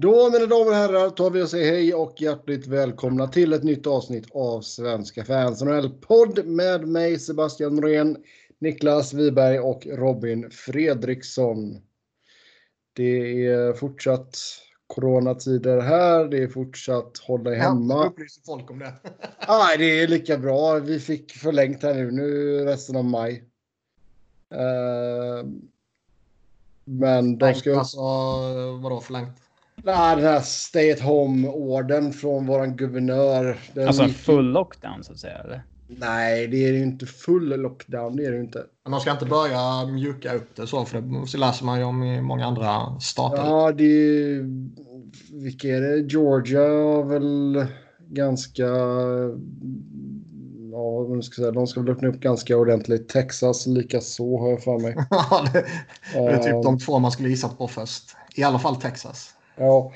[0.00, 3.62] Då mina damer och herrar tar vi och säger hej och hjärtligt välkomna till ett
[3.62, 8.16] nytt avsnitt av Svenska fans NHL-podd med mig Sebastian Norén,
[8.58, 11.80] Niklas Wiberg och Robin Fredriksson.
[12.92, 14.38] Det är fortsatt
[14.86, 16.24] coronatider här.
[16.24, 17.94] Det är fortsatt hålla hemma.
[17.94, 18.92] Ja, upplyser folk om det.
[19.48, 20.78] Nej, det är lika bra.
[20.78, 23.44] Vi fick förlängt här nu, nu resten av maj.
[24.54, 25.50] Uh,
[26.84, 27.78] men de ska...
[27.78, 27.98] Alltså,
[28.82, 29.47] vadå förlängt?
[29.82, 33.56] Nej, den här stay at home-orden från våran guvernör.
[33.86, 35.38] Alltså en full lockdown så att säga?
[35.38, 35.62] Eller?
[35.88, 38.16] Nej, det är ju inte full lockdown.
[38.16, 38.64] Det är det ju inte.
[38.84, 41.00] Men de ska inte börja mjuka upp det så, för
[41.32, 43.42] det läser man ju om i många andra stater.
[43.42, 44.44] Ja, det är
[45.42, 46.12] Vilka är det?
[46.12, 47.66] Georgia har väl
[48.08, 48.66] ganska...
[50.72, 51.50] Ja, vad ska säga.
[51.50, 53.08] De ska väl öppna upp ganska ordentligt.
[53.08, 54.94] Texas lika så har jag för mig.
[55.52, 55.64] Det,
[56.12, 58.16] det är typ de två man skulle gissat på först.
[58.34, 59.34] I alla fall Texas.
[59.58, 59.92] Ja.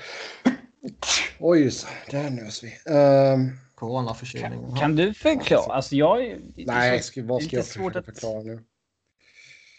[1.39, 1.71] Oj,
[2.11, 2.93] där nös vi.
[2.93, 4.61] Um, Coronaförkylning.
[4.61, 5.75] Kan, kan du förklara?
[5.75, 6.37] Alltså jag...
[6.57, 8.61] Nej, ska, vad ska jag svårt att, förklara nu?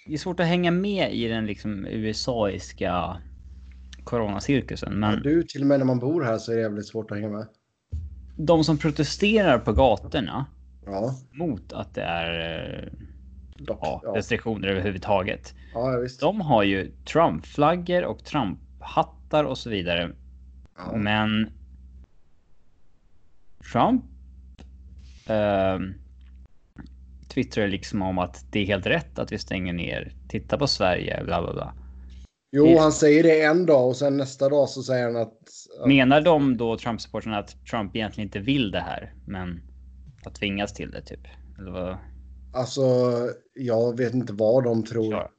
[0.08, 3.17] Det är svårt att hänga med i den liksom USAiska
[4.03, 5.00] coronacirkusen.
[5.00, 5.12] Men...
[5.14, 7.18] Ja, du, till och med när man bor här så är det jävligt svårt att
[7.18, 7.47] hänga med.
[8.38, 10.45] De som protesterar på gatorna
[10.86, 11.16] ja.
[11.31, 12.94] mot att det är
[13.58, 14.73] Dock, ja, restriktioner ja.
[14.73, 15.53] överhuvudtaget.
[15.73, 16.20] Ja, visst.
[16.20, 18.25] De har ju Trump-flaggor och
[18.84, 20.12] Trump-hattar och så vidare.
[20.78, 20.98] Ja.
[20.98, 21.50] Men
[23.72, 24.03] Trump
[25.28, 25.80] eh,
[27.28, 30.12] twittrar liksom om att det är helt rätt att vi stänger ner.
[30.30, 31.73] Titta på Sverige, bla bla bla.
[32.56, 35.38] Jo, han säger det en dag och sen nästa dag så säger han att...
[35.81, 35.88] att...
[35.88, 39.62] Menar de då Trump-supportrarna att Trump egentligen inte vill det här, men
[40.25, 41.28] att tvingas till det typ?
[41.59, 41.97] Eller vad?
[42.53, 42.81] Alltså,
[43.53, 45.09] jag vet inte vad de tror.
[45.09, 45.30] Klar.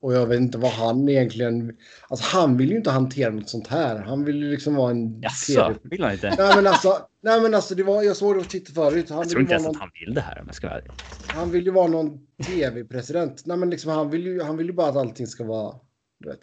[0.00, 1.76] Och jag vet inte vad han egentligen...
[2.08, 3.98] Alltså han vill ju inte hantera något sånt här.
[3.98, 5.20] Han vill ju liksom vara en...
[5.20, 6.34] Jaså, vill han inte?
[6.38, 9.10] Nej men alltså, nej, men alltså det var, jag såg det på Twitter förut.
[9.10, 10.80] Han jag tror inte ens någon, att han vill det här om jag ska vara
[11.26, 13.42] Han vill ju vara någon tv-president.
[13.46, 15.74] Nej men liksom han vill, ju, han vill ju bara att allting ska vara,
[16.20, 16.40] du vet,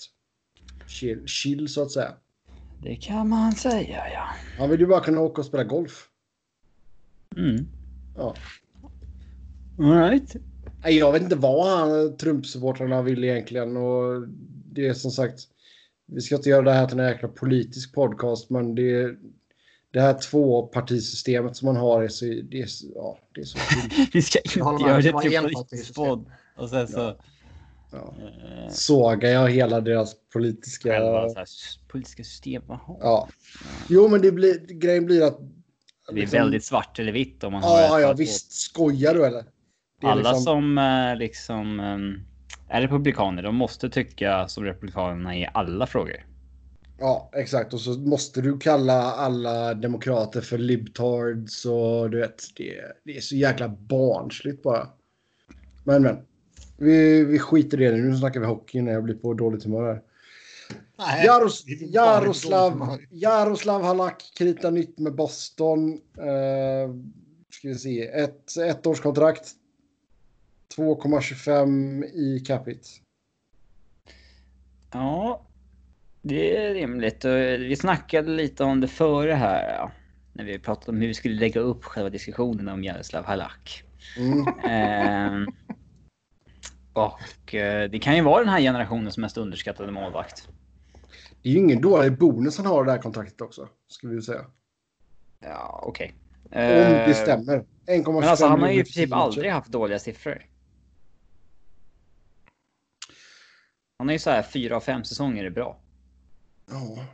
[0.87, 2.13] chill, chill så att säga.
[2.83, 4.29] Det kan man säga ja.
[4.57, 6.07] Han vill ju bara kunna åka och spela golf.
[7.37, 7.67] Mm.
[8.17, 8.35] Ja.
[9.79, 10.35] Alright.
[10.87, 13.77] Jag vet inte vad han, Trump-supportrarna vill egentligen.
[13.77, 14.27] Och
[14.71, 15.39] det är som sagt,
[16.05, 19.15] vi ska inte göra det här till en jäkla politisk podcast, men det,
[19.91, 22.25] det här tvåpartisystemet som man har är så...
[22.25, 23.57] Det är, ja, det är så
[24.13, 26.31] vi ska inte göra det till politisk podd.
[26.57, 26.99] Och sen så...
[26.99, 27.17] Ja.
[27.91, 28.13] Ja.
[28.19, 30.89] Uh, Sågar jag hela deras politiska...
[30.89, 31.45] Själva, här,
[31.87, 32.63] politiska system.
[32.69, 32.97] Aha.
[33.01, 33.29] Ja.
[33.87, 35.39] Jo, men det blir, grejen blir att...
[36.07, 37.81] Det blir liksom, väldigt svart eller vitt om man har...
[37.81, 38.51] Ja, ja visst.
[38.51, 39.45] Skojar du eller?
[40.01, 40.43] Alla liksom...
[40.43, 41.79] som liksom
[42.69, 46.25] är republikaner, de måste tycka som republikanerna i alla frågor.
[46.99, 47.73] Ja, exakt.
[47.73, 53.21] Och så måste du kalla alla demokrater för libtards och du vet, det, det är
[53.21, 54.87] så jäkla barnsligt bara.
[55.83, 56.17] Men men.
[56.77, 58.09] Vi, vi skiter i det nu.
[58.09, 60.01] Nu snackar vi hockey när jag blir på dåligt humör här.
[60.97, 65.91] Nej, Jaros, Jaroslav, Jaroslav Halak kritar nytt med Boston.
[65.93, 66.95] Uh,
[67.49, 68.07] ska vi se.
[68.07, 69.51] Ett ettårskontrakt.
[70.77, 72.79] 2,25 i capita.
[74.91, 75.45] Ja,
[76.21, 77.25] det är rimligt.
[77.59, 79.89] Vi snackade lite om det före här.
[80.33, 83.83] När vi pratade om hur vi skulle lägga upp själva diskussionen om Jaroslav Halak.
[84.17, 84.47] Mm.
[84.47, 85.47] Eh,
[86.93, 90.49] och eh, det kan ju vara den här generationens mest underskattade målvakt.
[91.41, 94.45] Det är ju ingen dålig bonus han har det här kontraktet också, ska vi säga.
[95.39, 96.13] Ja, okej.
[96.45, 96.85] Okay.
[96.85, 97.65] Om det stämmer.
[97.87, 100.45] 1,25 Men alltså han har ju i princip aldrig haft dåliga siffror.
[103.97, 105.79] Han är ju så här fyra av fem säsonger är bra.
[106.69, 107.05] Ja.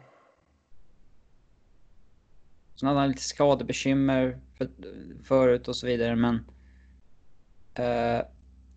[2.75, 4.69] Sen hade han lite skadebekymmer för,
[5.23, 6.35] förut och så vidare, men...
[7.79, 8.21] Uh,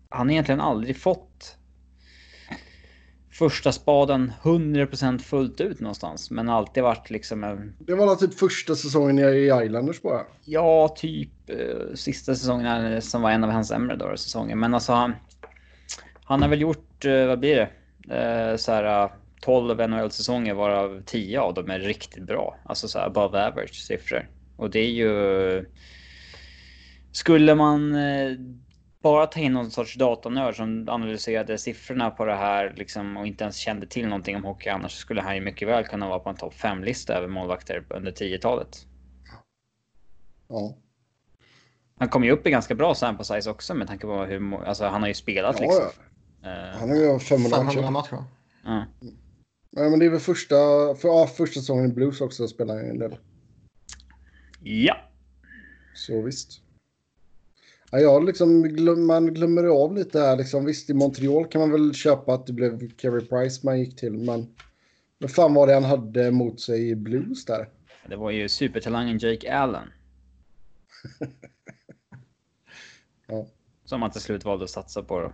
[0.09, 1.57] han har egentligen aldrig fått
[3.31, 6.31] första spaden 100% fullt ut någonstans.
[6.31, 7.43] Men alltid varit liksom...
[7.43, 7.75] En...
[7.79, 10.21] Det var typ första säsongen i Islanders bara?
[10.43, 14.55] Ja, typ uh, sista säsongen som var en av hans sämre då, säsonger.
[14.55, 15.15] Men alltså han...
[16.23, 17.69] Han har väl gjort, uh, vad blir det?
[18.11, 19.09] Eh, så här
[19.41, 22.57] 12 NHL-säsonger varav 10 av dem är riktigt bra.
[22.65, 24.29] Alltså så här above average siffror.
[24.57, 25.65] Och det är ju...
[27.11, 28.31] Skulle man eh,
[29.01, 33.43] bara ta in någon sorts datanörd som analyserade siffrorna på det här liksom, och inte
[33.43, 36.29] ens kände till någonting om hockey annars skulle han ju mycket väl kunna vara på
[36.29, 38.85] en topp 5-lista över målvakter under 10-talet.
[40.47, 40.77] Ja.
[41.99, 44.85] Han kom ju upp i ganska bra sample size också med tanke på hur, alltså
[44.85, 45.83] han har ju spelat ja, liksom.
[45.83, 46.14] Ja.
[46.45, 48.23] Uh, han har ju 500, 500 matcher.
[48.67, 48.83] Uh.
[49.71, 50.55] Ja, men det är väl första,
[50.95, 53.17] för, ja, första säsongen i Blues också spelar en del.
[54.63, 54.97] Ja.
[55.93, 56.61] Så visst.
[57.91, 60.37] Ja, jag liksom glöm, man glömmer av lite här.
[60.37, 63.95] Liksom, visst, i Montreal kan man väl köpa att det blev Carey Price man gick
[63.95, 64.55] till, men
[65.17, 67.69] vad fan var det han hade mot sig i Blues där?
[68.07, 69.87] Det var ju supertalangen Jake Allen.
[73.27, 73.47] Ja.
[73.85, 75.33] Som man till slut valde att satsa på då.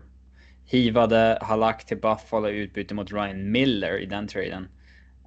[0.66, 4.68] Hivade Halak till Buffalo i utbyte mot Ryan Miller i den traden.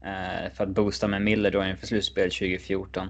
[0.04, 3.08] Eh, för att boosta med Miller då inför slutspel 2014.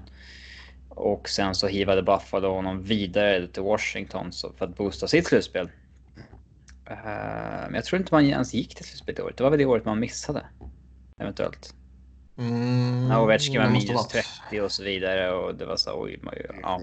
[0.89, 5.71] Och sen så hivade Buffalo honom vidare till Washington så för att boosta sitt slutspel.
[6.91, 6.97] Eh,
[7.65, 9.37] men jag tror inte man ens gick till slutspel det året.
[9.37, 10.47] Det var väl det året man missade.
[11.21, 11.75] Eventuellt.
[12.39, 14.25] Mm, När Ovechkin var minus varit.
[14.51, 16.81] 30 och så vidare och det var så oj, man, ja.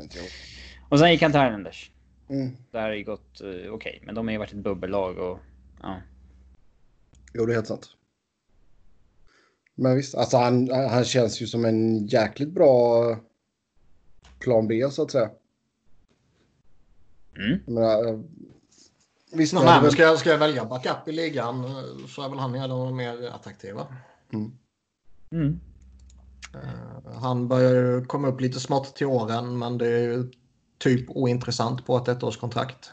[0.89, 1.91] Och sen gick han till Islanders.
[2.31, 2.51] Mm.
[2.71, 5.39] Där har det gått eh, okej, men de har ju varit ett bubbellag och
[5.81, 6.01] ja.
[7.33, 7.89] Jo, det är helt sant.
[9.75, 13.05] Men visst, alltså han, han känns ju som en jäkligt bra
[14.39, 15.29] plan B så att säga.
[17.37, 17.77] Mm.
[17.77, 18.19] Eh,
[19.33, 21.63] visst, Nej, det är men väl- ska, jag, ska jag välja backup i ligan
[22.07, 23.87] så är väl han en av de mer attraktiva.
[25.31, 25.59] Mm.
[26.53, 30.31] Eh, Han börjar ju komma upp lite smått till åren men det är ju
[30.81, 32.91] typ ointressant på ett ettårskontrakt.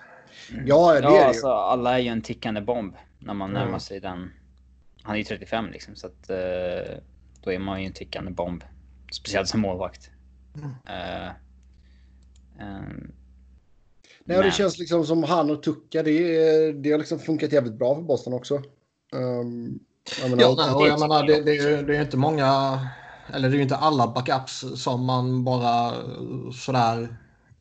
[0.50, 3.62] ja, det Ja, är det alltså alla är ju en tickande bomb när man Mm.
[3.62, 4.30] närmar sig den.
[5.02, 6.96] Han är ju 35 liksom så att eh,
[7.42, 8.64] då är man ju en tickande bomb.
[9.12, 10.10] Speciellt som målvakt.
[10.56, 10.70] Mm.
[10.86, 11.30] Eh,
[12.60, 13.12] ju.
[14.24, 17.78] Nej, det känns liksom som han och Tucka, det, är- det har liksom funkat jävligt
[17.78, 18.54] bra för Boston också.
[19.12, 19.78] Um,
[20.20, 21.92] jag menar, Ja, nej, och jag det menar, tycker det, jag det, är ju- det
[21.92, 22.80] är ju inte många,
[23.34, 27.16] eller det är ju inte alla backups som man bara eh, sådär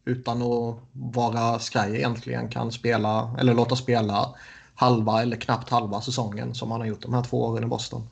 [0.08, 4.36] utan att vara sky egentligen kan spela eller låta spela
[4.76, 8.10] halva eller knappt halva säsongen som han har gjort de här två åren i Boston.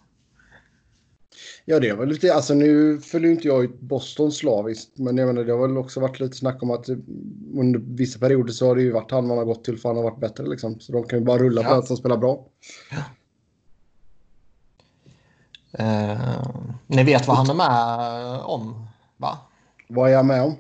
[1.66, 5.44] Ja, det väl lite, alltså nu följer inte jag ut Boston slaviskt, men jag menar
[5.44, 6.90] det har väl också varit lite snack om att
[7.54, 9.96] under vissa perioder så har det ju varit han man har gått till för han
[9.96, 10.80] har varit bättre liksom.
[10.80, 11.80] Så de kan ju bara rulla på Ja.
[11.80, 12.46] att som spelar bra.
[15.72, 16.44] Eh,
[16.88, 18.88] ni vet vad han är med om,
[19.18, 19.38] va?
[19.90, 20.56] Vad är jag med om?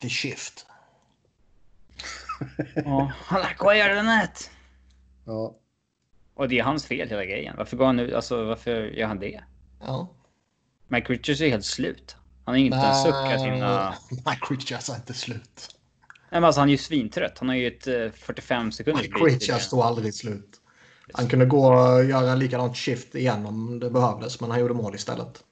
[0.00, 0.66] The Shift.
[2.74, 4.50] Ja, han acquired the net.
[5.24, 5.56] Ja.
[6.34, 7.54] Och det är hans fel hela grejen.
[7.58, 8.14] Varför går han nu?
[8.14, 9.40] Alltså varför gör han det?
[9.80, 10.08] Ja.
[10.88, 12.16] Mike Richards är helt slut.
[12.44, 13.94] Han har inte en suck att hinna...
[14.10, 15.76] Mike Richards är inte slut.
[16.08, 17.38] Nej, men alltså, han är ju svintrött.
[17.38, 20.60] Han har ju ett eh, 45 sekunders Mike Richards stod aldrig slut.
[21.12, 24.94] Han kunde gå och göra likadant shift igen om det behövdes, men han gjorde mål
[24.94, 25.44] istället.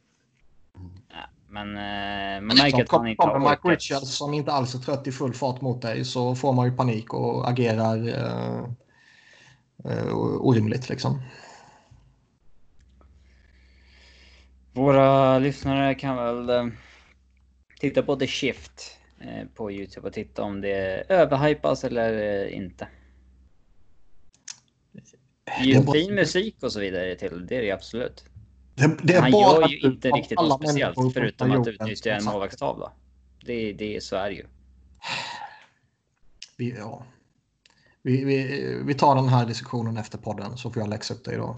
[1.51, 3.71] Men eh, man märker att han inte har kommer Mike orkat.
[3.71, 6.77] Richards som inte alls är trött i full fart mot dig så får man ju
[6.77, 8.65] panik och agerar eh,
[9.93, 11.23] eh, orimligt liksom.
[14.73, 16.73] Våra lyssnare kan väl eh,
[17.81, 22.89] titta på The Shift eh, på Youtube och titta om det överhypas eller inte.
[25.45, 28.25] Det är ju fin musik och så vidare till, det är det absolut.
[28.79, 32.25] Det, det är Han bara gör ju inte riktigt något speciellt förutom att utnyttja en
[32.25, 32.93] målvaktstavla.
[33.47, 34.47] Det, det, så är det ju.
[36.57, 37.03] Vi, ja.
[38.03, 41.37] vi, vi, vi tar den här diskussionen efter podden så får jag läxa upp dig
[41.37, 41.57] då.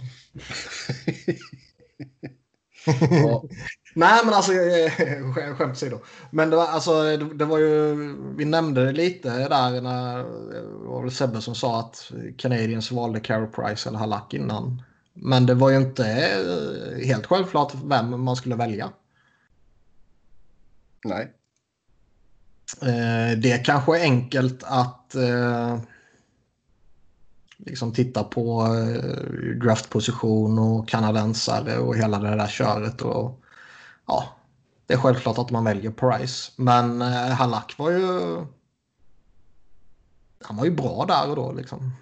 [3.11, 3.44] Ja.
[3.94, 5.98] Nej men alltså skä- skämt åsido.
[6.31, 7.94] Men det var, alltså, det, det var ju,
[8.36, 10.19] vi nämnde det lite där när
[10.53, 14.82] det var väl Sebbe som sa att Canadiens valde Carey Price eller Halak innan.
[15.12, 18.93] Men det var ju inte eh, helt självklart vem man skulle välja.
[21.05, 21.32] Nej.
[22.82, 25.79] Eh, det är kanske enkelt att eh,
[27.58, 28.69] liksom titta på
[29.62, 33.02] draftposition och kanadensare och hela det där köret.
[33.02, 33.40] Och,
[34.06, 34.24] ja,
[34.86, 36.52] det är självklart att man väljer Price.
[36.56, 38.36] Men Halak var ju...
[40.43, 41.93] Han var ju bra där och då liksom.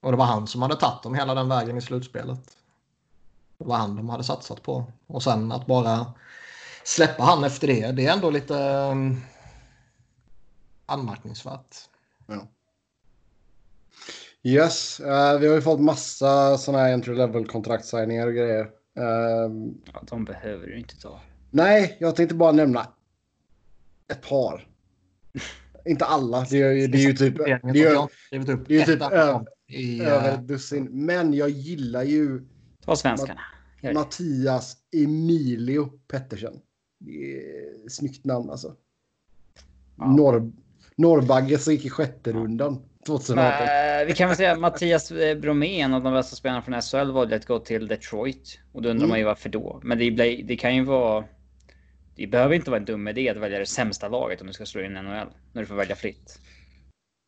[0.00, 2.56] Och det var han som hade tagit dem hela den vägen i slutspelet.
[3.58, 4.84] Det var han de hade satsat på.
[5.06, 6.12] Och sen att bara
[6.84, 8.94] släppa han efter det, det är ändå lite eh,
[10.86, 11.76] anmärkningsvärt.
[14.42, 18.70] Yes, eh, vi har ju fått massa sådana här entry level kontraktsigningar och grejer.
[18.98, 21.20] Ehm, Ja, de behöver du inte ta.
[21.50, 22.86] nej, jag tänkte bara nämna
[24.12, 24.68] ett par.
[25.84, 28.86] Inte alla, det är, ju- det är ju typ, det är, det är ju ett
[28.86, 29.02] typ
[29.68, 30.88] i, över eh, ett dussin.
[30.92, 32.42] Men jag gillar ju
[32.84, 33.40] Ta svenskarna.
[33.82, 33.92] Det.
[33.92, 36.60] Mattias Emilio Pettersen.
[36.98, 38.76] Det är snyggt namn alltså.
[39.98, 40.06] Ja.
[40.06, 40.52] Norr,
[40.96, 42.82] Norrbagge som gick i sjätte rundan.
[43.06, 43.66] 2018.
[43.66, 46.82] Men, vi kan väl säga att Mattias eh, Bromé, en av de bästa spelarna från
[46.82, 48.58] SHL, valde att gå till Detroit.
[48.72, 49.08] Och då undrar Mm.
[49.08, 49.80] man ju varför då.
[49.84, 51.24] Men det, blir, det kan ju vara...
[52.16, 54.66] Det behöver inte vara en dum idé att välja det sämsta laget om du ska
[54.66, 55.28] slå in NHL.
[55.52, 56.40] När du får välja fritt.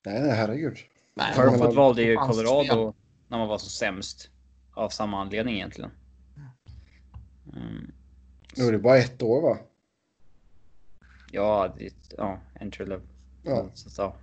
[0.06, 0.76] Nej, nej, herregud.
[1.14, 3.02] Nej, För- Furfoot valde ju fanns Colorado spel.
[3.29, 4.31] när man var så sämst.
[4.75, 5.90] Av samma anledning egentligen.
[7.57, 7.93] Mm.
[8.57, 9.59] Nu är det bara ett år va?
[11.33, 13.07] Ja, det, ja, entry level.
[13.45, 13.71] Ja.
[13.75, 14.14] Så, så.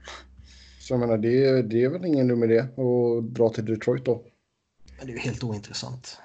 [0.80, 4.24] Så jag menar, det, det är väl ingen dum idé att dra till Detroit då.
[4.98, 6.18] Men det är ju helt ointressant.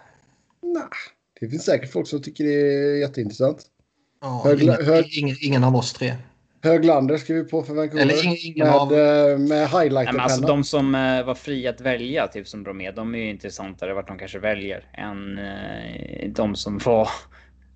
[0.63, 0.85] Nej,
[1.41, 3.67] det finns säkert folk som tycker det är jätteintressant.
[4.21, 6.15] Ja, Hög- ingen, hög- ingen, ingen av oss tre.
[6.63, 8.03] Höglander ska vi på för Vancouver.
[8.03, 8.93] Eller ingen, ingen med, av...
[8.93, 12.91] eh, med Nej, men alltså de som eh, var fria att välja, typ som Bromé,
[12.91, 17.09] de är ju intressantare vart de kanske väljer än eh, de som var...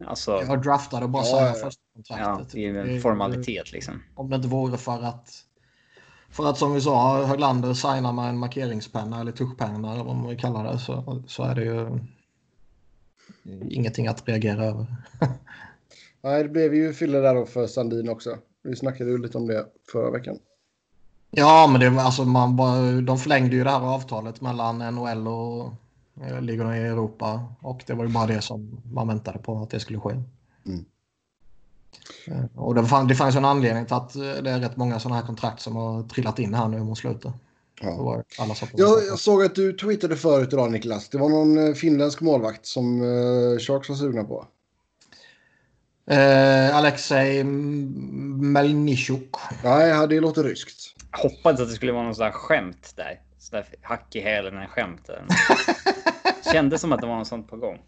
[0.07, 1.53] Alltså, Jag draftade och bara Ja, signa ja.
[1.53, 2.53] första ja, kontraktet.
[2.53, 4.03] det är en formalitet liksom.
[4.15, 5.31] Om det inte vore för att...
[6.31, 10.29] För att som vi sa, Höglander signar med en markeringspenna eller tuschpenna eller vad man
[10.29, 11.99] vill kalla det så, så är det ju
[13.71, 14.87] ingenting att reagera över.
[16.23, 18.39] Nej, det blev ju fylla där då för Sandin också.
[18.67, 20.39] Vi snackade ju lite om det förra veckan.
[21.31, 22.57] Ja, men det var alltså man
[23.07, 25.73] de förlängde ju det här avtalet mellan NHL och
[26.27, 29.71] eh, ligorna i Europa och det var ju bara det som man väntade på att
[29.71, 30.11] det skulle ske.
[30.67, 30.85] Mm.
[32.27, 35.01] Eh, Och det, fann, det fanns en anledning till att eh, det är rätt många
[35.01, 37.33] sådana här kontrakt som har trillat in här nu mot slutet.
[37.81, 38.23] Ja.
[38.77, 41.09] Jag, jag såg att du tweetade förut idag Niklas.
[41.09, 44.47] Det var någon finländsk målvakt som uh, Sharks var sugna på.
[46.11, 49.31] Eh, Alexej Melnichuk.
[49.65, 50.95] Nej, det låter ryskt.
[51.13, 53.21] Jag hoppades att det skulle vara någon sån där skämt där.
[53.39, 55.11] Sån där hack i hälen skämt.
[56.53, 57.79] Kändes som att det var något sånt på gång.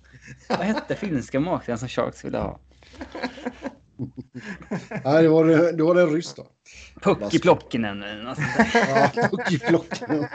[0.49, 2.61] Vad hette finska målvakten som Sharks ville ha?
[5.05, 6.47] Nej, det var, det, det var den ryss då.
[7.03, 8.03] Pucki Plockinen.
[8.03, 9.11] eller något sånt där.
[9.15, 10.27] Ja, Puckiflocken.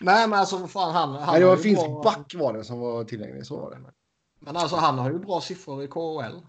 [0.00, 1.14] Nej men alltså vad fan han...
[1.14, 3.46] han Nej, det var en finsk bra- back var det som var tillgänglig.
[3.46, 3.78] Så var det.
[4.46, 6.40] Men alltså han har ju bra siffror i KHL.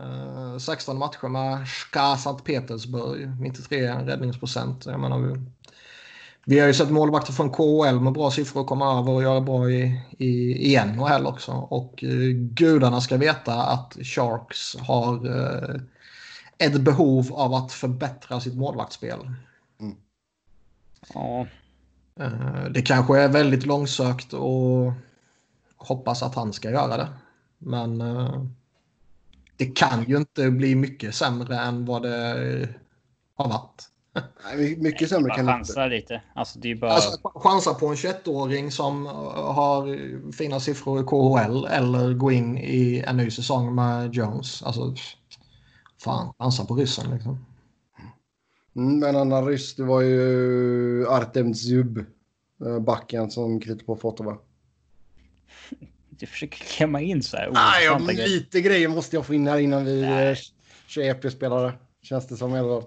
[0.00, 4.86] Eh, 16 matcher med SKA Sankt Petersburg, 93 räddningsprocent.
[4.86, 5.34] Jag menar, vi,
[6.44, 9.70] vi har ju sett målvakter från KHL med bra siffror komma över och göra bra
[9.70, 11.52] i, i, i NHL också.
[11.52, 15.80] Och eh, gudarna ska veta att Sharks har eh,
[16.58, 19.30] ett behov av att förbättra sitt målvaktsspel.
[21.14, 21.46] Ja,
[22.20, 24.92] Eh, Det kanske är väldigt långsökt och
[25.80, 27.08] hoppas att han ska göra det.
[27.58, 28.44] Men eh,
[29.56, 32.68] det kan ju inte bli mycket sämre än vad det
[33.34, 33.86] har varit.
[34.44, 35.58] Nej, mycket sämre bara kan det inte.
[35.58, 36.22] chansa lite.
[36.34, 36.92] Alltså det är bara...
[36.92, 39.12] Alltså, chansa på en 21-åring som eh,
[39.52, 44.62] har fina siffror i KHL eller gå in i en ny säsong med Jones.
[44.62, 44.94] Alltså,
[46.04, 47.44] fan, chansa på ryssen liksom.
[48.76, 51.98] Mm, en annan ryss, det var ju Artem Zub.
[52.64, 54.38] eh, Backen som kryper på för
[56.20, 58.28] Du försöker klämma in så här Nej, ja, grejer.
[58.28, 60.30] lite grejer måste jag få in här innan vi Nej.
[60.30, 60.36] eh,
[60.86, 61.72] kör EP-spelare.
[62.02, 62.84] Känns det som fall.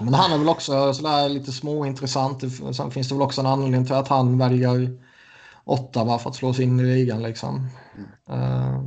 [0.00, 2.40] Men han är väl också sådär lite småintressant.
[2.76, 4.98] Sen finns det väl också en anledning till att han väljer
[5.64, 7.68] Ottawa för att slå sig in i ligan liksom.
[8.28, 8.84] Eh,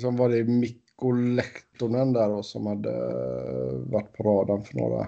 [0.00, 5.06] Sen var det Mikko Lehtonen där då, som hade eh, varit på radarn för några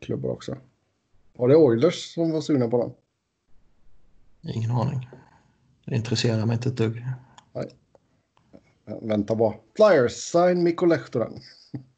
[0.00, 0.56] klubbar också.
[1.36, 2.92] Var det Oilers som var sugna på den?
[4.54, 5.08] Ingen aning.
[5.86, 7.04] Det intresserar mig inte ett dugg.
[9.02, 9.54] Vänta bara.
[9.76, 11.40] Flyers, sign Mikko Lehtonen.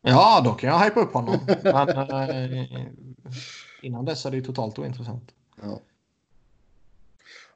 [0.02, 1.38] Ja, då kan jag hypa upp honom.
[1.64, 2.86] Men eh,
[3.82, 5.30] innan dess är det ju totalt ointressant.
[5.62, 5.80] Ja.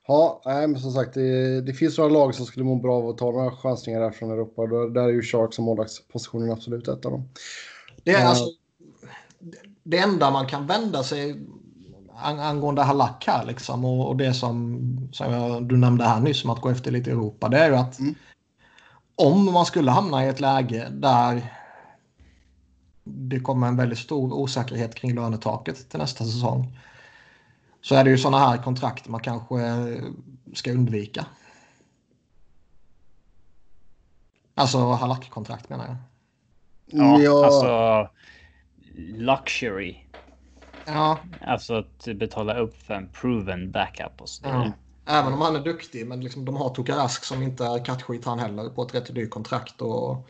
[0.07, 3.09] Ja, nej, men som sagt, det, det finns några lag som skulle må bra av
[3.09, 4.67] att ta några chansningar där från Europa.
[4.67, 7.29] Då, där är ju Sharks som målvaktspositionen absolut ett av dem.
[8.03, 8.29] Det är Ja.
[8.29, 8.45] alltså
[9.83, 11.41] det enda man kan vända sig
[12.17, 16.45] ang angående Halak här liksom och, och det som, som jag, du nämnde här nyss
[16.45, 17.49] om att gå efter lite Europa.
[17.49, 18.15] Det är ju att Mm.
[19.15, 21.55] om man skulle hamna i ett läge där
[23.05, 26.79] det kommer en väldigt stor osäkerhet kring lönetaket till nästa säsong.
[27.83, 29.57] Så är det ju sådana här kontrakt man kanske
[30.55, 31.27] ska undvika.
[34.55, 35.97] Alltså Halak-kontrakt menar jag.
[36.87, 38.09] Ja, Ja, alltså
[39.17, 40.04] luxury.
[40.87, 44.73] Ja, Alltså att betala upp för en proven backup och så Ja.
[45.07, 48.39] Även om han är duktig, men liksom, de har Tokarask som inte är kattskit han
[48.39, 49.83] heller på ett rätt dyrt kontrakt.
[49.83, 50.29] Och...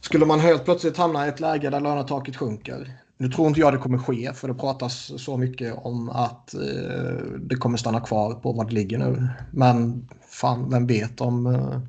[0.00, 2.92] Skulle man helt plötsligt hamna i ett läge där lönetaket sjunker.
[3.16, 7.26] Nu tror inte jag det kommer ske, för det pratas så mycket om att eh,
[7.40, 9.28] det kommer stanna kvar på vad det ligger nu.
[9.50, 11.80] Men fan, vem vet om, eh,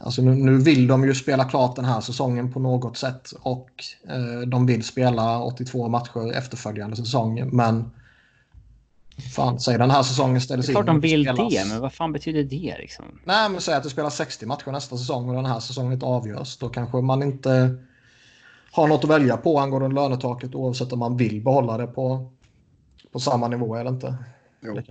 [0.00, 3.70] Alltså nu, nu, vill de ju spela klart den här säsongen på något sätt och
[4.08, 7.50] eh, de vill spela 82 matcher efterföljande säsong.
[7.52, 7.90] Men
[9.36, 10.74] fan, säg den här säsongen ställs in.
[10.74, 11.52] Det är klart de vill spelas...
[11.52, 13.04] det, men vad fan betyder det liksom?
[13.24, 16.06] Nej, men säg att du spelar 60 matcher nästa säsong och den här säsongen inte
[16.06, 16.58] avgörs.
[16.58, 17.76] Då kanske man inte
[18.72, 22.32] har något att välja på angående lönetaket oavsett om man vill behålla det på,
[23.12, 24.14] på samma nivå eller inte.
[24.60, 24.84] Det.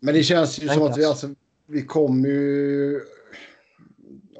[0.00, 1.28] Men det känns ju som att vi, alltså,
[1.66, 3.00] vi kommer ju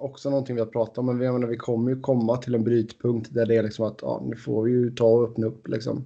[0.06, 2.64] också någonting vi har pratat om, men vi, menar, vi kommer ju komma till en
[2.64, 5.68] brytpunkt där det är liksom att ja, nu får vi ju ta och öppna upp
[5.68, 6.04] liksom.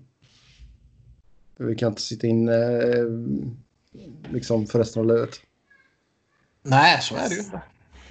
[1.57, 3.05] Vi kan inte sitta in eh,
[4.33, 5.41] liksom för resten av livet.
[6.63, 7.43] Nej, så är det ju.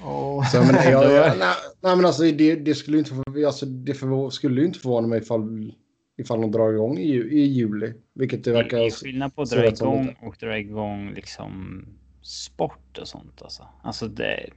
[0.04, 0.52] Oh.
[0.52, 3.14] Så, men, jag, jag, nej, nej, men alltså det, det skulle inte
[3.48, 5.74] alltså, det för, skulle ju inte förvåna mig ifall,
[6.18, 7.94] ifall de drar igång i, i juli.
[8.14, 8.78] Vilket det verkar...
[8.78, 11.86] Det är skillnad på att dra igång och dra igång liksom
[12.22, 13.64] sport och sånt alltså.
[13.84, 14.50] Alltså det...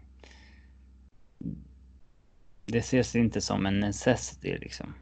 [2.67, 4.95] Det ses inte som en necessity liksom.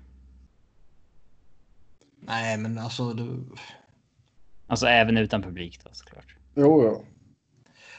[2.22, 3.44] Nej, men alltså du...
[4.66, 6.34] Alltså även utan publik då såklart.
[6.54, 7.04] Jo, jo.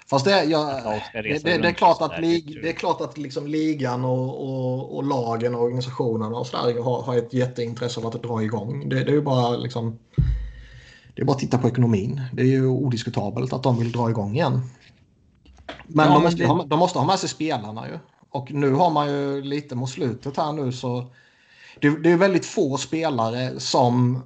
[0.10, 3.48] Fast det, jag, det, det, det, är klart att, lig, det är klart att liksom
[3.48, 8.24] ligan och, och, och lagen och organisationerna och sådär har, har ett jätteintresse av att
[8.24, 8.89] dra igång.
[8.89, 10.00] Det, det är ju bara liksom...
[11.15, 12.22] Det är bara att titta på ekonomin.
[12.34, 14.62] Det är ju odiskutabelt att de vill dra igång igen.
[15.88, 18.00] Men, ja, de, måste, ha, de måste ha med sig spelarna ju.
[18.31, 21.11] Och nu har man ju lite mot slutet här nu så...
[21.79, 24.23] Det, det är väldigt få spelare som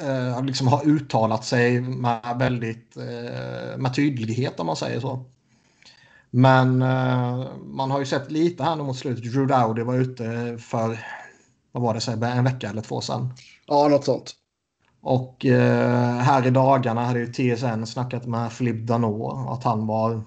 [0.00, 5.24] eh, liksom har uttalat sig med väldigt eh, med tydlighet om man säger så.
[6.30, 9.32] Men eh, man har ju sett lite här nu mot slutet.
[9.32, 10.98] Drew Dowdy var ute för
[11.72, 13.34] vad var det, så en vecka eller två sedan.
[13.66, 14.34] Ja, något sånt.
[15.02, 20.22] Och eh, här i dagarna hade ju TSN snackat med Philippe Danot att han var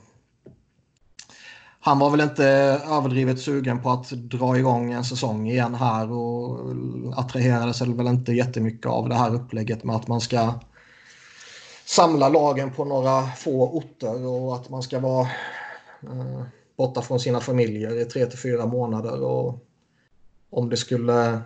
[1.86, 2.46] han var väl inte
[2.90, 6.60] överdrivet sugen på att dra igång en säsong igen här och
[7.16, 10.54] attraherades väl inte jättemycket av det här upplägget med att man ska
[11.86, 15.28] samla lagen på några få orter och att man ska vara
[16.04, 16.43] eh,
[16.78, 19.24] borta från sina familjer i tre till fyra månader.
[19.24, 19.65] Och
[20.50, 21.41] om det skulle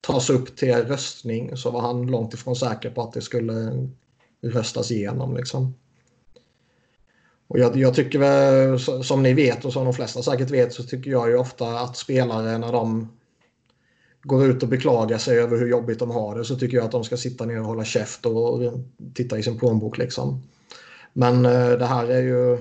[0.00, 3.88] tas upp till röstning så var han långt ifrån säker på att det skulle
[4.42, 5.36] röstas igenom.
[5.36, 5.74] Liksom.
[7.48, 10.82] Och jag, jag, tycker väl, som ni vet och som de flesta säkert vet, så
[10.82, 13.08] tycker jag ju ofta att spelare när de
[14.22, 16.92] går ut och beklagar sig över hur jobbigt de har det så tycker jag att
[16.92, 18.60] de ska sitta ner och hålla käft och
[19.14, 20.42] titta i sin plånbok liksom.
[21.12, 22.52] Men eh, det här är ju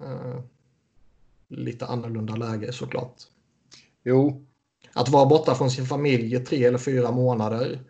[0.00, 0.40] eh,
[1.48, 3.14] lite annorlunda läge såklart.
[4.04, 4.46] Jo.
[4.92, 7.80] Att vara borta från sin familj i tre eller fyra månader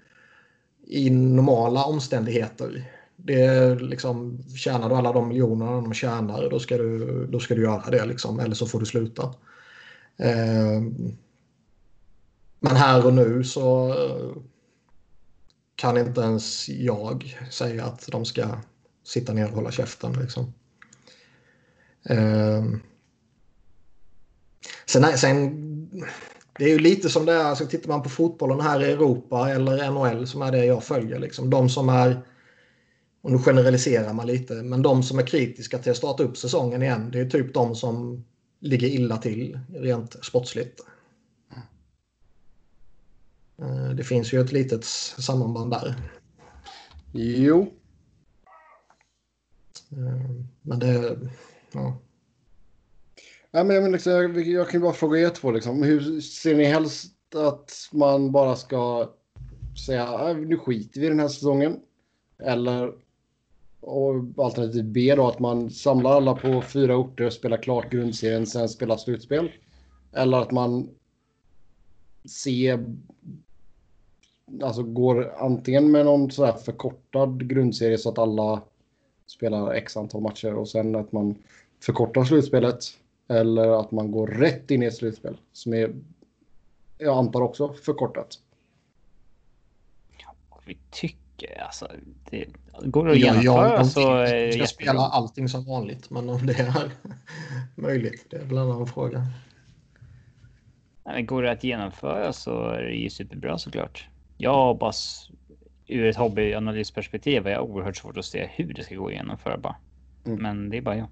[0.87, 2.85] i normala omständigheter
[3.27, 7.55] det är liksom, tjänar du alla de miljonerna de tjänar då ska du, då ska
[7.55, 9.23] du göra det liksom, eller så får du sluta.
[10.17, 10.81] Eh,
[12.61, 14.43] men här och nu så eh,
[15.77, 18.47] kan inte ens jag säga att de ska
[19.05, 20.13] sitta ner och hålla käften.
[20.13, 20.53] Liksom.
[22.05, 22.65] Eh,
[24.87, 25.67] sen, sen,
[26.59, 29.51] det är ju lite som det är, alltså, tittar man på fotbollen här i Europa
[29.51, 31.19] eller NHL som är det jag följer.
[31.19, 32.23] Liksom, de som är
[33.27, 36.83] och nu generaliserar man lite, men de som är kritiska till att starta upp säsongen
[36.83, 38.25] igen, det är typ de som
[38.61, 40.81] ligger illa till rent sportsligt.
[43.59, 45.95] Eh, det finns ju ett litet sammanband där.
[47.13, 47.73] Jo.
[49.93, 50.31] Eh,
[50.63, 51.19] men det...
[51.73, 51.99] Ja.
[53.51, 55.51] Ja, men, men liksom, jag, jag kan bara fråga er två.
[55.51, 55.83] Liksom.
[55.83, 59.13] Hur ser ni helst att man bara ska
[59.87, 61.81] säga nu skiter vi i den här säsongen?
[62.39, 63.06] Eller
[63.87, 68.69] och alternativ B då att man samlar alla på fyra orter, spelar klart grundserien, sen
[68.69, 69.51] spelar slutspel.
[70.13, 70.89] Eller att man
[72.31, 72.85] ser,
[74.63, 78.63] alltså går antingen med någon sådär förkortad grundserie så att alla
[79.27, 81.35] spelar x antal matcher och sen att man
[81.83, 82.79] förkortar slutspelet.
[83.29, 85.95] Eller att man går rätt in i ett slutspel som är,
[86.99, 88.39] jag antar också, förkortat.
[90.67, 91.26] Vi tycker
[91.59, 91.91] alltså,
[92.31, 92.47] det
[92.83, 94.01] går att genomföra ja, så...
[94.01, 96.91] Jag ska spela allting som vanligt, men om det är
[97.75, 99.27] möjligt, det är väl en annan fråga.
[101.05, 104.09] Nej, går det att genomföra så är det ju superbra såklart.
[104.37, 105.31] Jag hoppas
[105.87, 109.59] ur ett hobbyanalysperspektiv har jag oerhört svårt att se hur det ska gå att genomföra
[109.59, 109.77] bara.
[110.27, 110.43] Mm.
[110.43, 111.09] Men det är bara jag.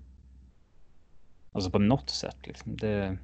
[1.53, 2.77] Alltså på något sätt liksom.
[2.77, 3.19] Det...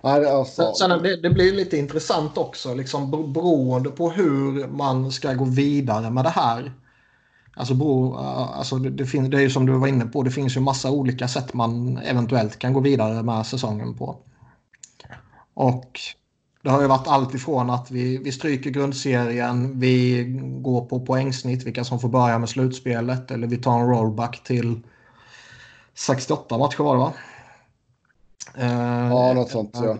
[0.00, 0.74] Alltså...
[0.74, 6.10] Sen, det, det, blir lite intressant också, liksom, beroende på hur man ska gå vidare
[6.10, 6.72] med det här.
[7.56, 10.22] Alltså, bro, eh, alltså det, det, finns, det är ju som du var inne på,
[10.22, 14.16] det finns ju massa olika sätt man eventuellt kan gå vidare med säsongen på.
[15.54, 16.00] Och
[16.62, 20.24] det har ju varit allt ifrån att vi, vi stryker grundserien, vi
[20.62, 24.80] går på poängsnitt, vilka som får börja med slutspelet, eller vi tar en rollback till
[25.94, 27.12] 68 matcher var det va?
[28.56, 29.98] Ja, något sånt ja.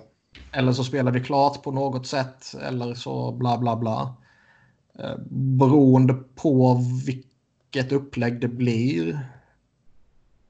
[0.52, 4.14] Eller så spelar vi klart på något sätt, eller så bla bla bla.
[4.98, 9.28] Eh, beroende på vilket upplägg det blir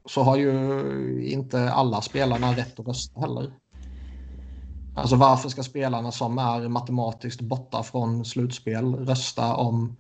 [0.05, 3.53] så har ju inte alla spelarna rätt att rösta heller.
[4.95, 9.97] Alltså varför ska spelarna som är matematiskt borta från slutspel rösta om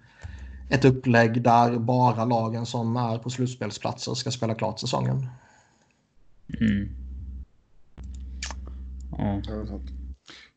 [0.71, 5.29] ett upplägg där bara lagen som är på slutspelsplatser ska spela klart säsongen?
[6.61, 7.02] Mm.
[9.19, 9.43] Mm.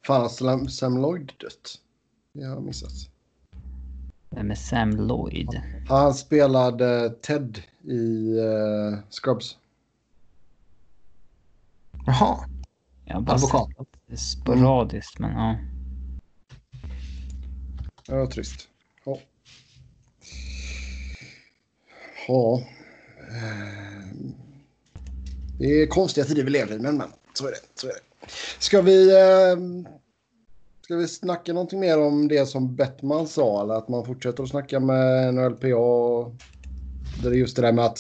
[0.08, 1.82] Fan, har Sam Lloyd dött?
[2.34, 2.92] Det har missat.
[4.30, 5.62] Vem är Sam Lloyd?
[5.88, 9.58] Han spelade Ted i uh, Scrubs.
[12.06, 12.50] Jaha.
[13.06, 13.70] Jag har bara Advokat.
[14.10, 15.32] sett sporadiskt, mm.
[15.32, 15.58] men ja.
[18.06, 18.68] Det var trist.
[19.06, 19.20] Ja.
[22.28, 22.62] Ja.
[25.60, 27.58] Det är konstiga tider vi lever i, men, men så är det.
[27.76, 28.00] Så är det.
[28.60, 29.12] Ska vi...
[29.12, 29.58] Eh,
[30.82, 33.64] ska vi snacka någonting mer om det som Bettman sa?
[33.64, 36.32] Eller att man fortsätter att snacka med NHLPA?
[37.24, 38.00] Det är just det där med att...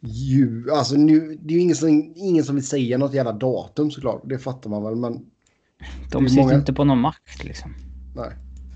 [0.00, 3.90] Ju, alltså nu, det är ju ingen som, ingen som vill säga något jävla datum
[3.90, 4.22] såklart.
[4.24, 5.26] Det fattar man väl, men...
[6.10, 6.54] De sitter många...
[6.54, 7.74] inte på någon makt liksom.
[8.16, 8.30] Nej.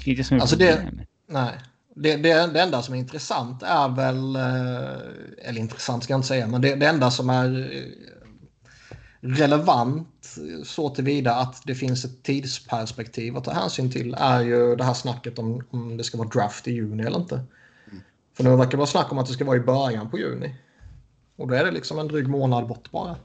[0.05, 0.91] Det är det som är alltså det,
[1.27, 1.53] nej.
[1.95, 6.29] Det, det, det, enda som är intressant är väl, eh, eller intressant ska jag inte
[6.29, 7.83] säga, men det, det enda som är eh,
[9.21, 10.18] relevant
[10.65, 14.95] så tillvida att det finns ett tidsperspektiv att ta hänsyn till är ju det här
[14.95, 17.35] snacket om, om det ska vara draft i juni eller inte.
[17.35, 18.03] Mm.
[18.37, 20.55] För nu verkar det vara snack om att det ska vara i början på juni.
[21.37, 23.17] Och då är det liksom en dryg månad bort bara.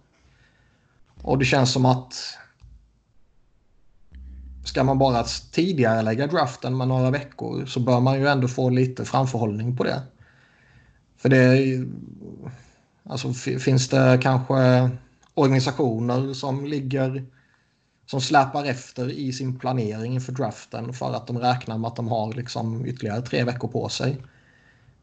[1.21, 2.37] Och det känns som att
[4.63, 8.69] ska man bara tidigare lägga draften med några veckor så bör man ju ändå få
[8.69, 10.01] lite framförhållning på det.
[11.17, 11.59] För det
[13.03, 14.89] alltså finns det kanske
[15.33, 17.25] organisationer som ligger
[18.05, 22.07] som släpar efter i sin planering inför draften för att de räknar med att de
[22.07, 24.17] har liksom ytterligare tre veckor på sig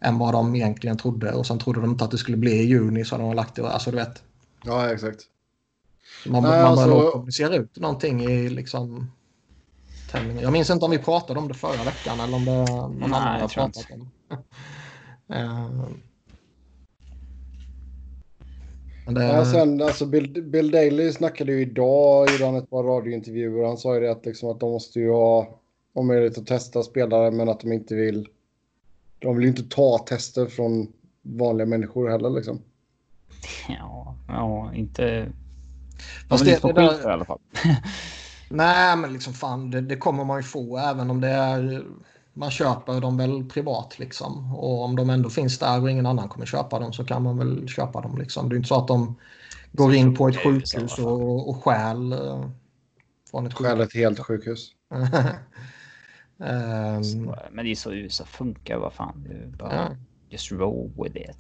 [0.01, 2.67] än vad de egentligen trodde och sen trodde de inte att det skulle bli i
[2.67, 4.23] juni så de har lagt det, alltså du vet.
[4.65, 5.21] Ja, exakt.
[6.27, 6.87] Man, Nej, man alltså...
[6.87, 9.11] bör nog kommunicera ut någonting i liksom
[10.11, 10.43] tävlingen.
[10.43, 13.13] Jag minns inte om vi pratade om det förra veckan eller om det någon Nej,
[13.13, 14.11] annan har pratat om.
[15.37, 15.91] uh,
[19.15, 19.25] det...
[19.25, 23.67] Ja, sen, alltså Bill, Bill Daley snackade ju idag, gjorde han ett par radiointervjuer.
[23.67, 25.61] Han sa ju det att, liksom, att de måste ju ha
[25.93, 28.29] om möjlighet att testa spelare men att de inte vill.
[29.19, 30.93] De vill ju inte ta tester från
[31.23, 32.63] vanliga människor heller liksom.
[33.69, 35.33] Ja, ja inte.
[36.29, 37.09] Fast det, det där...
[37.09, 37.39] i alla fall.
[38.51, 41.85] Nej, men liksom fan, det, det, kommer man ju få även om det är...
[42.33, 44.55] Man köper dem väl privat liksom.
[44.55, 47.39] Och om de ändå finns där och ingen annan kommer köpa dem så kan man
[47.39, 48.49] väl köpa dem liksom.
[48.49, 49.17] Det är inte så att de
[49.73, 52.45] går in på ett sjukhus och, och stjäl eh,
[53.31, 53.73] från ett sjukhus.
[53.73, 54.71] Stjäl ett helt sjukhus.
[56.39, 59.29] um, men det är så USA funkar, vad fan.
[59.59, 59.97] Bara ja.
[60.29, 61.37] Just roll with it.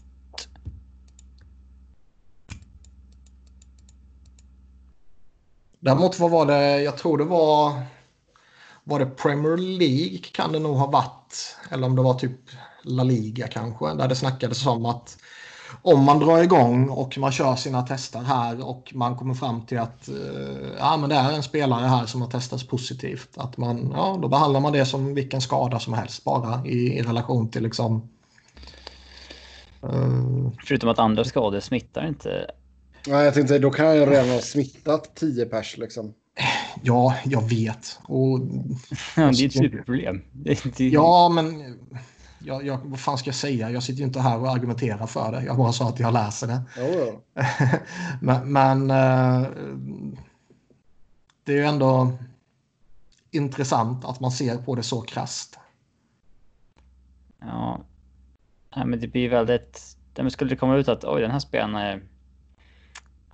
[5.80, 7.82] Däremot vad var det, jag tror det var,
[8.90, 11.56] var det Premier League kan det nog ha varit.
[11.70, 12.40] Eller om det var typ
[12.82, 13.94] La Liga kanske.
[13.94, 15.16] Där det snackades om att
[15.82, 19.78] om man drar igång och man kör sina tester här och man kommer fram till
[19.78, 23.28] att uh, ja, men det är en spelare här som har testats positivt.
[23.36, 27.02] Att man, ja, då behandlar man det som vilken skada som helst bara i, i
[27.02, 28.08] relation till liksom...
[29.84, 30.50] Uh...
[30.64, 32.50] Förutom att andra skador smittar inte
[33.06, 36.14] Nej, jag tänkte då kan jag redan ha smittat 10 pers liksom.
[36.82, 37.98] Ja, jag vet.
[38.02, 38.38] Och...
[39.16, 40.22] Ja, det är ett superproblem.
[40.76, 41.78] Ja, men
[42.38, 43.70] jag, jag, vad fan ska jag säga?
[43.70, 45.44] Jag sitter ju inte här och argumenterar för det.
[45.44, 46.62] Jag bara sa att jag läser det.
[46.76, 47.22] Jo,
[48.20, 49.48] men, men uh,
[51.44, 52.12] det är ju ändå
[53.30, 55.58] intressant att man ser på det så krast.
[57.40, 57.80] Ja,
[58.74, 59.96] ja men det blir väldigt...
[60.16, 62.02] Men skulle det komma ut att oj, den här spelaren är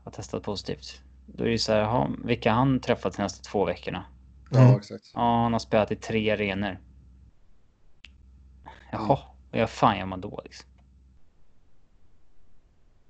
[0.07, 1.01] har testat positivt.
[1.27, 4.05] Då är det så här, aha, vilka har han träffat de senaste två veckorna?
[4.53, 4.69] Mm.
[4.69, 5.11] Ja, exakt.
[5.15, 6.79] Ja, han har spelat i tre arenor.
[8.93, 9.37] Jaha, mm.
[9.51, 10.71] vad gör fan gör man då liksom?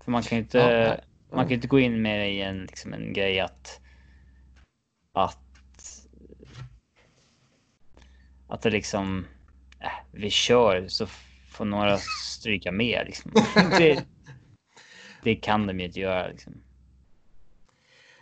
[0.05, 2.93] För man kan ju inte, ja, man kan inte gå in med i en, liksom
[2.93, 3.81] en grej att,
[5.13, 5.39] att,
[8.49, 9.27] att det liksom,
[9.81, 11.07] äh, vi kör så
[11.49, 13.33] får några stryka med liksom.
[13.79, 14.07] Det,
[15.23, 16.63] det kan de ju inte göra liksom.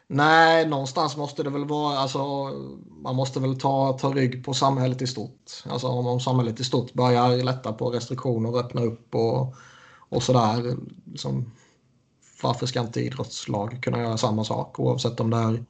[0.06, 2.50] Nej, någonstans måste det väl vara, alltså
[3.02, 5.50] man måste väl ta, ta rygg på samhället i stort.
[5.66, 9.54] Alltså om, om samhället i stort börjar lätta på restriktioner och öppna upp och,
[10.08, 10.76] och sådär.
[11.04, 11.52] Liksom,
[12.42, 15.64] varför ska inte idrottslag kunna göra samma sak oavsett om det är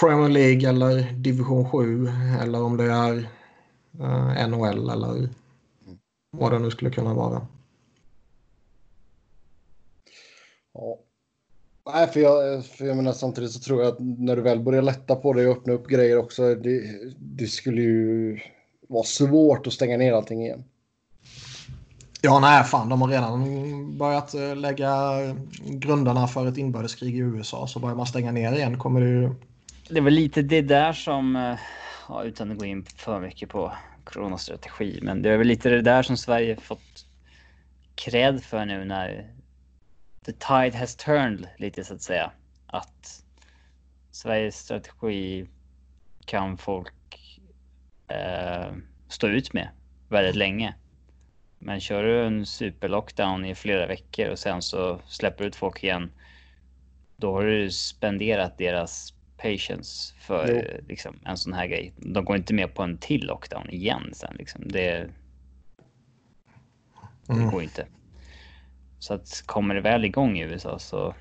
[0.00, 2.08] Premier League eller division 7
[2.40, 3.28] eller om det är
[4.00, 5.28] eh, NHL eller
[6.30, 7.46] vad det nu skulle kunna vara.
[10.72, 10.98] Ja.
[11.94, 14.82] Nej, för jag, för jag menar samtidigt så tror jag att när du väl börjar
[14.82, 16.82] lätta på det och öppna upp grejer också, det,
[17.18, 18.40] det skulle ju
[18.88, 20.64] vara svårt att stänga ner allting igen.
[22.22, 24.92] Ja, nej, fan, de har redan börjat eh, lägga
[25.68, 27.66] grunderna för ett inbördeskrig i USA.
[27.66, 29.30] Så börjar man stänga ner igen kommer det ju...
[29.88, 31.58] Det är väl lite det där som, eh,
[32.08, 33.72] ja, utan att gå in för mycket på
[34.04, 37.06] coronastrategi, men det är väl lite det där som Sverige fått
[37.94, 39.30] cred för nu när
[40.24, 42.32] the tide has turned lite så att säga.
[42.66, 43.24] Att
[44.10, 45.46] Sveriges strategi
[46.24, 47.40] kan folk
[48.08, 48.72] eh,
[49.08, 49.68] stå ut med
[50.08, 50.74] väldigt länge.
[51.58, 56.12] Men kör du en superlockdown i flera veckor och sen så släpper ut folk igen.
[57.16, 60.84] Då har du spenderat deras patience för jo.
[60.88, 61.92] liksom, en sån här grej.
[61.96, 64.68] De går inte med på en till lockdown igen sen liksom.
[64.68, 65.10] Det,
[67.26, 67.50] det mm.
[67.50, 67.86] går inte.
[69.00, 71.14] Så att kommer det väl igång i USA så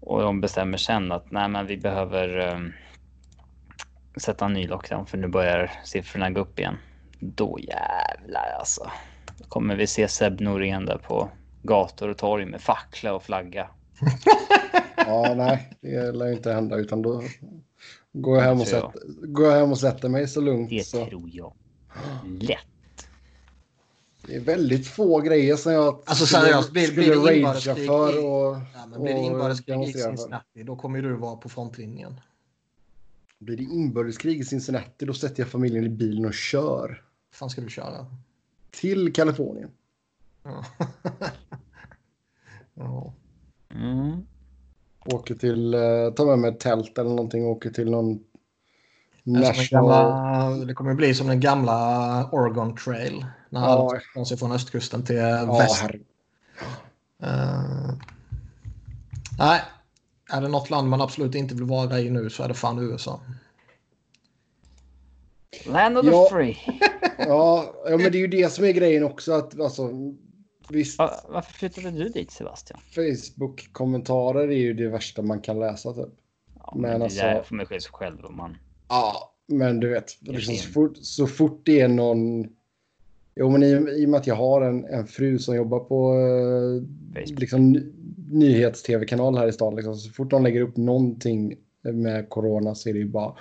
[0.00, 2.72] och de bestämmer sen att nej, men vi behöver um,
[4.16, 6.76] sätta en ny lockdown för nu börjar siffrorna gå upp igen.
[7.20, 8.90] Då jävlar alltså.
[9.38, 11.30] Då kommer vi se Seb Norén där på
[11.62, 13.68] gator och torg med fackla och flagga.
[14.96, 17.22] ja, nej, det lär inte hända utan då
[18.12, 18.92] går jag hem och, sätter,
[19.26, 20.70] går jag hem och sätter mig så lugnt.
[20.70, 21.06] Det så.
[21.06, 21.52] tror jag.
[22.40, 22.77] Lätt.
[24.28, 28.26] Det är väldigt få grejer som jag alltså, seriöst, blir, skulle blir det ragea för.
[28.26, 32.20] Och, ja, men blir det inbördeskrig i Cincinnati, då kommer du vara på frontlinjen.
[33.38, 36.88] Blir det inbördeskrig i Cincinnati, då sätter jag familjen i bilen och kör.
[37.30, 38.06] Vad fan ska du köra?
[38.70, 39.70] Till Kalifornien.
[40.42, 40.64] Ja.
[42.74, 43.14] ja.
[43.74, 44.26] Mm.
[45.04, 48.24] Åker till, uh, tar med mig ett tält eller någonting och åker till någon
[49.22, 49.84] National...
[49.84, 53.24] Gamla, det kommer bli som den gamla Oregon Trail.
[53.50, 54.00] När ja.
[54.14, 55.84] tar sig från östkusten till ja, väst.
[57.22, 57.92] Uh,
[59.38, 59.60] nej,
[60.30, 62.78] är det något land man absolut inte vill vara i nu så är det fan
[62.78, 63.20] USA.
[65.66, 66.28] Land of the ja.
[66.30, 66.56] free.
[67.18, 69.32] ja, ja, men det är ju det som är grejen också.
[69.32, 69.90] Att, alltså,
[70.68, 72.80] visst, Va, varför flyttade du dit Sebastian?
[72.94, 75.92] Facebook-kommentarer är ju det värsta man kan läsa.
[75.92, 76.14] Typ.
[76.54, 78.56] Ja, men, men det alltså, man skylla sig själv om man...
[78.88, 82.48] Ja, men du vet, liksom, så, fort, så fort det är någon...
[83.40, 86.14] Jo, men i, i och med att jag har en, en fru som jobbar på
[87.16, 87.92] eh, liksom,
[88.30, 89.76] nyhets-tv-kanal här i stan.
[89.76, 93.34] Liksom, så fort de lägger upp någonting med corona så är det ju bara...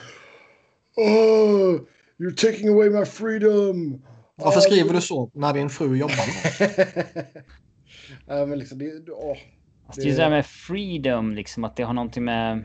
[0.96, 1.80] Oh,
[2.18, 4.02] you're taking away my freedom!
[4.36, 6.26] Varför skriver du så när din fru jobbar?
[8.28, 9.38] ja, men liksom, det, åh,
[9.96, 10.02] det...
[10.02, 12.64] det är där med freedom, liksom att det har någonting med...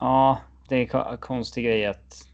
[0.00, 2.27] Ja, det är en konstig grej att...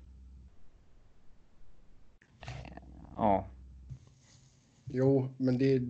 [3.16, 3.46] Ja.
[4.92, 5.82] Jo, men det...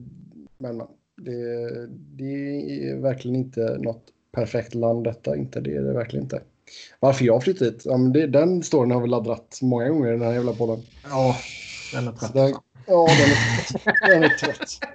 [0.58, 0.82] Men
[1.16, 2.34] det, det
[2.88, 5.36] är verkligen inte något perfekt land detta.
[5.36, 6.42] Inte, det är det verkligen inte.
[7.00, 7.82] Varför jag flyttat hit?
[7.84, 10.84] Ja, men det, den storyn har vi laddat många gånger i den här jävla podden.
[11.10, 11.36] Ja,
[11.92, 12.34] den är trött.
[12.34, 12.54] Den,
[12.86, 14.78] ja, den är, den är trött.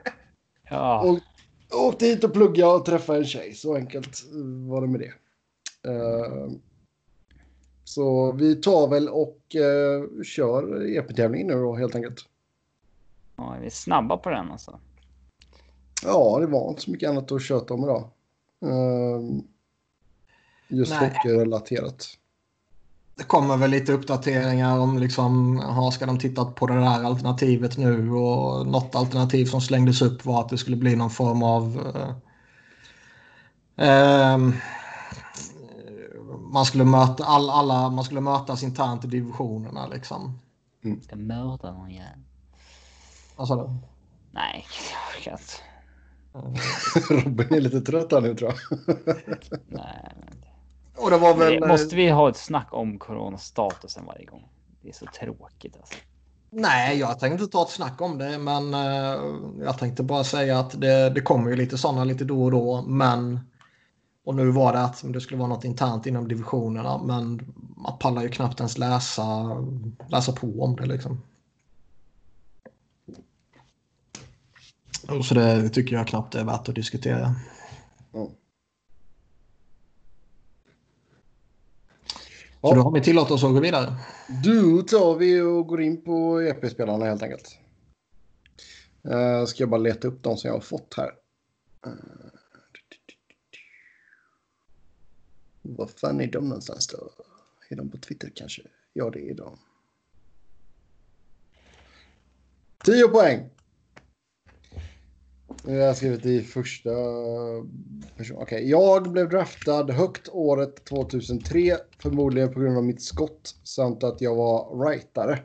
[0.71, 1.01] Ja.
[1.01, 1.19] Och,
[1.87, 3.53] åkte hit och plugga och träffa en tjej.
[3.53, 4.23] Så enkelt
[4.67, 5.13] var det med det.
[5.89, 6.51] Uh,
[7.89, 12.25] så vi tar väl och uh, kör EP-tävlingen nu då helt enkelt.
[13.35, 14.79] Ja, vi är snabba på den alltså.
[16.03, 18.09] Ja, det var inte så mycket annat att köta om idag.
[18.65, 19.39] Uh,
[20.67, 22.07] just hockeyrelaterat.
[23.15, 27.77] Det kommer väl lite uppdateringar om liksom, aha, ska de titta på det där alternativet
[27.77, 31.77] nu och något alternativ som slängdes upp var att det skulle bli någon form av
[31.77, 32.13] uh,
[33.87, 34.53] uh,
[36.49, 40.39] man skulle möta all, alla, man skulle mötas internt i divisionerna liksom.
[40.83, 41.01] Mm.
[41.01, 42.19] Ska mörda någon jävel.
[43.35, 43.69] Vad sa du?
[44.31, 45.69] Nej, jag orkar inte.
[47.25, 48.87] Robin är lite trött här nu tror jag.
[49.67, 50.45] Nej, men...
[50.97, 51.67] Och det var väl...
[51.67, 54.49] Måste vi ha ett snack om coronastatusen varje gång?
[54.81, 55.95] Det är så tråkigt alltså.
[56.49, 60.81] Nej, jag tänkte ta ett snack om det, men uh, jag tänkte bara säga att
[60.81, 63.39] det, det kommer ju lite sådana lite då och då, men
[64.29, 68.21] och nu var det att det skulle vara något internt inom divisionerna, men man pallar
[68.21, 69.57] ju knappt ens läsa,
[70.07, 71.21] läsa på om det liksom.
[75.23, 77.35] Så det tycker jag knappt är värt att diskutera.
[78.11, 78.27] Ja.
[82.61, 83.95] Så då har vi tillåtit oss att gå vidare.
[84.43, 87.57] Då tar vi och går in på EP-spelarna helt enkelt.
[89.07, 91.11] Uh, ska jag bara leta upp de som jag har fått här.
[91.87, 92.38] Uh,
[95.75, 97.11] vad fan är de någonstans då?
[97.69, 98.61] Är de på Twitter kanske?
[98.93, 99.57] Ja, det är de.
[102.85, 103.49] 10 poäng.
[105.65, 106.89] Jag har skrivit i första
[108.17, 108.37] person.
[108.37, 108.69] Okay.
[108.69, 111.77] jag blev draftad högt året 2003.
[111.99, 115.39] Förmodligen på grund av mitt skott samt att jag var rightare.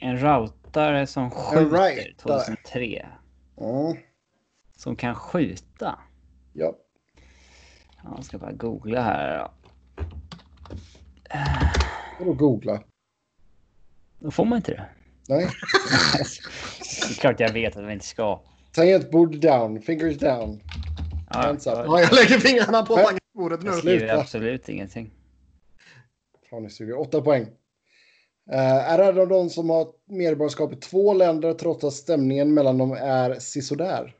[0.00, 3.06] En routare som skjuter 2003.
[3.60, 3.96] Mm.
[4.76, 5.98] Som kan skjuta.
[6.52, 6.74] Ja.
[8.04, 9.38] Jag ska bara googla här.
[9.38, 9.50] Då.
[12.18, 12.82] Vadå googla?
[14.18, 14.86] Då får man inte det.
[15.28, 15.48] Nej.
[17.08, 18.40] det är klart jag vet att man inte ska.
[18.72, 20.60] Tangentbord down, fingers down.
[21.30, 23.68] Ja, ja, jag lägger fingrarna på tangentbordet nu.
[23.68, 25.10] Jag skriver absolut ingenting.
[26.50, 27.00] Fan, ni suger.
[27.00, 27.42] Åtta poäng.
[28.52, 32.92] Uh, är det de som har medborgarskap i två länder trots att stämningen mellan dem
[32.92, 34.14] är sisådär?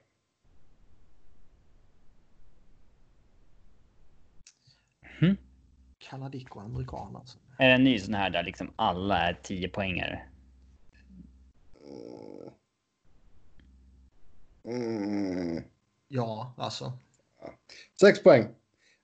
[6.10, 7.38] Kanadick och amerikan alltså.
[7.58, 10.22] Är det en ny sån här där liksom alla är 10 poängare?
[14.64, 15.64] Mm.
[16.08, 16.92] Ja, alltså.
[18.00, 18.48] Sex poäng.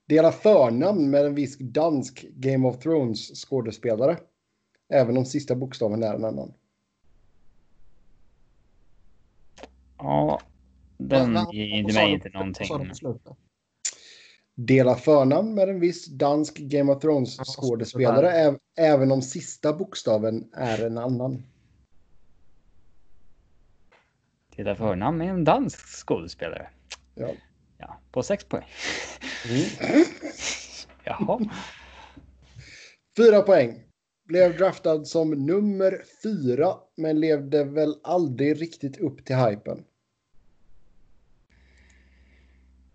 [0.07, 4.19] Dela förnamn med en viss dansk Game of Thrones skådespelare.
[4.89, 6.55] Även om sista bokstaven är en annan.
[9.99, 10.41] Ja,
[10.97, 12.67] den ger mig inte någonting.
[14.59, 18.59] Dela förnamn med en viss dansk Game of Thrones skådespelare.
[18.79, 21.43] Även om sista bokstaven är en annan.
[24.57, 26.69] Dela förnamn med en dansk skådespelare.
[27.15, 27.29] Ja.
[27.79, 28.65] Ja, på sex poäng.
[29.49, 29.65] Mm.
[31.05, 31.41] Jaha.
[33.17, 33.83] Fyra poäng.
[34.25, 39.85] Blev draftad som nummer fyra, men levde väl aldrig riktigt upp till hypen.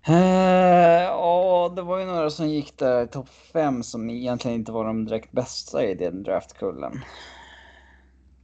[0.10, 0.16] Uh,
[1.04, 4.86] ja, det var ju några som gick där i topp fem som egentligen inte var
[4.86, 7.02] de direkt bästa i den draftkullen.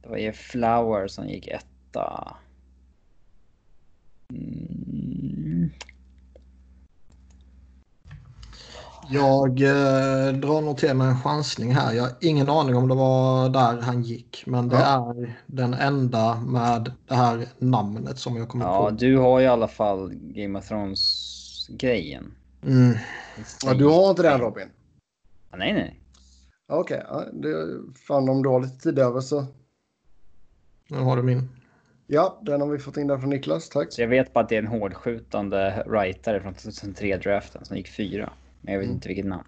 [0.02, 2.36] Det var ju Flower som gick etta.
[4.30, 5.70] Mm.
[9.10, 11.92] Jag eh, drar nog till med en chansning här.
[11.92, 14.42] Jag har ingen aning om det var där han gick.
[14.46, 15.14] Men det ja.
[15.16, 18.86] är den enda med det här namnet som jag kommer ja, på.
[18.86, 20.72] Ja, du har i alla fall Game of
[21.68, 22.34] Thrones-grejen.
[22.62, 22.96] Mm.
[23.64, 24.68] Ja, du har inte den Robin?
[25.50, 26.00] Ja, nej, nej.
[26.66, 27.66] Okej, okay, ja,
[28.06, 29.46] fan om du har lite tid över så.
[30.88, 31.48] Nu har du min.
[32.06, 33.68] Ja, den har vi fått in där från Niklas.
[33.68, 33.92] Tack.
[33.92, 38.32] Så jag vet bara att det är en hårdskjutande writare från 2003-draften som gick fyra.
[38.60, 38.94] Men jag vet mm.
[38.94, 39.44] inte vilket namn.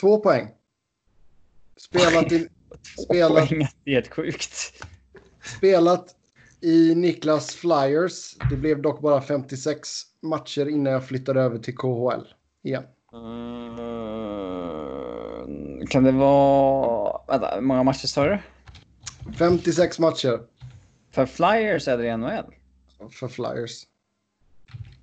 [0.00, 0.48] Två poäng.
[1.76, 2.48] Spelat i...
[3.04, 4.84] spelat, poäng, det är helt sjukt.
[5.56, 6.16] Spelat
[6.64, 8.36] i Niklas Flyers.
[8.50, 9.88] Det blev dock bara 56
[10.22, 12.26] matcher innan jag flyttade över till KHL
[12.62, 12.84] igen.
[13.12, 13.76] Mm,
[15.86, 17.20] kan det vara...
[17.28, 18.38] Vänta, hur många matcher sa du?
[19.38, 20.40] 56 matcher.
[21.10, 22.54] För Flyers eller i NHL?
[23.10, 23.86] för Flyers.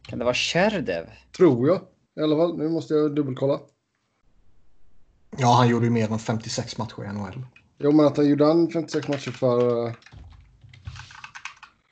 [0.02, 1.06] Kan det vara Sherdev?
[1.38, 1.82] Tror jag.
[2.16, 3.60] I alla fall, nu måste jag dubbelkolla.
[5.38, 7.46] Ja, han gjorde ju mer än 56 matcher i NHL.
[7.78, 9.96] Jo, men att han gjorde han 56 matcher för...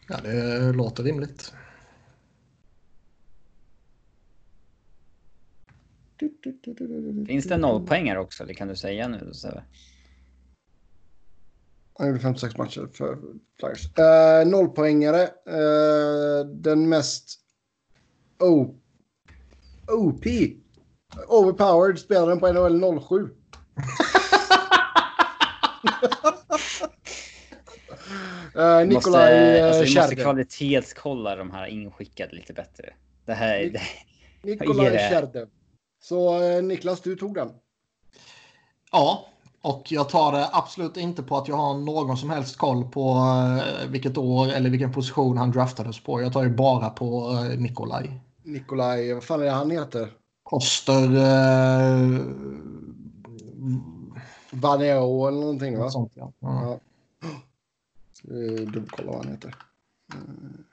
[0.09, 1.53] Eh, ja, det låter rimligt.
[7.27, 9.31] Finns det nollpoängare också, eller kan du säga nu?
[11.93, 13.17] Han gjorde 56 matcher för
[13.59, 13.85] Flyers.
[13.85, 15.23] Uh, nollpoängare.
[15.23, 17.39] Uh, den mest
[18.39, 18.75] o
[19.87, 20.25] OP.
[21.27, 23.29] Overpowered spelaren på NHL 07.
[28.59, 32.93] Uh, Nikolaj måste, alltså, Vi måste kvalitetskolla de här inskickade lite bättre.
[33.25, 33.59] Det här
[34.43, 35.47] Nik Nikolaj Tjärdev.
[36.01, 37.49] Så uh, Niklas, du tog den.
[38.91, 39.25] Ja,
[39.61, 43.11] och jag tar det absolut inte på att jag har någon som helst koll på
[43.11, 46.21] uh, vilket år eller vilken position han draftades på.
[46.21, 48.21] Jag tar ju bara på uh, Nikolaj.
[48.43, 50.11] Nikolaj, vad fan är det han heter?
[50.43, 51.15] Koster...
[51.15, 52.21] Uh,
[54.51, 55.89] Vaneo eller någonting va?
[55.89, 56.33] Sånt, ja.
[56.39, 56.79] ja.
[58.19, 59.55] Ska vi dubbelkolla vad han heter.
[60.13, 60.63] Mm.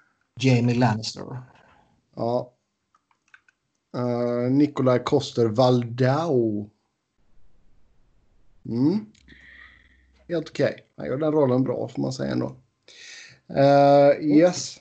[0.41, 1.43] Jamie Lannister.
[2.15, 2.53] Ja.
[3.97, 6.71] Uh, Nikolaj Koster Valdau.
[8.65, 9.07] Mm.
[10.29, 10.71] Helt okej.
[10.71, 10.81] Okay.
[10.97, 12.57] Han gör den rollen bra får man säga ändå.
[13.51, 14.77] Uh, yes.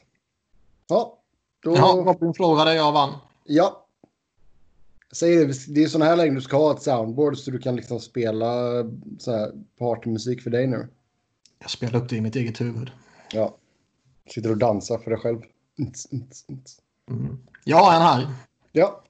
[0.88, 1.20] Ja.
[1.59, 1.76] Då...
[1.76, 3.13] Ja, Robin Flora där jag vann.
[3.43, 3.88] Ja.
[5.11, 7.76] Säg det, det är sådana här lägen du ska ha ett soundboard så du kan
[7.76, 8.53] liksom spela
[9.20, 10.88] så här partymusik för dig nu.
[11.66, 12.91] Jag spelar upp det i mitt eget huvud.
[13.32, 13.55] Ja.
[14.30, 15.41] Sitter och dansar för dig själv.
[17.11, 17.38] Mm.
[17.63, 18.28] Jag har en här.
[18.72, 19.03] Ja.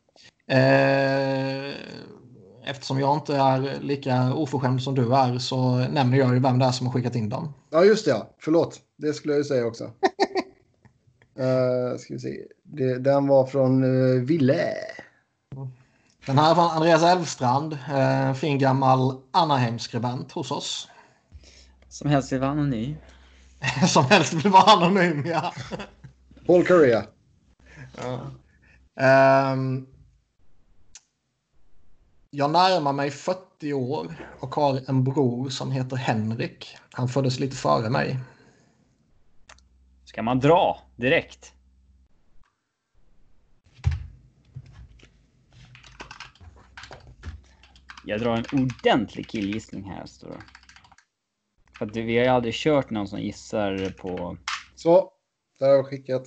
[0.48, 1.74] Eh,
[2.70, 6.66] eftersom jag inte är lika oförskämd som du är så nämner jag ju vem det
[6.66, 7.54] är som har skickat in dem.
[7.70, 8.12] Ja, just det.
[8.12, 8.30] Ja.
[8.40, 8.82] Förlåt.
[8.98, 9.84] Det skulle jag ju säga också.
[9.84, 9.90] uh,
[12.00, 12.38] ska vi se.
[12.64, 14.74] Det, den var från uh, Ville.
[16.26, 17.74] Den här är från Andreas Elfstrand.
[17.74, 20.88] Uh, fin gammal Anaheim-skribent hos oss.
[21.96, 22.96] Som helst vill vara anonym.
[23.88, 25.54] som helst vill vara anonym, ja.
[26.46, 27.06] Paul Korea.
[27.98, 28.32] Ja.
[29.54, 29.88] Um,
[32.30, 36.78] jag närmar mig 40 år och har en bror som heter Henrik.
[36.92, 38.20] Han föddes lite före mig.
[40.06, 41.54] Ska man dra direkt?
[48.06, 50.06] Jag drar en ordentlig killgissning här.
[50.06, 50.55] Står det.
[51.78, 54.38] För att vi har ju aldrig kört någon som gissar på...
[54.76, 55.12] Så,
[55.60, 56.24] där har jag skickat.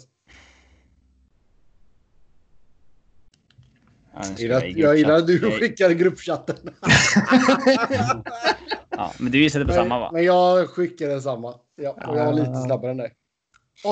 [4.38, 6.56] Ja, jag gillar att du skickar gruppchatten.
[8.90, 10.10] ja, men du gissade på men, samma va?
[10.12, 11.54] Men jag skickade samma.
[11.76, 13.14] Ja, och jag var lite snabbare än dig.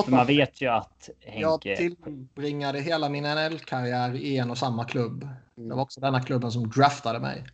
[0.07, 1.41] man vet ju att Henke...
[1.41, 5.27] Jag tillbringade hela min NHL-karriär i en och samma klubb.
[5.55, 7.45] Det var också denna klubben som draftade mig.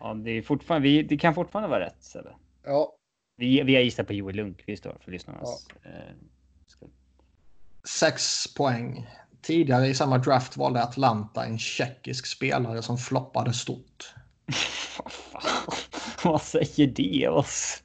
[0.00, 2.14] Ja, det, är fortfarande, vi, det kan fortfarande vara rätt.
[2.14, 2.36] Eller?
[2.64, 2.96] Ja.
[3.36, 5.90] Vi, vi har gissat på Joel Lundqvist då, för lyssnarnas ja.
[5.90, 6.14] eh,
[7.84, 9.06] Sex poäng.
[9.42, 14.14] Tidigare i samma draft valde Atlanta en tjeckisk spelare som floppade stort.
[16.24, 17.82] Vad säger det oss?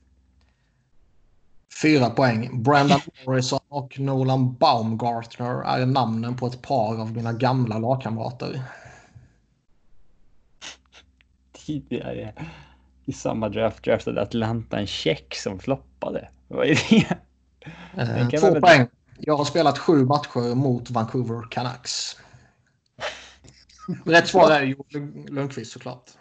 [1.81, 2.63] Fyra poäng.
[2.63, 8.61] Brandon Morrison och Nolan Baumgartner är namnen på ett par av mina gamla lagkamrater.
[11.65, 12.33] Tidigare
[13.07, 16.29] i samma draft draftade Atlanta en check som floppade.
[16.47, 17.17] Vad är det?
[17.97, 18.87] Eh, två poäng.
[19.19, 22.17] Jag har spelat sju matcher mot Vancouver Canucks.
[24.05, 26.11] Rätt svar är Joel Lundqvist såklart.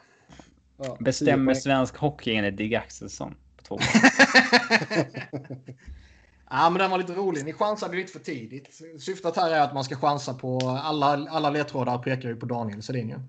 [0.77, 3.35] Ja, Bestämmer svensk hockey enligt Dig Axelsson.
[3.57, 3.79] På två
[6.51, 7.45] ja, men den var lite rolig.
[7.45, 8.81] Ni chansade lite för tidigt.
[8.99, 12.83] Syftet här är att man ska chansa på alla, alla ledtrådar pekar ju på Daniel
[12.83, 13.21] Sedin ju.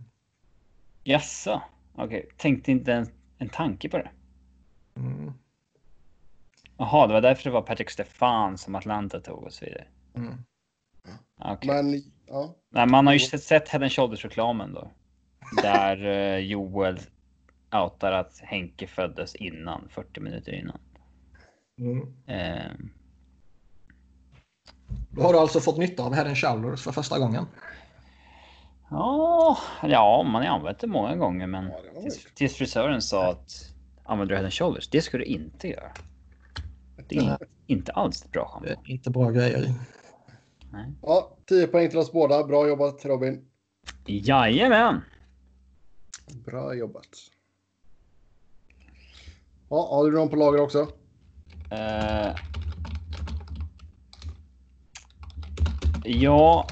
[1.03, 1.61] Jaså?
[1.93, 2.31] Okej, okay.
[2.37, 3.07] tänkte inte en,
[3.37, 4.09] en tanke på det.
[4.95, 5.33] Mm.
[6.77, 9.87] Jaha, det var därför det var Patrick Stefan som Atlanta tog och så vidare.
[10.15, 10.33] Mm.
[11.53, 11.67] Okay.
[11.67, 12.55] Men, ja.
[12.69, 14.91] Nej, man har ju sett Head Shoulders-reklamen då.
[15.61, 16.99] Där eh, Joel
[17.71, 20.79] outar att Henke föddes innan, 40 minuter innan.
[21.79, 22.13] Mm.
[22.25, 22.71] Eh.
[25.09, 27.45] Då har du alltså fått nytta av Head Shoulders för första gången?
[28.89, 33.73] Ja, ja man har använt det många gånger men ja, tills, tills frisören sa att
[34.03, 34.89] använder du Head Shoulders?
[34.89, 35.91] Det ska du inte göra.
[37.09, 38.69] Det är inte alls ett bra schampo.
[38.85, 39.73] Inte bra grejer.
[40.71, 40.93] Nej.
[41.01, 42.43] Ja, 10 poäng till oss båda.
[42.43, 43.45] Bra jobbat Robin.
[44.05, 45.01] Jajamän.
[46.45, 47.09] Bra jobbat.
[49.69, 50.79] Ja, har du någon på lager också?
[51.71, 52.35] Uh,
[56.03, 56.67] ja,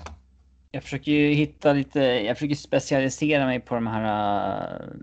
[0.75, 1.99] jag försöker ju hitta lite.
[1.99, 4.81] Jag försöker specialisera mig på de här.
[4.81, 4.95] Uh,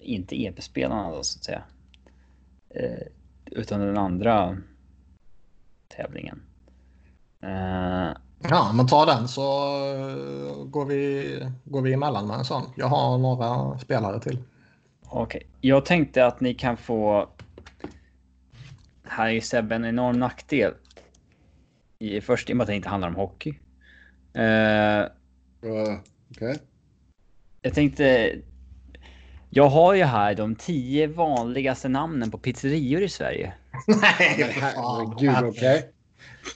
[0.00, 1.62] inte EP-spelarna då så att säga.
[2.76, 3.06] Uh,
[3.46, 4.56] utan den andra
[5.88, 6.42] tävlingen.
[7.44, 9.42] Uh, ja, men ta den så
[10.66, 12.62] går vi, går vi emellan med en sån.
[12.76, 14.38] Jag har några spelare till.
[15.02, 15.42] Okej, okay.
[15.60, 17.28] jag tänkte att ni kan få.
[19.04, 20.74] Här är Sebbe en enorm nackdel.
[21.98, 23.58] I först i och med att det inte handlar om hockey.
[24.36, 25.98] Uh, uh
[26.30, 26.50] Okej.
[26.50, 26.56] Okay.
[27.62, 28.34] Jag tänkte
[29.56, 33.54] jag har ju här de tio vanligaste namnen på pizzerior i Sverige.
[33.86, 35.48] Nej, herregud, okej.
[35.48, 35.82] Okay.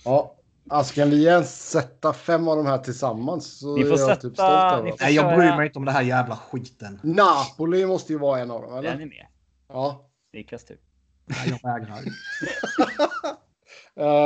[0.04, 0.34] Ja,
[0.68, 4.20] alltså kan vi ens sätta fem av de här tillsammans så ni får är jag
[4.20, 7.00] typ stolt över Nej, jag bryr mig inte om det här jävla skiten.
[7.02, 8.90] Napoli måste ju vara en av dem, eller?
[8.90, 9.26] Den är med.
[9.68, 10.10] Ja.
[10.32, 10.78] Niklas tur.
[11.26, 11.98] Nej, jag vägrar.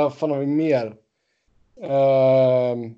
[0.05, 0.95] uh, fan har vi mer?
[1.81, 2.91] Uh,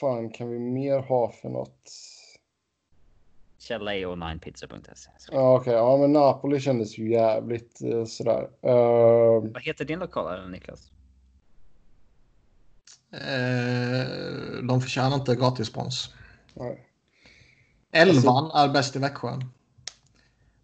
[0.00, 1.92] fan, kan vi mer ha för något?
[3.58, 5.10] Källa är onlinepizza.se.
[5.32, 5.60] Ja, okej.
[5.60, 5.74] Okay.
[5.74, 8.42] Ja, men Napoli kändes ju jävligt eh, sådär.
[8.42, 9.52] Uh...
[9.52, 10.90] Vad heter din lokal, Niklas?
[13.12, 16.14] Eh, de förtjänar inte gratisspons.
[16.54, 16.86] Nej.
[17.92, 18.58] Elvan alltså...
[18.58, 19.38] är bäst i Växjö.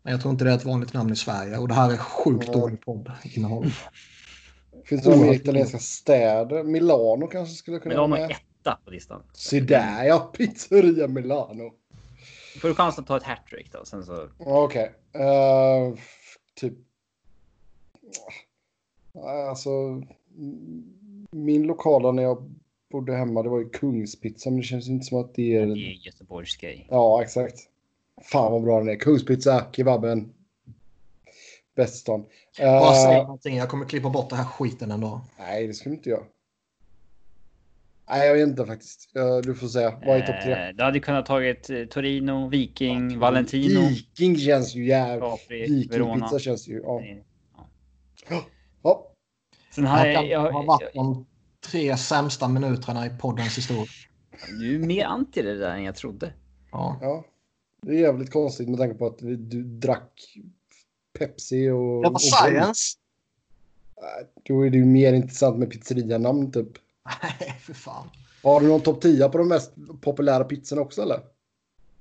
[0.03, 1.59] Men jag tror inte det är ett vanligt namn i Sverige.
[1.59, 2.61] Och det här är sjukt Mm.
[2.61, 3.71] dåligt poddinnehåll.
[4.85, 6.63] Finns det några mer italienska städer?
[6.63, 8.37] Milano kanske skulle kunna Milano vara är med.
[8.67, 9.23] Etta på listan.
[9.33, 11.73] Se där ja, pizzeria Milano.
[12.61, 13.85] Får du chansen att ta ett hattrick då?
[13.85, 14.29] Sen så...
[14.39, 14.93] Okej.
[15.13, 15.95] Eh,
[16.55, 16.75] typ...
[19.49, 20.03] Alltså...
[21.31, 22.51] Min lokala när jag
[22.91, 25.67] bodde hemma det var ju Kungspizza men det känns inte som att det Det är...
[25.71, 26.87] är Göteborgs grej.
[26.91, 27.59] Ja, exakt.
[28.23, 28.97] Fan vad bra den är.
[28.97, 30.33] Kungspizza, kebaben.
[31.75, 32.25] Bäst i stan.
[32.59, 33.57] Eh, Bara säg någonting.
[33.57, 35.21] Jag kommer klippa bort det här skiten ändå.
[35.39, 36.25] nej, det vi inte göra.
[38.09, 39.11] Nej, jag vet inte faktiskt.
[39.13, 40.01] Ja, Du får säga.
[40.07, 40.53] Vad är topp tre?
[40.53, 45.51] Eh, Du hade kunnat tagit eh, Torino, Viking, Valentino, Viking känns ju jävligt...
[45.51, 46.81] Vikingpizza känns ju...
[46.85, 47.03] Ja.
[48.31, 48.45] Ja.
[48.83, 49.13] ja.
[49.75, 51.27] Sen här, kan jag, ha varit de
[51.71, 53.87] tre sämsta minuterna i poddens historia.
[54.61, 56.33] du är mer anti det där än jag trodde.
[56.73, 56.99] Ja.
[57.03, 57.25] Ja,
[57.83, 60.37] det är jävligt konstigt med tanke på att vi- du drack
[61.19, 62.03] Pepsi och...
[62.03, 62.99] Det var och science.
[64.43, 66.69] Då är det ju mer intressant med pizzerianamn typ.
[67.23, 68.11] Nej, för fan.
[68.43, 71.21] Har du någon topp 10 på de mest populära pizzorna också eller?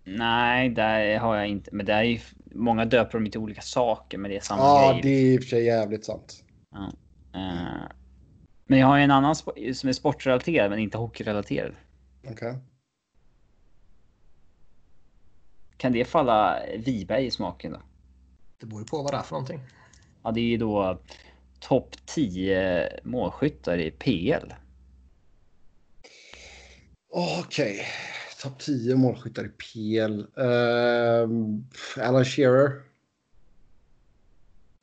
[0.03, 1.69] Nej, där har jag inte.
[1.73, 4.91] Men det är ju många döper dem till olika saker, men det är samma Ja,
[4.91, 5.01] grej.
[5.03, 6.43] det är i och för sig jävligt sant.
[7.33, 7.83] Eh,
[8.65, 11.71] men jag har en annan som är sportrelaterad, men inte hockeyrelaterad.
[12.31, 12.57] Okej.
[15.77, 17.81] Kan det falla Wiberg i smaken då?
[18.59, 19.59] Det beror ju på vad det är för någonting.
[20.23, 20.99] Ja, det är ju då
[21.59, 24.53] topp 10 målskyttar i PL.
[27.17, 27.87] Okej.
[28.41, 30.19] Topp 10 målskyttar i PL.
[30.19, 31.29] Uh,
[32.07, 32.81] Alan Shearer.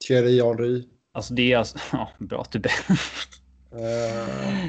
[0.09, 0.89] Thierry Henry.
[1.13, 1.79] Alltså det är alltså...
[1.93, 2.73] Ja, bra att du ber.
[3.75, 4.69] Uh,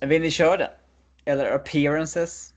[0.00, 0.70] Eh, vill ni köra den?
[1.24, 2.54] Eller appearances?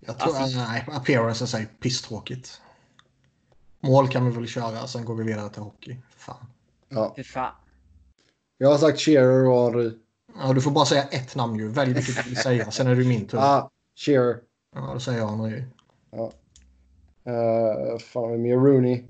[0.00, 2.60] Jag tror, Alltså- nej, appearances är pisstråkigt.
[3.80, 5.96] Mål kan vi väl köra, sen går vi vidare till hockey.
[6.16, 6.46] Fan.
[6.88, 7.12] ja.
[7.16, 7.52] Fy fan.
[8.58, 9.92] Jag har sagt Shearer och Henry.
[10.38, 11.68] Ja, du får bara säga ett namn ju.
[11.68, 13.38] Välj vilket du vill säga, sen är det min tur.
[13.38, 14.40] Ah, Shearer.
[14.74, 15.64] Ja, då säger jag Henry.
[17.26, 19.04] Uh, fan, vem är Rooney?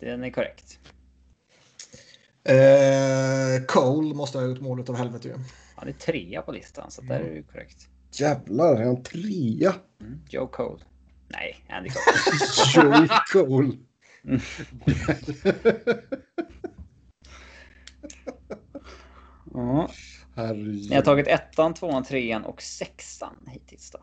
[0.00, 0.78] Den är korrekt.
[2.44, 5.34] Eh, Cole måste ha gjort målet av helvete ju.
[5.76, 7.88] Han är trea på listan, så där är det korrekt.
[8.12, 9.74] Jävlar, är han trea?
[10.00, 10.20] Mm.
[10.28, 10.84] Joe Cole.
[11.28, 12.02] Nej, Andy Cole.
[12.96, 13.76] Joey Cole.
[14.24, 14.40] Mm.
[19.54, 19.90] ja.
[20.34, 20.90] Herregud.
[20.90, 23.98] Ni har tagit ettan, tvåan, trean och sexan hittills då.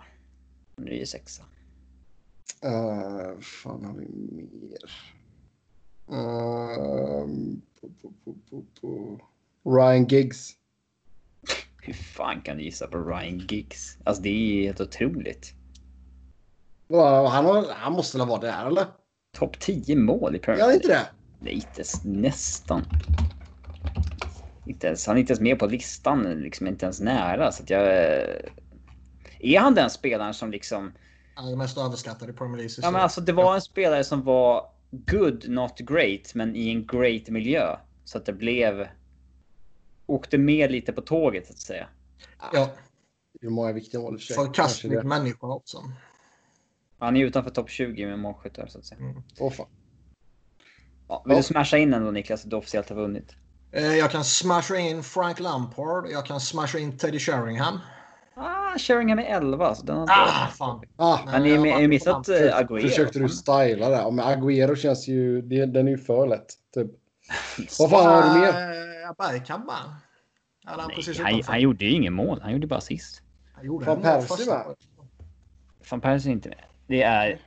[0.75, 1.43] Nu är det sexa.
[2.65, 4.91] Uh, fan har vi mer?
[6.11, 9.19] Ehm, po, po, po, po, po.
[9.75, 10.55] Ryan Giggs.
[11.81, 13.97] Hur fan kan du gissa på Ryan Giggs?
[14.03, 15.53] Alltså det är helt otroligt.
[16.87, 18.85] Va, Han, har, han måste väl vara där eller?
[19.37, 20.75] Topp 10 mål i Premier League.
[20.75, 21.07] inte det?
[21.39, 21.63] Nej,
[22.03, 22.85] nästan.
[24.67, 27.51] Inte ens, han är inte ens med på listan, liksom inte ens nära.
[27.51, 27.81] Så att jag...
[29.39, 30.93] Är han den spelaren som liksom...
[31.35, 32.73] Han är mest överskattad i Premier League.
[32.81, 36.87] Ja, men alltså, det var en spelare som var good, not great, men i en
[36.87, 37.77] great miljö.
[38.05, 38.87] Så att det blev...
[40.05, 41.87] Åkte med lite på tåget, så att säga.
[42.53, 42.69] Ja,
[43.41, 45.77] Hur många viktiga mål förkastlig människa också.
[46.99, 49.01] Han är utanför topp 20 med målskyttar, så att säga.
[49.39, 49.67] Åh fan.
[51.07, 51.37] Ja, vill Ja.
[51.37, 53.35] du smasha in den då, Niklas, att du officiellt har vunnit?
[53.77, 56.07] Eh, jag kan smasha in Frank Lampard.
[56.09, 57.79] Jag kan smasha in Teddy Sheringham.
[58.35, 60.81] Ah, Sheringham är 11, så den Ah, fan.
[60.95, 62.81] Ah, Men ni har ju missat eh, Agüero.
[62.81, 63.95] försökte du styla det?
[63.95, 65.41] Ja, men Agüero känns ju...
[65.41, 66.53] Det, den är ju för lätt.
[66.73, 66.91] Typ.
[67.79, 68.47] Vad fan har du mer?
[68.47, 69.73] Eh, Bergkamp va?
[70.65, 70.79] Han
[71.45, 72.39] han, gjorde ju ingen mål.
[72.41, 73.21] Han gjorde bara assist.
[73.53, 74.75] Han gjorde Van Persie, va?
[75.91, 76.63] Van Persie är inte med.
[76.87, 77.41] Det är...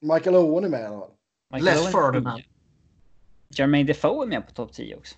[0.00, 1.10] Michael Owen är med i alla fall.
[1.60, 1.92] Les.
[1.92, 2.42] Ferdinand.
[3.48, 5.14] Jermaine Defoe är med på topp 10 också.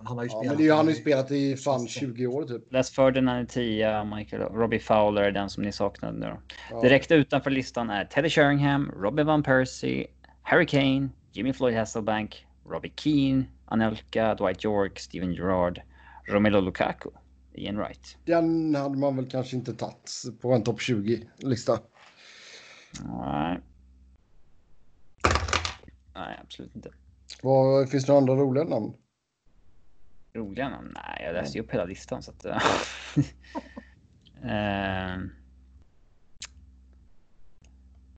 [0.00, 0.46] Men Han har ju Ja, spelat.
[0.46, 2.72] men det är ju, han har ju spelat i fan 20 år typ.
[2.72, 6.36] Les Ferdinand är 10, Michael, Robbie Fowler är den som ni saknade nu.
[6.70, 6.80] Ja.
[6.82, 10.06] Direkt utanför listan är Teddy Sheringham, Robbie Van Persie,
[10.42, 15.80] Harry Kane, Jimmy Floyd Hasselbank, Robbie Keane, Anelka, Dwight York, Steven Gerrard,
[16.28, 17.10] Romelu Lukaku,
[17.54, 18.16] Ian Wright.
[18.24, 21.78] Den hade man väl kanske inte tagit på en topp 20-lista.
[23.04, 23.60] Nej.
[26.14, 26.90] Nej, absolut inte.
[27.42, 28.92] Vad, finns det några andra roliga namn?
[30.32, 30.92] Roliga namn?
[30.94, 32.44] Nej, jag läste ju upp hela listan så att...
[34.44, 35.30] Ehm.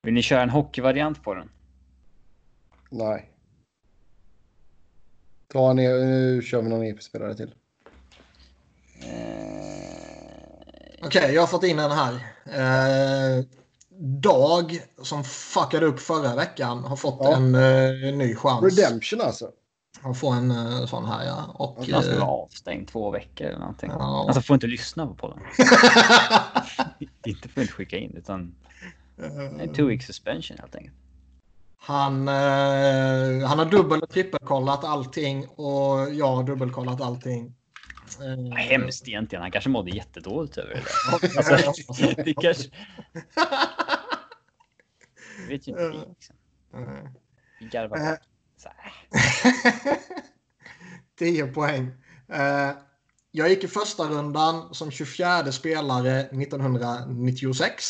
[0.03, 1.51] Vill ni köra en hockeyvariant på den?
[2.91, 3.31] Nej.
[5.49, 7.55] Ta en, nu kör vi någon EP-spelare till.
[9.03, 12.15] Eh, Okej, jag har fått in en här.
[12.45, 13.45] Eh,
[13.99, 17.37] Dag som fuckade upp förra veckan har fått Ja.
[17.37, 18.79] en uh, ny chans.
[18.79, 19.51] Redemption alltså.
[20.03, 21.55] Han får en eh, sån här ja.
[21.55, 23.91] Och, Han ska eh, vara avstängd två veckor eller någonting.
[23.91, 24.25] Ja.
[24.27, 25.39] Alltså får inte lyssna på podden.
[27.27, 28.55] inte får inte skicka in utan
[29.61, 30.97] en two week suspension helt enkelt.
[31.77, 37.55] Han, eh, han har dubbel och trippelkollat allting och jag har dubbelkollat allting.
[38.21, 39.43] Eh, hemskt egentligen.
[39.43, 40.83] Han kanske mådde jättedåligt över det.
[41.37, 42.69] Alltså, det kanske...
[45.41, 46.37] Jag vet ju inte liksom.
[46.75, 47.11] Eh,
[47.61, 48.15] Vi garvar Eh.
[48.63, 48.93] Så här.
[51.19, 51.91] 10 poäng.
[52.29, 52.71] Eh,
[53.31, 57.85] jag gick i första rundan som 24 spelare 1996.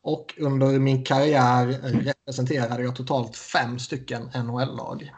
[0.00, 1.66] Och under min karriär
[2.04, 5.12] representerade jag totalt fem stycken NHL-lag.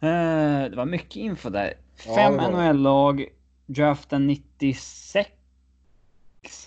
[0.00, 1.74] Eh, Det var mycket info där.
[2.06, 2.50] Ja, Fem var.
[2.50, 3.26] NHL-lag.
[3.66, 5.30] Draften 96.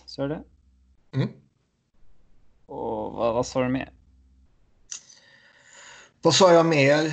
[0.05, 0.43] Så är det?
[1.13, 1.30] Mm.
[2.66, 3.91] Och vad, vad sa du mer?
[6.26, 7.05] Vad sa jag mer?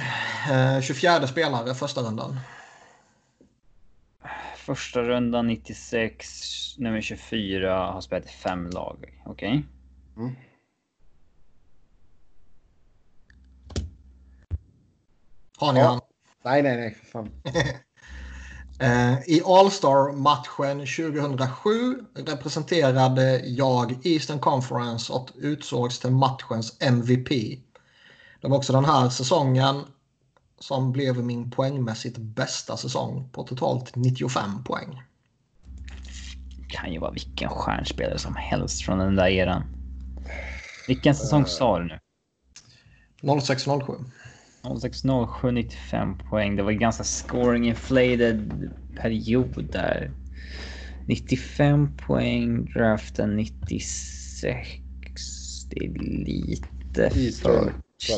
[0.50, 2.40] Eh, 24 spelare första rundan.
[4.56, 9.22] Första rundan 96, nummer 24, har spelat i fem lag.
[9.24, 9.66] Okej.
[10.16, 10.32] Mm.
[15.56, 15.86] Har ni Ja.
[15.86, 16.00] han?
[16.44, 16.94] Nej, nej, nej.
[16.94, 17.30] För fan.
[18.80, 27.28] Eh, I All-Star-matchen 2007 representerade jag Eastern Conference och utsågs till matchens MVP.
[28.42, 29.82] Det var också den här säsongen
[30.58, 35.02] som blev min poängmässigt bästa säsong på totalt 95 poäng.
[36.68, 39.62] Kan ju vara vilken stjärnspelare som helst från den där eran.
[40.88, 41.98] Vilken säsong sa du nu?
[43.22, 44.04] 06-07.
[44.80, 46.56] 0607 95 poäng.
[46.56, 50.10] Det var en ganska scoring inflated period där.
[51.06, 54.68] 95 poäng, draften 96.
[55.70, 55.88] Det är
[56.24, 57.10] lite
[57.42, 57.72] för
[58.06, 58.12] Det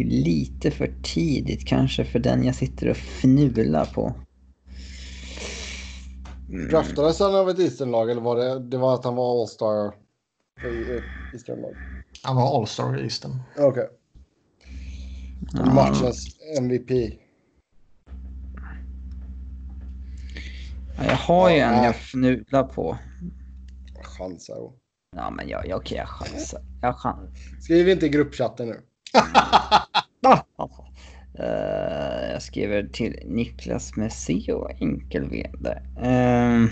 [0.00, 4.14] är lite för tidigt kanske för den jag sitter och fnular på.
[6.48, 6.68] Mm.
[6.68, 9.94] Draftades han av ett Eastern-lag eller var det, det var att han var All-Star
[10.64, 11.76] i ett Eastern-lag?
[12.22, 13.38] Han var All-Star i Eastern.
[13.58, 13.88] Okej.
[15.52, 15.74] Ja.
[15.74, 16.90] Matchens MVP.
[20.96, 21.84] Ja, Jag har ju en Ja.
[21.84, 22.98] jag fnular på.
[24.02, 24.74] Chansar då.
[25.16, 26.60] Ja, men jag, jag, okej, jag chansar.
[26.80, 27.30] Jag chansar.
[27.60, 28.80] Skriv inte i gruppchatten nu.
[31.38, 35.82] Eh, jag skriver till Niklas med C och enkel V där.
[36.02, 36.68] Ehm.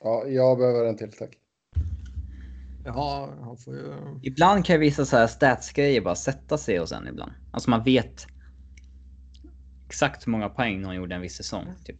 [0.00, 1.30] Ja, jag behöver en till tack.
[2.84, 3.94] Ja, han får ju...
[4.22, 7.32] ibland kan vissa så här statsgrejer bara sätta sig hos en ibland.
[7.52, 8.26] Alltså man vet
[9.90, 11.74] exakt hur många poäng någon gjorde en viss säsong.
[11.84, 11.96] Typ.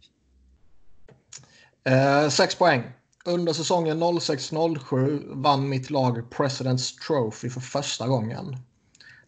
[1.83, 2.83] Eh, sex poäng.
[3.25, 8.57] Under säsongen 06-07 vann mitt lag President's Trophy för första gången.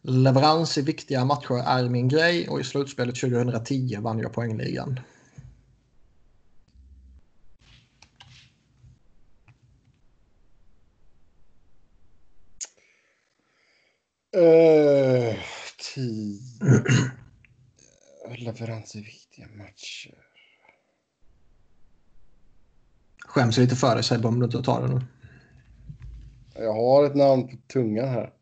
[0.01, 4.99] Leverans i viktiga matcher är min grej och i slutspelet 2010 vann jag poängligan.
[14.36, 15.36] Uh.
[18.38, 20.17] Leverans i viktiga matcher.
[23.25, 25.01] Skäms lite för dig Sebbe om du inte tar det nu.
[26.55, 28.34] Jag har ett namn på tungan här.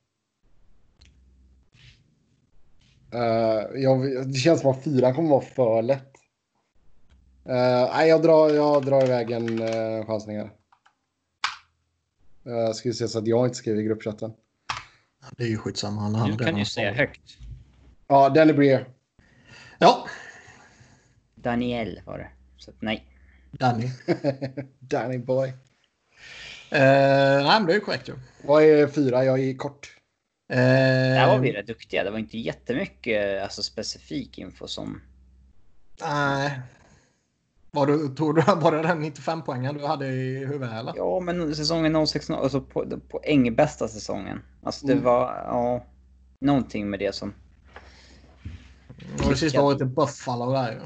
[3.13, 6.15] Eh, jag, det känns som att fyran kommer vara för lätt.
[7.45, 10.51] Eh, nej, jag drar, jag drar iväg en uh, chansning här.
[12.47, 14.33] Uh, ska vi se så att jag inte skriver i gruppchatten.
[15.37, 16.01] Det är ju skitsamma.
[16.01, 17.37] Han Du kan ju säga högt.
[18.07, 18.87] Ja, Danny Breer.
[19.81, 20.05] Ja,
[21.35, 22.27] Daniel var det.
[22.57, 23.05] Så nej.
[23.51, 23.89] Danny.
[24.79, 25.47] Danny boy.
[26.69, 28.13] Eh, nej, men det är ju korrekt ju.
[28.43, 29.23] Vad är fyra?
[29.25, 29.97] Jag är kort.
[30.51, 32.03] Eh, Där var vi rätt duktiga.
[32.03, 35.01] Det var inte jättemycket alltså, specifik info som...
[36.01, 36.59] Nej.
[37.71, 40.93] Var du, tror du var det den 95 poängen du hade i huvudet eller?
[40.95, 44.41] Ja, men säsongen 06, alltså på, poäng bästa säsongen.
[44.63, 45.03] Alltså det Mm.
[45.05, 45.85] var, ja,
[46.39, 47.33] någonting med det som,
[49.17, 50.79] Det var det sista året i Buffalo där ju.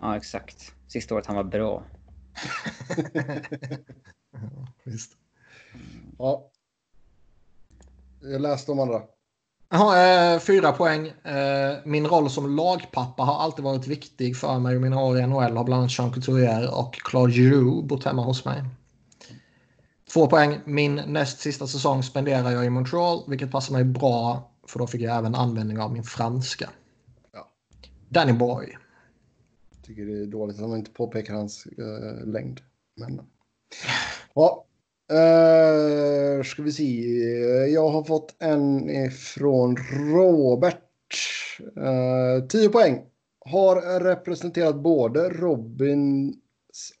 [0.00, 0.72] ja exakt.
[0.88, 1.82] Sista året han var bra.
[4.84, 5.16] Visst.
[6.18, 6.50] Ja.
[8.20, 9.02] Jag läste om andra.
[9.70, 11.06] Jaha, eh, fyra poäng.
[11.08, 15.26] Eh, min roll som lagpappa har alltid varit viktig för mig och mina år i
[15.26, 18.64] NHL har bland annat Jean Couturier och Claude Giroux bott hemma hos mig.
[20.12, 20.60] Två poäng.
[20.64, 25.00] Min näst sista säsong spenderar jag i Montreal, vilket passar mig bra För då fick
[25.00, 26.70] jag även användning av min franska.
[28.10, 28.76] Danny Boy.
[29.82, 32.60] Tycker det är dåligt att man inte påpekar hans uh, längd.
[32.96, 33.20] Men...
[34.34, 34.66] Ja.
[35.12, 36.84] Uh, ska vi se.
[37.72, 39.76] Jag har fått en från
[40.12, 40.82] Robert.
[41.76, 43.02] Uh, 10 poäng.
[43.38, 46.36] Har representerat både Robins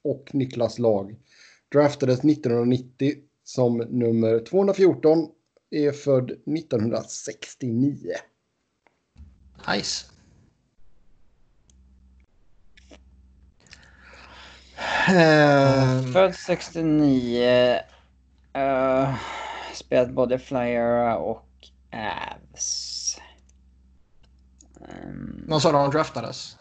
[0.02, 1.16] och Niklas lag.
[1.72, 5.28] Draftades 1990 som nummer 214.
[5.70, 8.12] Är född 1969.
[9.74, 10.09] Nice.
[14.80, 17.78] Uh, Född 69.
[18.56, 19.14] Uh,
[19.74, 21.48] spelat både Flyer och
[21.92, 23.18] Avs.
[24.80, 26.56] Um, När sa du han draftades?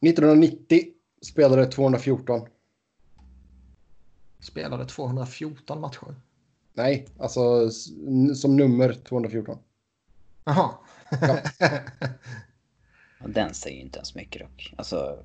[0.00, 0.84] 1990
[1.22, 2.48] spelade 214.
[4.40, 6.14] Spelade 214 matcher?
[6.74, 7.70] Nej, alltså
[8.34, 9.58] som nummer 214.
[10.44, 10.70] Jaha.
[13.20, 13.28] Ja.
[13.28, 14.74] Den säger ju inte ens mycket dock.
[14.76, 15.24] Alltså,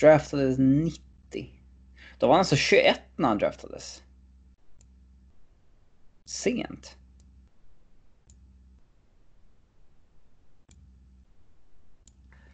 [0.00, 1.00] draftades 90.
[2.18, 4.02] Då var han alltså 21 när han draftades.
[6.24, 6.96] Sent.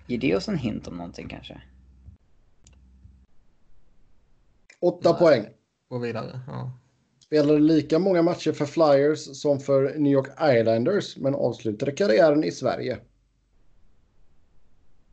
[0.06, 1.62] Ger det oss en hint om någonting kanske?
[4.80, 5.46] Åtta poäng.
[5.88, 6.40] Gå vidare.
[6.46, 6.72] Ja.
[7.18, 12.50] Spelade lika många matcher för Flyers som för New York Islanders men avslutade karriären i
[12.50, 13.00] Sverige.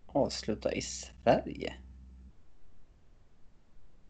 [0.05, 1.73] Avsluta i Sverige?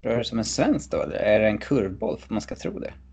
[0.01, 2.79] Rör det som en svensk då eller är det en kurvboll för man ska tro
[2.79, 2.93] det?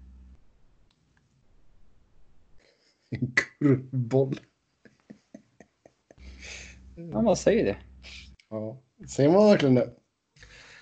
[3.10, 4.40] En kurvboll.
[6.96, 7.76] Ja, vad säger det?
[8.48, 9.90] Ja, säger man verkligen det?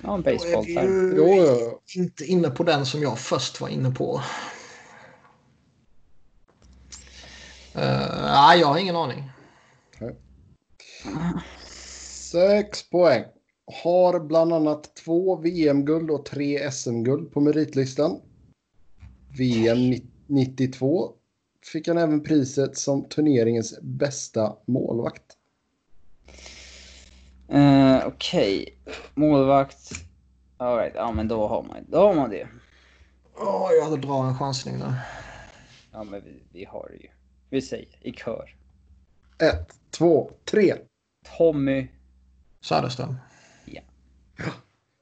[0.02, 1.80] Ja, en baseball Då är vi Jo, jo.
[2.02, 4.22] inte inne på den som jag först var inne på.
[7.76, 9.30] Uh, nej, jag har ingen aning.
[12.32, 13.24] Sex poäng.
[13.72, 18.20] Har bland annat två VM-guld och tre SM-guld på meritlistan.
[19.38, 19.94] VM
[20.26, 21.12] 92
[21.72, 25.36] fick han även priset som turneringens bästa målvakt.
[27.54, 28.94] Uh, Okej, okay.
[29.14, 29.90] målvakt.
[30.56, 30.92] All right.
[30.94, 32.48] Ja, men då har man, då har man det.
[33.36, 34.94] Ja, oh, jag hade bra en chansning där.
[35.92, 37.08] Ja, men vi, vi har det ju.
[37.50, 38.56] Vi säger i kör.
[39.38, 40.74] Ett, två, tre.
[41.38, 41.88] Tommy.
[42.60, 43.14] Söderström.
[44.36, 44.44] Ja.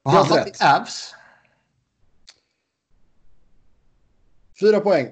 [0.03, 1.15] Och han satt i Avs.
[4.59, 5.07] Fyra poäng.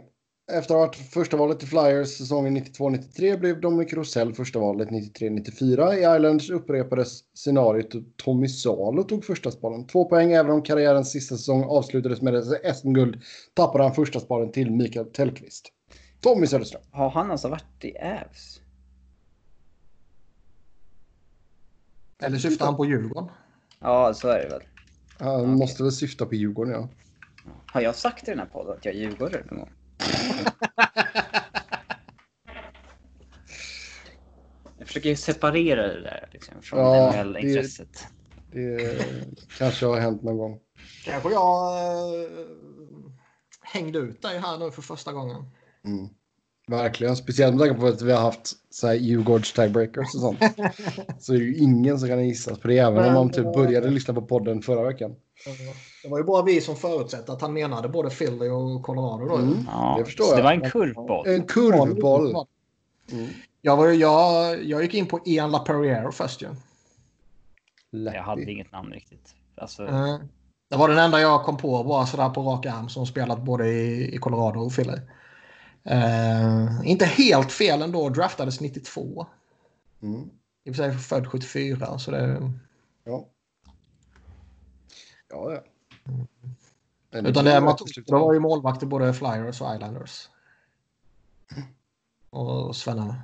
[0.51, 4.89] Efter att ha varit första valet i Flyers säsongen 92-93 blev Dominic Rosell första valet
[4.89, 5.93] 93-94.
[5.93, 9.88] I Islanders upprepades scenariot och Tommy Salo tog första spalen.
[9.88, 13.22] Två poäng även om karriärens sista säsong avslutades med ett SM-guld
[13.53, 15.72] tappade han första spalen till Mikael Tellqvist.
[16.22, 16.82] Tommy Söderström.
[16.91, 18.61] Har han alltså varit i Avs?
[22.22, 23.30] Eller syftar han på Djurgården?
[23.80, 24.63] Ja, så är det väl.
[25.19, 25.55] Han okay.
[25.55, 26.89] måste väl syfta på Djurgården, ja.
[27.65, 29.71] Har jag sagt i den här podden att jag är djurgårdare någon gång?
[34.77, 38.07] jag försöker separera det där liksom, från ja, NHL-intresset.
[38.51, 39.05] Det, det
[39.57, 40.59] kanske har hänt någon gång.
[41.05, 41.75] Kanske jag
[42.23, 42.30] äh,
[43.61, 45.51] hängde ut dig här nu för första gången.
[45.86, 46.09] Mm.
[46.70, 50.39] Verkligen, speciellt med tanke på att vi har haft så här Djurgårds tiebreakers och sånt.
[51.20, 53.89] så är det ju ingen som kan gissas på det, även om man typ började
[53.89, 55.15] lyssna på podden förra veckan.
[56.03, 59.26] Det var ju bara vi som förutsatte att han menade både Philly och Colorado.
[59.26, 59.36] Då.
[59.36, 60.38] Mm, ja, det förstår jag.
[60.38, 61.28] det var en kurvboll.
[61.28, 62.45] En kurvboll.
[63.11, 63.28] Mm.
[63.61, 66.47] Jag, var, jag, jag gick in på Ian LaPerriere först ju.
[67.89, 68.13] Ja.
[68.13, 69.36] Jag hade inget namn riktigt.
[69.57, 69.88] Alltså...
[69.88, 70.20] Mm.
[70.70, 73.67] Det var den enda jag kom på bara sådär på rak arm som spelat både
[73.67, 74.97] i, i Colorado och Philly.
[75.89, 79.27] Uh, inte helt fel ändå, draftades 92.
[80.01, 80.29] Mm.
[80.63, 82.51] I och för sig född 74 så det...
[83.03, 83.27] Ja.
[85.29, 85.63] Ja, ja.
[87.11, 87.25] Mm.
[87.25, 90.29] Utan det, man tog, det var ju målvakt i både Flyers och Islanders.
[92.29, 93.21] Och Svenne.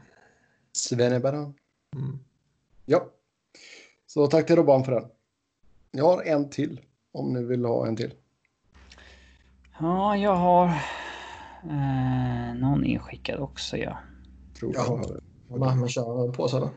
[0.73, 1.37] Svennebara.
[1.95, 2.19] Mm.
[2.85, 3.09] Ja.
[4.07, 5.09] Så tack till Robban för den.
[5.91, 6.81] Jag har en till.
[7.11, 8.13] Om ni vill ha en till.
[9.79, 10.81] Ja, jag har
[11.69, 13.97] eh, någon inskickad också, ja.
[14.59, 15.21] Tror jag har det.
[15.49, 16.69] Ja, men kör på så då.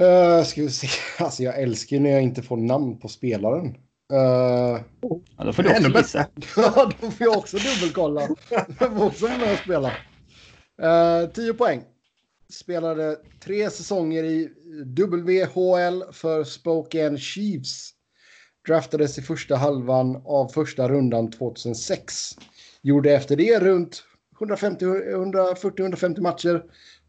[0.00, 0.88] Uh, ska vi se.
[1.24, 3.66] Alltså jag älskar när jag inte får namn på spelaren.
[4.12, 4.80] Uh,
[5.36, 6.26] ja, då får du också gissa.
[6.56, 8.28] ja, då får jag också dubbelkolla.
[8.50, 9.88] Jag får också med och spela.
[10.82, 11.82] Uh, 10 poäng.
[12.52, 14.48] Spelade tre säsonger i
[14.86, 17.90] WHL för Spokane Chiefs.
[18.66, 22.36] Draftades i första halvan av första rundan 2006.
[22.82, 24.04] Gjorde efter det runt
[24.40, 26.62] 140-150 matcher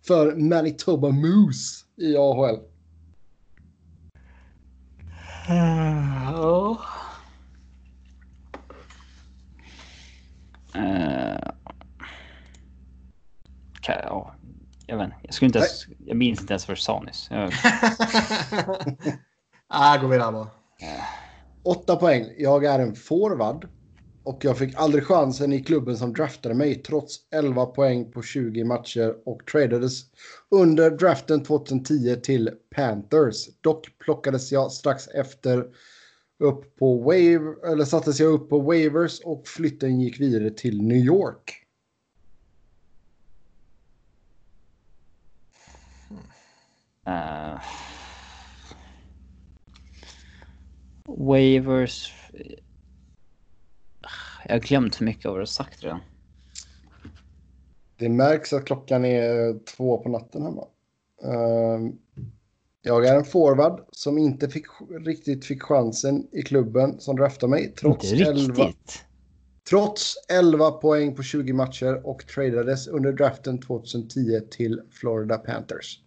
[0.08, 2.60] för Manitoba Moose i AHL.
[5.48, 6.80] Ja.
[10.76, 11.38] Uh,
[13.82, 14.36] kan, ja,
[14.88, 15.10] jag vet.
[15.22, 17.28] Jag, skulle inte ens, jag minns inte ens vad du sa nyss.
[17.32, 17.52] Jag,
[19.68, 20.48] ah, gå vidare bara.
[21.64, 22.34] Åtta poäng.
[22.38, 23.68] Jag är en forward.
[24.24, 28.64] Och jag fick aldrig chansen i klubben som draftade mig trots 11 poäng på 20
[28.64, 30.02] matcher och tradades
[30.50, 33.48] under draften 2010 till Panthers.
[33.62, 35.66] Dock plockades jag strax efter
[36.40, 40.98] upp på wave, eller sattes jag upp på waivers och flytten gick vidare till New
[40.98, 41.64] York.
[47.08, 47.62] uh,
[51.08, 52.14] waivers.
[54.46, 56.00] Jag har glömt för mycket av vad du har sagt redan.
[57.98, 60.68] Det märks att klockan är två på natten hemma.
[61.26, 61.94] Uh,
[62.82, 64.66] jag är en forward som inte fick,
[65.06, 67.74] riktigt fick chansen i klubben som draftade mig.
[67.80, 69.04] Trots inte 11, riktigt.
[69.70, 76.03] trots 11 poäng på 20 matcher och tradades under draften 2010 till Florida Panthers.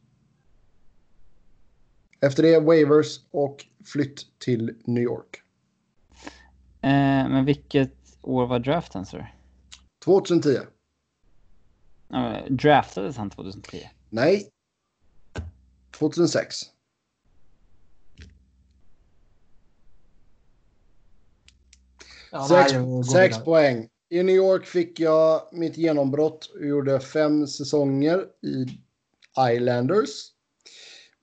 [2.21, 5.43] Efter det waivers och flytt till New York.
[6.81, 9.27] Eh, men vilket år var draften så?
[10.05, 10.59] 2010.
[12.15, 13.77] Uh, draftades han 2010?
[14.11, 14.49] Nej.
[15.99, 16.57] 2006.
[22.33, 22.73] Ja, Sex,
[23.13, 23.89] sex poäng.
[24.09, 28.67] I New York fick jag mitt genombrott och gjorde fem säsonger i
[29.55, 30.36] Islanders.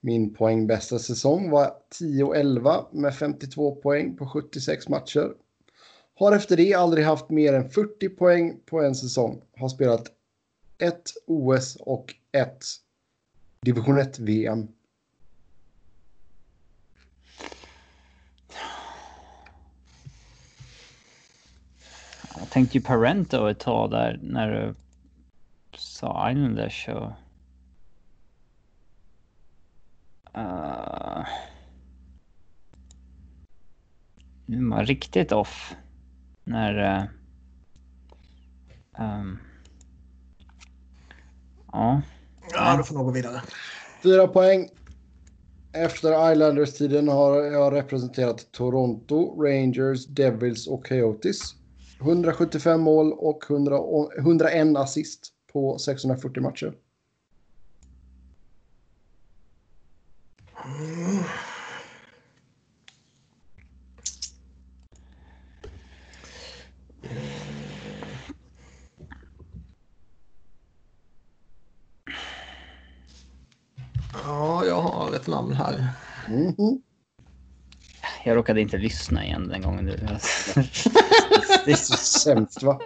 [0.04, 5.32] Min poängbästa säsong var 10-11 med 52 poäng på 76 matcher.
[6.14, 9.42] Har efter det aldrig haft mer än 40 poäng på en säsong.
[9.56, 10.06] Har spelat
[10.78, 12.64] ett OS och ett
[13.60, 14.68] division 1-VM.
[22.38, 24.74] Jag tänkte ju Parento ett tag där när du
[25.78, 27.10] sa Islanders och...
[30.36, 31.26] Uh,
[34.46, 35.74] nu är man riktigt off.
[36.44, 36.98] När...
[36.98, 37.04] Uh,
[38.98, 39.38] um,
[41.72, 42.02] ja.
[42.52, 43.42] Ja, du får nog gå vidare.
[44.02, 44.68] Fyra poäng.
[45.72, 51.40] Efter Islanders-tiden har jag representerat Toronto, Rangers, Devils och Coyotes.
[52.00, 53.78] 175 mål och 100,
[54.18, 56.74] 101 assist på 640 matcher.
[60.64, 60.70] Ja,
[74.66, 75.88] jag har ett namn här.
[76.28, 76.82] Mhm.
[78.24, 79.84] Jag råkade inte lyssna igen den gången.
[79.84, 79.96] Du...
[79.96, 80.06] Det
[81.72, 82.80] är så sämst va?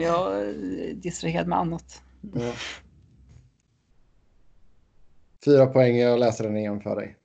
[0.00, 2.02] Jag är distraherad med annat.
[2.34, 2.52] Ja.
[5.44, 7.16] Fyra poäng, jag läser den igen för dig.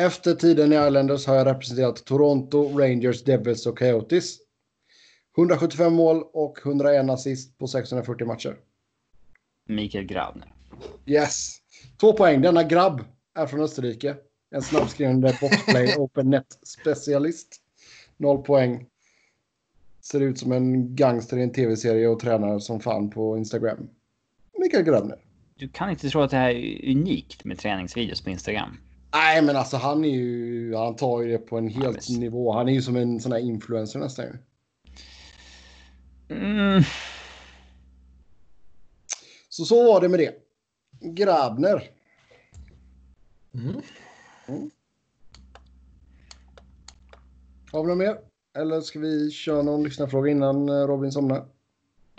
[0.00, 4.36] Efter tiden i Islanders har jag representerat Toronto, Rangers, Devils och Coyotes.
[5.38, 8.56] 175 mål och 101 assist på 640 matcher.
[9.68, 10.54] Mikael Gravner.
[11.06, 11.56] Yes.
[12.00, 12.42] Två poäng.
[12.42, 13.04] Denna grabb
[13.34, 14.16] är från Österrike.
[14.50, 17.56] En snabbskrivande boxplay open net specialist.
[18.16, 18.86] Noll poäng.
[20.00, 23.88] Ser ut som en gangster i en tv-serie och tränar som fan på Instagram.
[24.58, 25.18] Mikael Gravner.
[25.60, 28.76] Du kan inte tro att det här är unikt med träningsvideos på Instagram.
[29.12, 32.18] Nej, men alltså han är ju, han tar ju det på en helt visst.
[32.18, 32.52] nivå.
[32.52, 34.32] Han är ju som en sån här influencer nästan ju.
[36.36, 36.82] Mm.
[39.48, 40.34] Så så var det med det.
[41.00, 41.90] Grabner.
[43.54, 43.80] Mm.
[47.72, 48.18] Har vi något mer?
[48.58, 51.46] Eller ska vi köra någon lyssnarfråga innan eh, Robin somnar?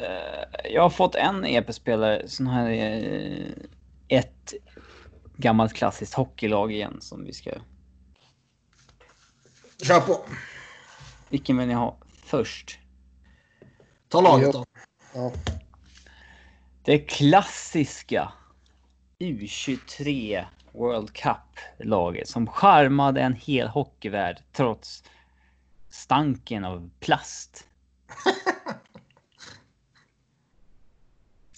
[0.02, 3.52] Eh, Jag har fått en EP-spelare, sån här eh,
[4.08, 4.54] ett
[5.38, 7.52] gammalt klassiskt hockeylag igen som vi ska...
[9.84, 10.26] Kör på.
[11.30, 12.80] Vilken vill ni ha först?
[14.08, 14.66] Ta laget då.
[15.14, 15.32] Ja.
[16.84, 18.34] Det klassiska
[19.20, 25.04] U23 World Cup-laget som charmade en hel hockeyvärld trots
[25.90, 27.68] stanken av plast.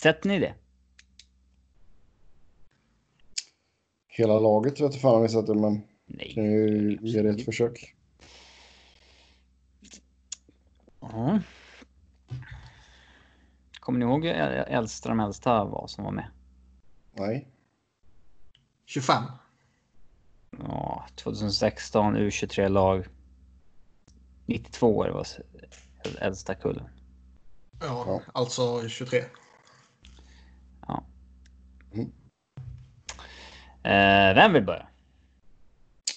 [0.03, 0.53] Sett ni det?
[4.07, 6.33] Hela laget vet jag fan om vi sett det, men Nej.
[6.33, 7.95] kan ju ge det ett försök.
[10.99, 11.39] Ja.
[13.79, 16.31] Kommer ni ihåg äldsta de äldsta var som var med?
[17.13, 17.47] Nej.
[18.85, 19.23] 25.
[20.59, 23.05] Ja, 2016 U23-lag.
[24.45, 25.27] 92 år var
[26.19, 26.89] äldsta kullen.
[27.81, 28.21] Ja, Ja.
[28.33, 29.23] alltså 23.
[31.93, 32.11] Mm.
[33.83, 34.87] Eh, vem vill börja?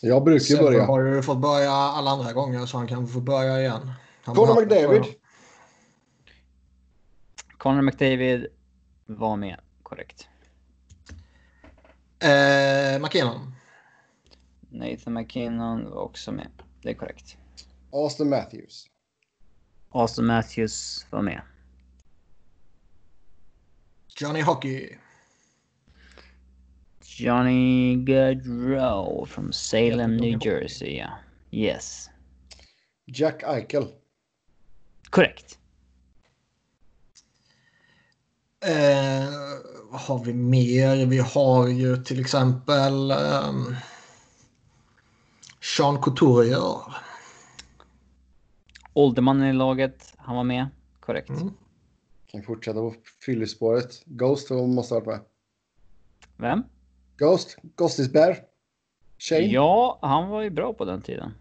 [0.02, 0.84] Jag brukar ju Sebbe börja.
[0.86, 3.92] har ju fått börja alla andra gånger så han kan få börja igen.
[4.24, 5.02] Han Conor McDavid.
[7.58, 8.46] Conor McDavid
[9.06, 10.28] var med, korrekt.
[12.18, 13.52] Eh, McKinnon.
[14.70, 16.50] Nathan McKinnon var också med,
[16.82, 17.36] det är korrekt.
[17.92, 18.86] Austin Matthews.
[19.90, 21.42] Austin Matthews var med.
[24.20, 24.98] Johnny Hockey.
[27.18, 30.98] Johnny Gaudreau from Salem, New Jersey.
[30.98, 31.08] Ja.
[31.50, 32.10] Yes.
[33.06, 33.86] Jack Eichel.
[35.10, 35.58] Korrekt.
[38.60, 39.28] Eh,
[39.90, 41.06] vad har vi mer?
[41.06, 43.74] Vi har ju till exempel ehm,
[45.60, 46.94] Sean Couturier.
[48.92, 50.66] Åldermannen i laget, han var med.
[51.00, 51.30] Korrekt.
[51.30, 51.52] Mm.
[52.26, 52.94] Kan fortsätta på
[53.26, 54.02] fyllispåret.
[54.04, 55.20] Ghost måste ha varit med.
[56.36, 56.62] Vem?
[57.18, 57.56] Ghost.
[57.76, 58.36] Ghostis Bear.
[59.18, 59.46] Shane.
[59.46, 61.34] Ja, han var ju bra på den tiden.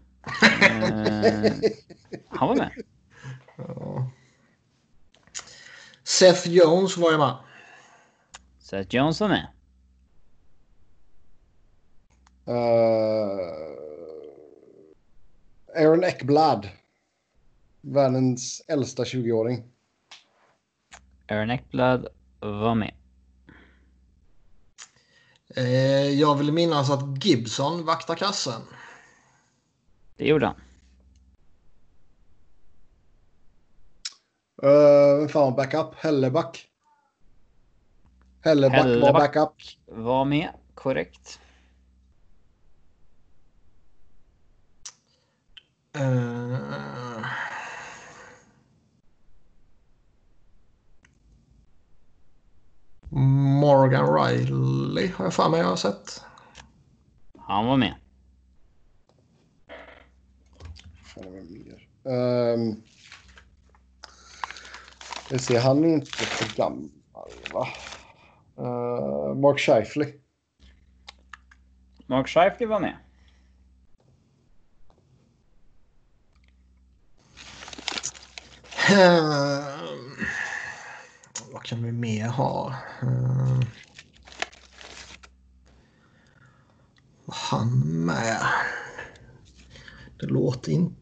[0.62, 1.52] Eh,
[2.28, 2.70] han var med.
[3.56, 4.10] Ja.
[6.04, 7.36] Seth Jones var ju med.
[8.58, 9.46] Seth Jones var med.
[12.46, 12.56] Eh,
[15.82, 16.68] Aaron Ekblad.
[17.80, 19.64] Världens äldsta 20-åring.
[21.28, 22.08] Aaron Ekblad
[22.40, 22.94] var med.
[25.56, 28.62] Eh, jag vill minnas att Gibson vaktar kassen.
[30.16, 30.56] Det gjorde han.
[34.62, 35.94] Uh, vem fan var backup?
[35.94, 36.66] Helleback.
[38.40, 39.34] Helleback, var Helleback.
[39.34, 39.52] backup.
[39.86, 40.48] Var med.
[40.74, 41.40] Korrekt.
[45.92, 47.05] Eh,
[53.16, 56.24] Morgan Riley har jag för mig jag har sett.
[57.38, 57.94] Han var med.
[61.14, 61.88] Fan, det var mer.
[62.54, 62.82] Um,
[65.30, 66.90] jag ser, han är inte för gammal,
[67.52, 67.68] va?
[68.58, 70.12] Uh, Mark Scheifele.
[72.06, 72.96] Mark Scheifele var med.
[78.88, 79.75] Ehm, vad
[81.66, 82.74] kan vi mer ha?
[83.02, 83.60] Ehm,
[87.24, 88.40] var han med?
[90.20, 90.96] Det låter inte...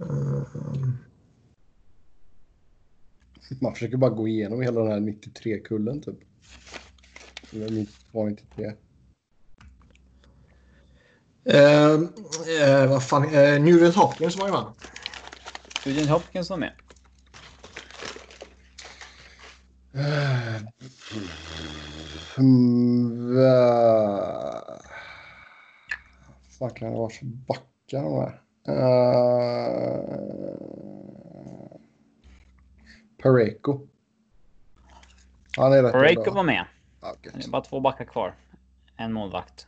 [0.00, 0.96] Ehm,
[3.60, 6.18] Man försöker bara gå igenom hela den här 93-kullen typ.
[7.52, 8.72] Eller 92, 93.
[11.44, 11.92] Eh,
[12.62, 14.64] eh, vad fan, eh, Nugent Hopkins var ju med.
[15.86, 16.72] Eugene Hopkins var med.
[19.94, 20.60] Uh,
[23.34, 24.80] va-
[26.58, 28.40] fan kan det vara för backar de här?
[28.68, 30.14] Uh,
[33.22, 33.86] Pareko.
[35.56, 36.32] Han är rätt Pareko bra.
[36.32, 36.64] var med.
[37.00, 38.34] Ja, Det är bara två backar kvar.
[38.96, 39.66] En målvakt.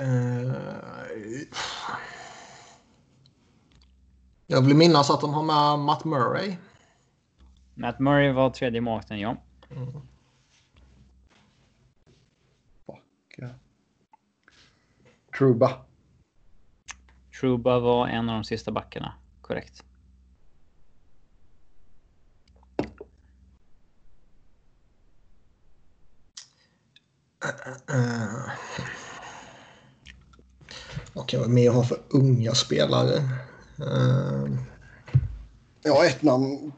[0.00, 0.52] Eh,
[4.50, 6.56] jag vill minnas att de har med Matt Murray.
[7.74, 9.36] Matt Murray var tredje målvakten, ja.
[12.86, 13.54] Backa.
[15.38, 15.84] Truba.
[17.40, 19.14] Truba var en av de sista backarna.
[19.40, 19.84] Korrekt.
[31.12, 33.47] Vad kan vi mer ha för unga spelare?
[33.80, 34.46] Eh,
[35.82, 36.72] Jag har ett namn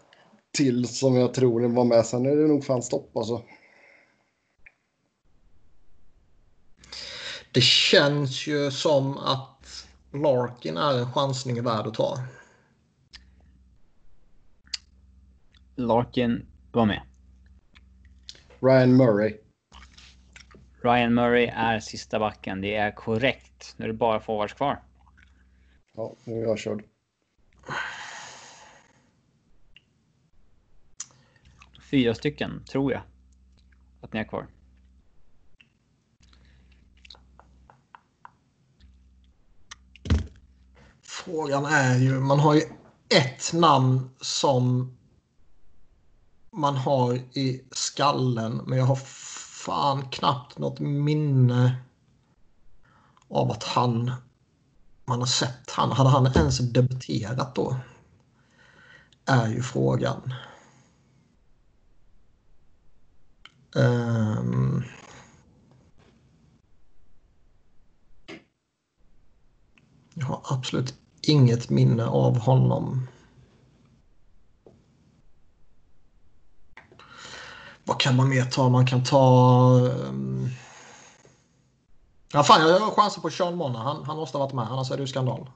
[0.52, 2.06] till som jag tror var med.
[2.06, 3.42] Sen är det nog fan stopp alltså.
[7.52, 12.18] det känns ju som att Larkin är en chansning värd att ta.
[15.76, 17.02] Larkin var med.
[18.60, 19.36] Ryan Murray.
[20.82, 22.60] Ryan Murray är sista backen.
[22.60, 23.74] Det är korrekt.
[23.76, 24.82] Nu är det bara forwards kvar.
[25.94, 26.84] Ja, nu är jag körd.
[31.90, 33.02] Fyra stycken, tror jag.
[34.00, 34.46] Att ni är kvar.
[41.02, 42.60] Frågan är ju, man har ju
[43.08, 44.96] ett namn som
[46.52, 48.96] man har i skallen, men jag har
[49.64, 51.76] fan knappt något minne
[53.28, 54.12] av att han
[55.04, 55.92] man har sett han.
[55.92, 57.76] Hade han ens debuterat då?
[59.24, 60.34] Är ju frågan.
[63.74, 64.84] Um,
[70.14, 73.06] jag har absolut inget minne av honom.
[77.84, 78.68] Vad kan man mer ta?
[78.68, 79.30] Man kan ta...
[79.80, 80.48] Um...
[82.32, 83.78] Ja, fan, jag har chanser på Sean Monna.
[83.78, 85.50] Han, han måste ha varit med, annars är det ju skandal.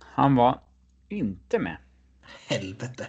[0.00, 0.60] Han var
[1.08, 1.76] inte med.
[2.48, 3.06] Helvete.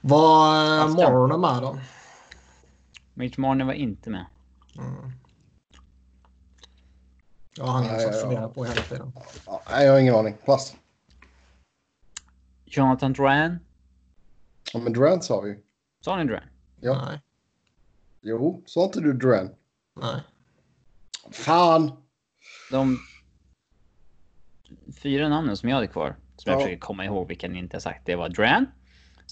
[0.00, 1.78] Var uh, Marner med då?
[3.14, 4.26] Mitch Marner var inte med.
[4.78, 5.12] Mm.
[7.56, 9.12] Ja, han har jag fundera på hela tiden.
[9.70, 10.36] Nej, jag har ingen aning.
[10.44, 10.76] Pass.
[12.64, 13.58] Jonathan Duran.
[14.72, 15.58] Ja, men Duran sa vi
[16.00, 16.42] Sa ni Duran?
[16.80, 17.04] Ja.
[17.08, 17.20] Nej.
[18.20, 19.50] Jo, sa inte du Duran?
[20.00, 20.20] Nej.
[21.30, 21.92] Fan!
[22.70, 22.98] De
[25.02, 26.64] fyra namnen som jag hade kvar, som jag Ja.
[26.64, 28.66] försöker komma ihåg vilka ni inte har sagt, det var Duran.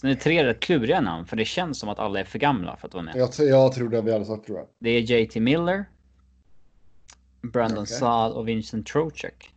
[0.01, 2.39] Sen är det tre rätt kluriga namn, för det känns som att alla är för
[2.39, 3.17] gamla för att vara med.
[3.17, 4.67] Jag, jag trodde vi hade sagt Duran.
[4.79, 5.85] Det är JT Miller,
[7.43, 7.97] Brandon Okej.
[7.97, 9.51] Saad och Vincent Trocek.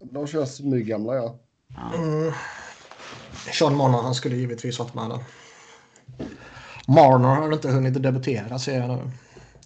[0.00, 1.38] De känns mygggamla, ja.
[1.68, 1.94] Ja.
[1.94, 2.32] Mm.
[3.52, 5.20] Sean Marner, han skulle givetvis varit med där.
[6.88, 9.10] Marner har inte hunnit debutera ser jag nu.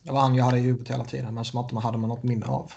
[0.02, 2.08] Det var han jag hade i huvudet hela tiden, men som att man hade man
[2.08, 2.72] något minne av.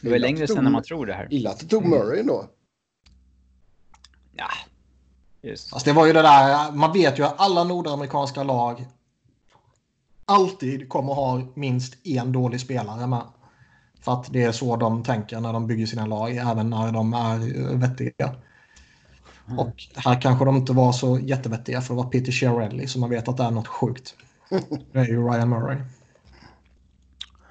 [0.00, 1.28] Det var längre sedan än man tror det här.
[1.30, 2.48] Illa att du tog Murray ändå.
[5.42, 5.72] Just.
[5.72, 8.86] Alltså det var ju det där, man vet ju att alla nordamerikanska lag
[10.24, 13.22] alltid kommer ha minst en dålig spelare med.
[14.00, 17.14] För att det är så de tänker när de bygger sina lag, även när de
[17.14, 18.34] är eh, vettiga.
[19.58, 23.10] Och här kanske de inte var så jättevettiga för det var Peter Chiarelli som man
[23.10, 24.14] vet att det är något sjukt.
[24.92, 25.78] Det är ju Ryan Murray.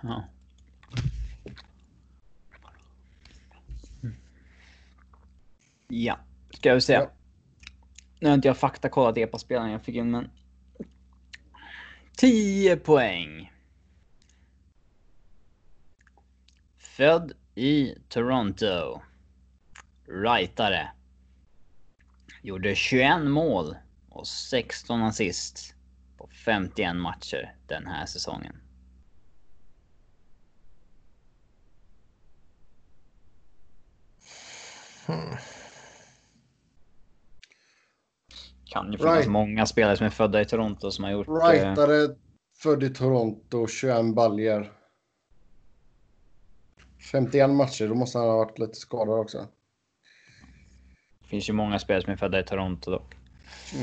[0.02, 0.24] Ja.
[5.88, 6.18] Ja,
[6.54, 6.94] ska vi se.
[6.94, 7.17] Ja.
[8.20, 10.30] Nu har inte jag faktakollat EPA-spelaren jag fick in, men...
[12.18, 13.52] 10 poäng.
[16.78, 19.02] Född i Toronto.
[20.08, 20.92] Rightare.
[22.42, 23.76] Gjorde 21 mål
[24.10, 25.76] och 16 assist
[26.18, 28.62] på 51 matcher den här säsongen.
[35.06, 35.38] Hmm.
[38.72, 39.30] Kan ju finnas Right.
[39.30, 41.28] många spelare som är födda i Toronto som har gjort...
[41.28, 42.16] eh, Rightare,
[42.64, 44.72] född i Toronto, 21 baljer.
[47.12, 49.48] 51 matcher, då måste han ha varit lite skadad också.
[51.22, 53.16] Det finns ju många spelare som är födda i Toronto dock.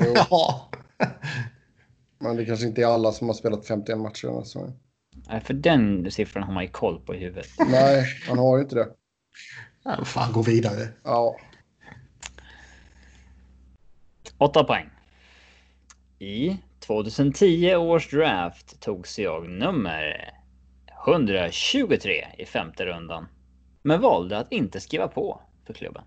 [0.01, 0.70] Jo, Ja.
[2.18, 4.72] men det kanske inte är alla som har spelat 51 matcher den här säsongen.
[5.28, 7.47] Nej, för den siffran har man ju koll på i huvudet.
[7.70, 8.89] Nej, han har ju inte det.
[9.85, 10.89] Ja, Fan, gå vidare.
[11.03, 11.37] Ja,
[14.39, 14.91] 8 poäng.
[16.18, 20.30] I 2010 års draft togs jag nummer
[21.07, 23.26] 123 i femte rundan.
[23.82, 26.05] Men valde att inte skriva på för klubben.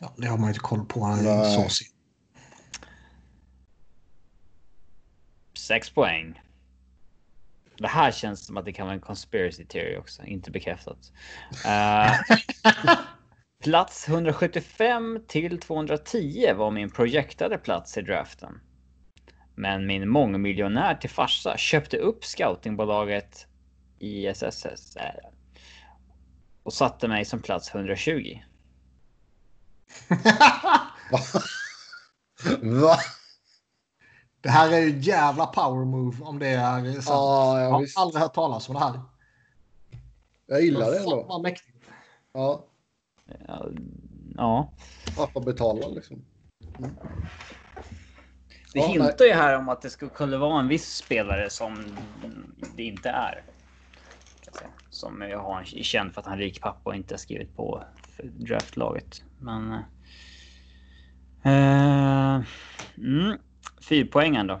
[0.00, 1.04] Ja, det har man ju inte koll på.
[1.04, 1.54] Han är Nej.
[1.54, 1.86] såsig.
[5.58, 6.40] 6 poäng.
[7.78, 11.12] Det här känns som att det kan vara en conspiracy theory också, inte bekräftat.
[11.66, 12.12] Eh,
[13.62, 18.60] plats 175 till 210 var min projektade plats i draften.
[19.54, 23.46] Men min mångmiljonär till farsa köpte upp scoutingbolaget
[23.98, 25.30] ISSS eh,
[26.62, 28.38] och satte mig som plats 120.
[32.62, 32.96] Va?
[34.42, 37.04] Det här är ju jävla power move om det är sant.
[37.08, 39.00] Ja, jag ja har aldrig hört talas om det här.
[40.46, 41.24] Jag gillar det Fan ändå.
[41.28, 41.78] vad mäktigt.
[42.32, 42.64] Ja,
[43.46, 43.66] Ja,
[44.36, 44.72] Ja,
[45.16, 46.24] pappa betalar liksom.
[48.72, 51.96] det Ja, hintar ju här om att det skulle kunna vara en viss spelare som
[52.76, 53.44] det inte är.
[54.90, 57.84] Som jag har känd för att han är rik pappa och inte har skrivit på
[58.22, 59.22] draftlaget.
[59.38, 59.72] Men...
[61.44, 62.42] Eh,
[62.98, 63.38] mm,
[63.82, 64.60] Fyrpoängen då.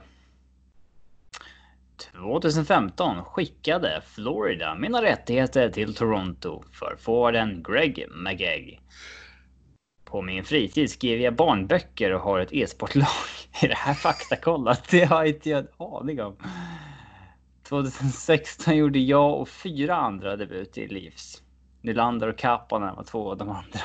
[2.12, 8.80] 2015 skickade Florida mina rättigheter till Toronto för forwarden Greg Mageg.
[10.04, 13.08] På min fritid skriver jag barnböcker och har ett e-sportlag.
[13.62, 14.84] Är det här faktakollat?
[14.90, 16.36] Det har inte jag en aning om.
[17.68, 21.42] 2016 gjorde jag och fyra andra debut i Leafs.
[21.80, 23.80] Nylander och Kapanen var två av de andra.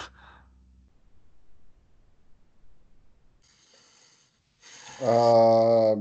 [5.01, 5.97] Uh,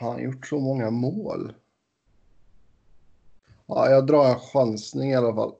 [0.00, 1.54] har han gjort så många mål?
[3.66, 5.54] Ja, jag drar en chansning i alla fall.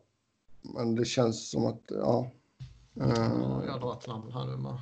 [0.63, 2.31] Men det känns som att, ja.
[3.01, 4.79] Uh, jag drar ett namn här nu med.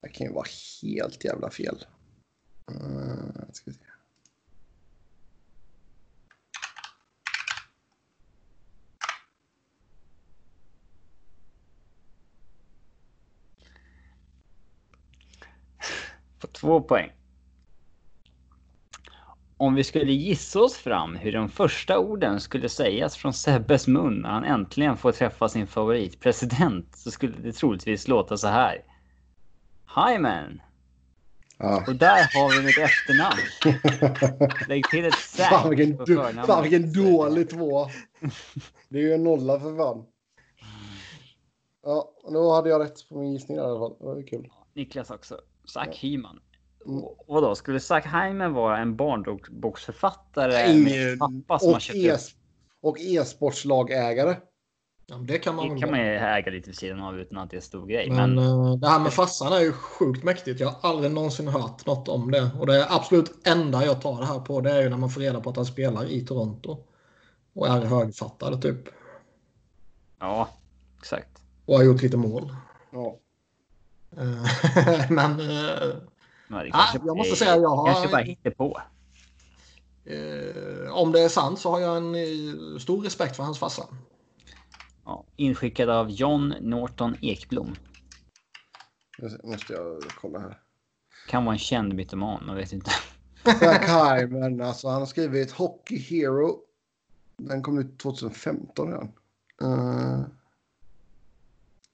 [0.00, 0.46] Det kan ju vara
[0.82, 1.84] helt jävla fel.
[2.70, 3.85] Uh, ska vi se.
[16.40, 17.12] På två poäng.
[19.56, 24.14] Om vi skulle gissa oss fram hur de första orden skulle sägas från Sebbes mun
[24.14, 28.84] när han äntligen får träffa sin favoritpresident så skulle det troligtvis låta så här.
[29.96, 30.60] Hi man!
[31.58, 31.84] Ja.
[31.86, 34.50] Och där har vi mitt efternamn.
[34.68, 36.46] Lägg till ett säk Fan vilken, på förnamnet.
[36.46, 37.86] fan vilken dålig två.
[38.88, 40.06] Det är ju en nolla för fan.
[41.82, 43.96] Ja, då hade jag rätt på min gissning i alla fall.
[43.98, 44.48] Det var kul.
[44.74, 45.40] Niklas också.
[45.66, 45.94] Zack Ja.
[46.00, 46.40] Hyman.
[46.86, 47.02] Mm.
[47.04, 51.98] Och Vadå, skulle Zack Hyman vara en barnboksförfattare med Ingen- pappa som har Och, köpt
[51.98, 52.16] e
[52.80, 54.36] och e-sportslagägare.
[55.06, 57.50] Ja, det kan man Det kan man ju äga lite vid sidan av utan att
[57.50, 58.10] det är stor grej.
[58.10, 60.60] Men, Men, eh, det här med farsan är ju sjukt mäktigt.
[60.60, 62.50] Jag har aldrig någonsin hört något om det.
[62.60, 65.20] Och det absolut enda jag tar det här på det är ju när man får
[65.20, 66.84] reda på att han spelar i Toronto.
[67.54, 68.88] Och är högfattad typ.
[70.20, 70.48] ja,
[70.98, 71.42] exakt.
[71.66, 72.54] Och har gjort lite mål.
[72.92, 73.16] Ja.
[74.16, 75.96] Eh, men eh,
[76.48, 78.80] Men det Ah, jag måste säga, jag har- kanske bara hittar på.
[80.04, 83.82] eh, om det är sant så har jag en eh, stor respekt för hans farsa.
[85.04, 87.74] Ja, inskickad av John Norton Ekblom.
[89.18, 90.58] Det måste jag kolla här.
[91.28, 92.90] Kan vara en känd mytoman, man vet inte.
[93.60, 96.58] Jack Hyman, alltså han har skrivit Hockey Hero.
[97.36, 99.12] Den kom ut 2015 redan.
[99.62, 100.20] Uh,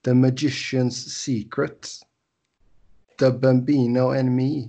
[0.04, 1.88] The Magician's Secret.
[3.18, 4.68] The Bambino and Me.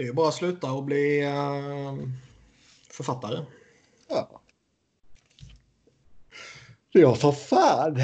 [0.00, 1.94] Det är ju bara att sluta och bli eh,
[2.90, 3.44] författare.
[4.08, 4.40] Ja.
[6.92, 7.96] Jag tar fan.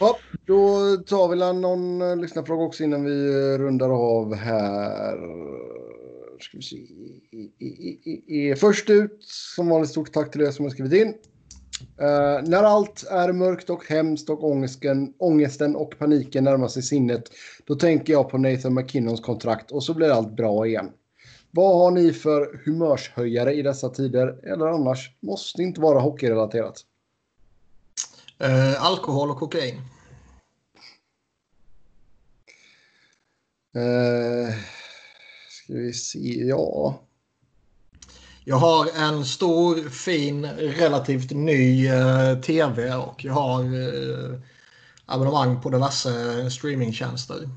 [0.00, 5.16] Ja, då tar vi någon uh, lyssnarfråga också innan vi eh, rundar av här.
[6.40, 6.76] Ska vi se.
[6.76, 7.66] I, i,
[8.04, 11.14] i, i, först ut, som vanligt, stort tack till er som har skrivit in.
[11.80, 17.22] Eh, när allt är mörkt och hemskt och ångesten, ångesten och paniken närmar sig sinnet,
[17.64, 20.90] då tänker jag på Nathan McKinnons kontrakt och så blir allt bra igen.
[21.50, 24.52] Vad har ni för humörshöjare i dessa tider?
[24.52, 26.76] Eller annars, måste inte vara hockeyrelaterat.
[28.38, 29.74] Eh, alkohol och kokain.
[33.74, 34.54] Eh,
[35.48, 37.00] ska vi se, ja.
[38.50, 44.40] Jag har en stor, fin, relativt ny eh, tv och jag har eh,
[45.06, 47.48] abonnemang på diverse streamingtjänster.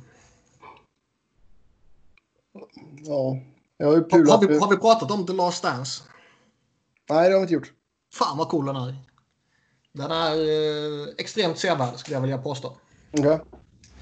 [3.04, 3.38] ja.
[3.78, 4.42] Jag har ju Har, pulat...
[4.42, 6.04] har, vi, har vi pratat om The Last Dance?
[7.10, 7.72] Nej, det har vi inte gjort.
[8.14, 8.96] Fan vad cool den är.
[9.94, 12.78] Den är eh, extremt sevärd skulle jag vilja påstå.
[13.12, 13.40] Okej.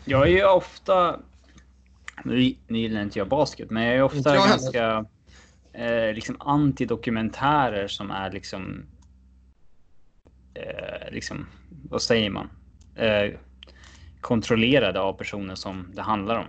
[0.05, 1.19] Jag är ju ofta...
[2.23, 5.05] Nu, nu gillar inte jag basket, men jag är ofta jag heller
[5.73, 8.85] eh, liksom antidokumentärer som är liksom...
[10.53, 11.47] Eh, liksom,
[11.89, 12.49] vad säger man?
[12.95, 13.39] Eh,
[14.21, 16.45] kontrollerade av personer som det handlar om.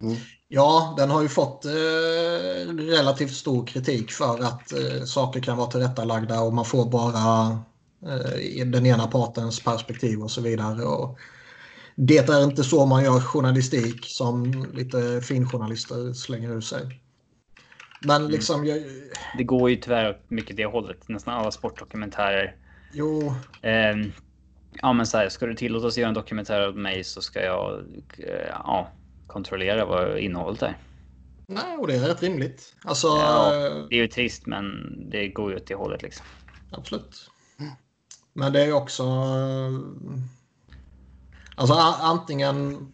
[0.00, 0.16] Mm.
[0.48, 5.70] Ja, den har ju fått eh, relativt stor kritik för att eh, saker kan vara
[5.70, 7.58] tillrättalagda och man får bara
[8.06, 10.82] eh, den ena partens perspektiv och så vidare.
[10.82, 11.18] Och
[11.96, 17.00] det är inte så man gör journalistik som lite finjournalister slänger ur sig.
[18.04, 18.82] Men liksom, jag,
[19.38, 21.08] Det går ju tyvärr mycket det hållet.
[21.08, 22.56] Nästan alla sportdokumentärer.
[22.92, 23.96] jo, Eh,
[24.82, 27.72] ja, men så här, ska du tillåtas göra en dokumentär om mig så ska jag
[28.18, 28.88] eh, ja,
[29.26, 30.78] kontrollera vad innehållet är.
[31.46, 32.74] nej, och det är rätt rimligt.
[32.84, 33.54] Alltså, Ja.
[33.66, 34.64] eh, Det är ju trist, men
[35.10, 36.26] det går ju åt det hållet liksom.
[36.70, 37.30] Absolut.
[38.32, 39.02] Men det är ju också...
[39.02, 39.70] eh,
[41.56, 42.86] Alltså antingen...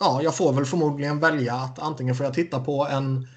[0.00, 3.28] Ja, jag får väl förmodligen välja att antingen får jag titta på en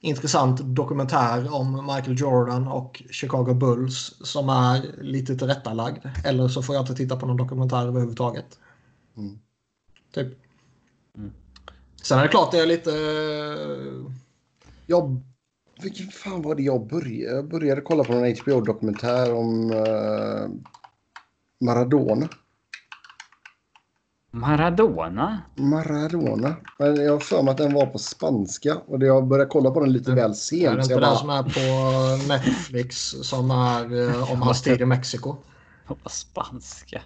[0.00, 6.06] intressant dokumentär om Michael Jordan och Chicago Bulls som är lite tillrättalagd.
[6.24, 8.58] Eller så får jag inte titta på någon dokumentär överhuvudtaget.
[9.16, 9.38] Mm.
[10.14, 10.38] Typ.
[11.16, 11.32] Mm.
[12.02, 12.90] Sen är det klart det är lite...
[12.90, 14.12] eh,
[14.86, 15.22] Jag,
[15.82, 17.36] vilken fan var det jag började?
[17.36, 20.48] Jag började kolla på en HBO-dokumentär om uh,
[21.64, 22.28] Maradona.
[24.38, 25.42] Maradona?
[25.54, 26.56] Maradona.
[26.78, 29.80] Men jag har för mig att den var på spanska och jag började kolla på
[29.80, 30.62] den lite väl sent.
[30.62, 34.62] Är det inte jag den bara, som är på Netflix som är eh, om hans
[34.62, 35.36] tid i Mexiko?
[36.02, 37.02] På spanska.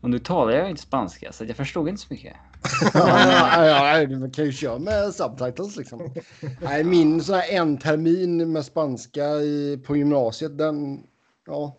[0.00, 2.36] Och nu talar jag inte spanska så jag förstod inte så mycket.
[2.94, 6.14] ja, ja, ja, man kan ju köra med subtitles liksom.
[6.60, 11.00] Nej, min sån här en termin med spanska i, på gymnasiet, den...
[11.46, 11.76] Ja.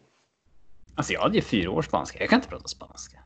[0.96, 2.20] Alltså jag hade ju fyra år spanska.
[2.20, 3.23] Jag kan inte prata spanska.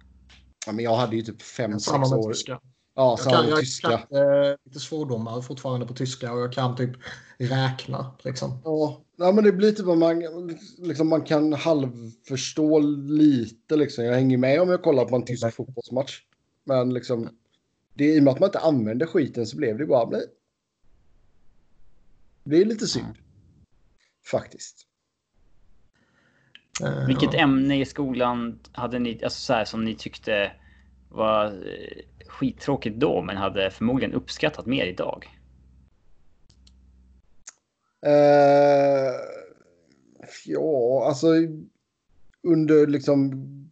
[0.67, 2.33] Ja men jag hade ju typ fem, sex Samma med år.
[2.33, 2.59] tyska.
[2.95, 3.97] Ja, Jag kan, jag tyska.
[3.97, 6.91] kan eh, lite svordomar fortfarande på tyska och jag kan typ
[7.37, 8.11] räkna.
[8.23, 8.61] Liksom.
[8.63, 10.23] Ja, ja, men det blir typ att man,
[10.77, 13.75] liksom, man kan halvförstå lite.
[13.75, 14.05] Liksom.
[14.05, 16.21] Jag hänger med om jag kollar på en tysk fotbollsmatch.
[16.63, 17.29] Men liksom,
[17.93, 20.09] det, i och med att man inte använder skiten så blev det bara...
[20.09, 20.25] Nej.
[22.43, 23.15] Det är lite synd.
[24.31, 24.86] Faktiskt.
[26.83, 27.39] Eh, Vilket ja.
[27.39, 30.51] ämne i skolan hade ni, alltså så här, som ni tyckte
[31.09, 35.27] var eh, skittråkigt då men hade förmodligen uppskattat mer idag?
[38.05, 39.13] Eh,
[40.45, 41.27] ja, alltså
[42.43, 43.31] under liksom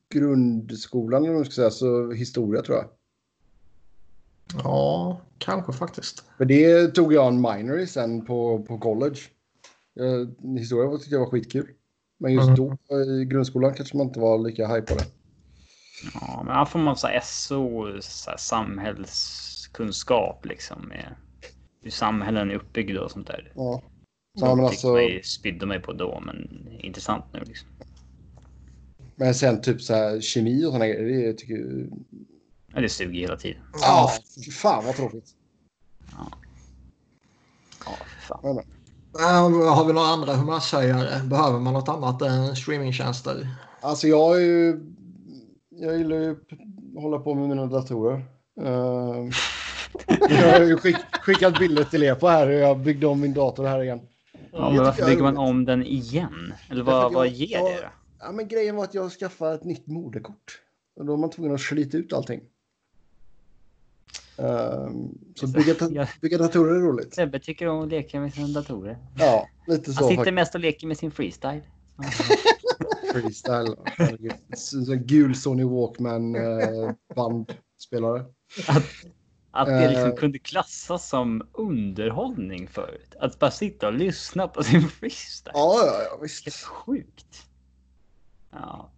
[0.10, 2.86] grundskolan eller man ska säga, så historia tror jag.
[4.64, 6.24] ja, kanske faktiskt.
[6.38, 9.20] För det tog jag en minor i sen på, på college.
[9.94, 11.68] Jag, historia var- tyckte jag var skitkul.
[12.18, 12.56] Men just Mm.
[12.90, 15.06] då i grundskolan kanske man inte var lika high på det.
[16.14, 20.82] Ja, men här får man så här SO, så här, samhällskunskap liksom.
[20.88, 21.16] Med
[21.82, 23.52] hur samhällen är uppbyggda och sånt där.
[23.56, 23.82] Ja.
[24.40, 27.70] Så Ja, men alltså- mig, spydde mig på då, men intressant nu liksom.
[29.16, 31.28] Men sen typ så här kemi och sådana grejer.
[31.28, 31.90] Det tycker jag...
[32.74, 33.62] Ja, det suger hela tiden.
[33.82, 34.12] Ja,
[34.46, 35.36] fy fan vad tråkigt.
[36.12, 36.32] Ja,
[37.86, 38.56] för fan.
[38.56, 38.64] Men,
[39.24, 41.24] har vi några andra humörshöjare?
[41.24, 43.48] Behöver man något annat än streamingtjänster?
[43.82, 44.80] Alltså jag är ju...
[45.70, 48.26] Jag gillar ju att hålla på med mina datorer.
[48.62, 49.30] Uh,
[50.30, 53.34] jag har ju skick, skickat bilder till er på här hur jag byggde om min
[53.34, 54.00] dator här igen.
[54.52, 56.54] Ja, men varför bygger man om den igen?
[56.70, 57.88] Eller vad, vad ger jag- det då?
[58.20, 60.62] Ja, men grejen var att jag skaffade ett nytt moderkort.
[60.96, 62.42] Och då var man tvungen att slita ut allting.
[64.38, 67.16] Ehm, så bygga, Jag- bygga datorer är roligt.
[67.16, 68.98] Sebbe tycker om att leka med sina datorer.
[69.18, 70.34] Ja, lite så Han sitter faktiskt.
[70.36, 71.62] mest och leker med sin freestyle.
[73.14, 73.76] Freestyle.
[74.92, 78.26] En gul Sony Walkman eh, bandspelare.
[79.52, 80.16] Att det liksom Eh.
[80.16, 83.16] kunde klassas som underhållning förut.
[83.20, 85.52] Att bara sitta och lyssna på sin freestyle.
[85.54, 86.46] Ja, ja, ja visst.
[86.46, 87.48] Helt sjukt.
[88.52, 88.92] Ja.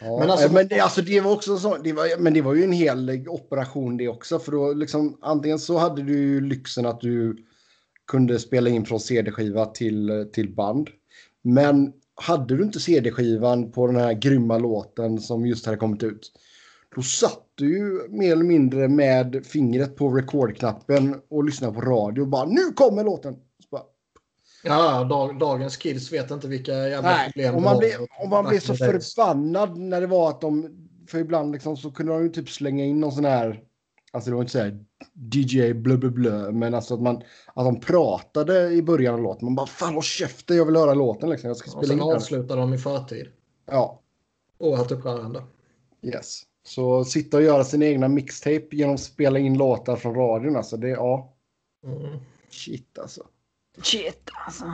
[0.00, 2.54] Ja, Men alltså- men det, alltså, det var också så, det var, men det var
[2.54, 4.38] ju en hel operation det också.
[4.38, 7.36] För då liksom, antingen så hade du ju lyxen att du
[8.06, 10.88] kunde spela in från CD-skiva till, till band.
[11.42, 16.32] Men hade du inte CD-skivan på den här grymma låten som just hade kommit ut.
[16.96, 22.22] Då satt du ju mer eller mindre med fingret på record-knappen och lyssnade på radio
[22.22, 23.36] och bara nu kommer låten.
[24.62, 27.78] Ja, dag, dagens kids vet inte vilka jävla Nej, problem och man, har.
[27.80, 30.76] blev, och man Back så förbannad när det var att de...
[31.08, 33.62] För ibland liksom så kunde de ju typ slänga in någon sån här...
[34.12, 34.84] Alltså det var inte så här
[35.32, 37.16] DJ blö blö blö, men alltså att man...
[37.54, 39.44] Att de pratade i början av låten.
[39.44, 41.48] Man bara fan håll käften, jag vill höra låten liksom.
[41.48, 43.26] Jag ska Och spela sen in avslutar de i förtid.
[43.66, 44.00] Ja,
[44.58, 45.42] Oerhört upprörande.
[46.02, 46.42] yes.
[46.66, 50.76] Så sitta och göra sin egna mixtape genom att spela in låtar från radion alltså.
[50.76, 51.34] Det, ja,
[51.86, 52.18] Mm.
[52.50, 53.26] shit alltså.
[53.82, 54.64] Shit alltså.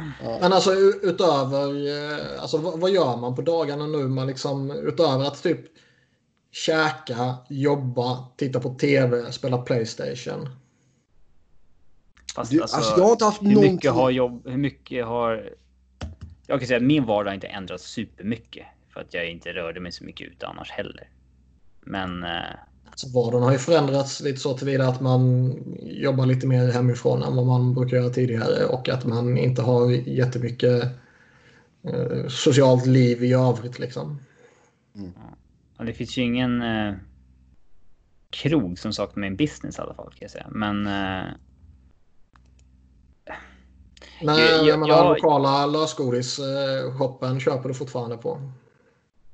[0.41, 0.73] Men alltså
[1.03, 4.09] utöver, eh, alltså vad, vad gör man på dagarna nu?
[4.09, 5.61] Man liksom, utöver att typ
[6.51, 10.49] käka, jobba, titta på tv, spela Playstation.
[12.35, 13.75] Fast Du, alltså, alltså, jag har inte haft hur någonting...
[13.75, 15.53] mycket har jobb, hur mycket har...
[16.47, 18.67] Jag kan säga att min vardag har inte ändrats supermycket.
[18.93, 21.09] För att jag inte rörde mig så mycket ute annars heller.
[21.81, 22.25] Men...
[23.05, 25.53] Eh, vardagen har ju förändrats lite så tillvida att man
[25.83, 29.91] jobbar lite mer hemifrån än vad man brukar göra tidigare och att man inte har
[29.91, 30.83] jättemycket
[31.83, 34.19] eh, socialt liv i övrigt liksom.
[35.79, 36.95] ja, det finns ju ingen eh,
[38.31, 40.47] krog som saknar min business i alla fall kan jag säga.
[40.51, 40.87] Men...
[40.87, 41.25] Eh,
[44.23, 48.53] Men Jag- jag- jag, menar, jag- lokala lösgodisshoppen köper du fortfarande på.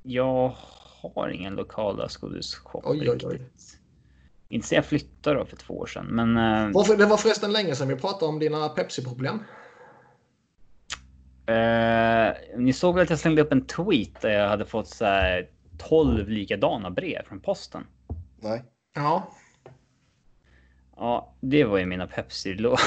[0.02, 0.52] jag
[1.08, 3.34] har ingen lokal lösgodisshop Oj, oj, oj.
[3.34, 3.78] riktigt.
[4.48, 6.06] Inte sen jag flyttade då för två år sedan.
[6.06, 6.36] Men...
[6.36, 9.38] Eh, Varför, det var förresten länge sedan vi pratade om dina Pepsi-problem.
[11.46, 15.04] Eh, ni såg väl att jag slängde upp en tweet där jag hade fått så
[15.04, 15.48] här
[15.78, 17.86] 12 likadana brev från posten.
[18.40, 18.64] Nej.
[18.94, 19.32] Ja.
[20.96, 22.76] Ja, det var ju mina Pepsi-lån.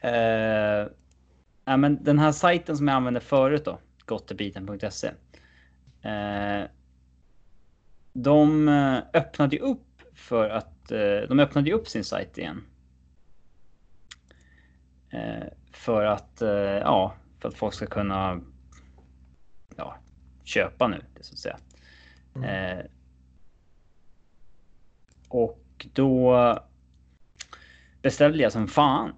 [0.00, 0.86] Eh,
[1.64, 3.78] ja, men den här sajten som jag använde förut då,
[4.08, 5.10] gottebiten.se.
[6.02, 6.66] Eh,
[8.12, 12.64] de eh, öppnade ju upp för att eh, de öppnade upp sin sajt igen.
[15.72, 16.42] För att
[16.80, 18.40] ja, för att folk ska kunna
[19.76, 19.96] ja,
[20.44, 21.58] köpa nu, det så att säga.
[22.44, 22.84] Eh,
[25.28, 26.58] och då
[28.02, 29.14] beställde jag som fan.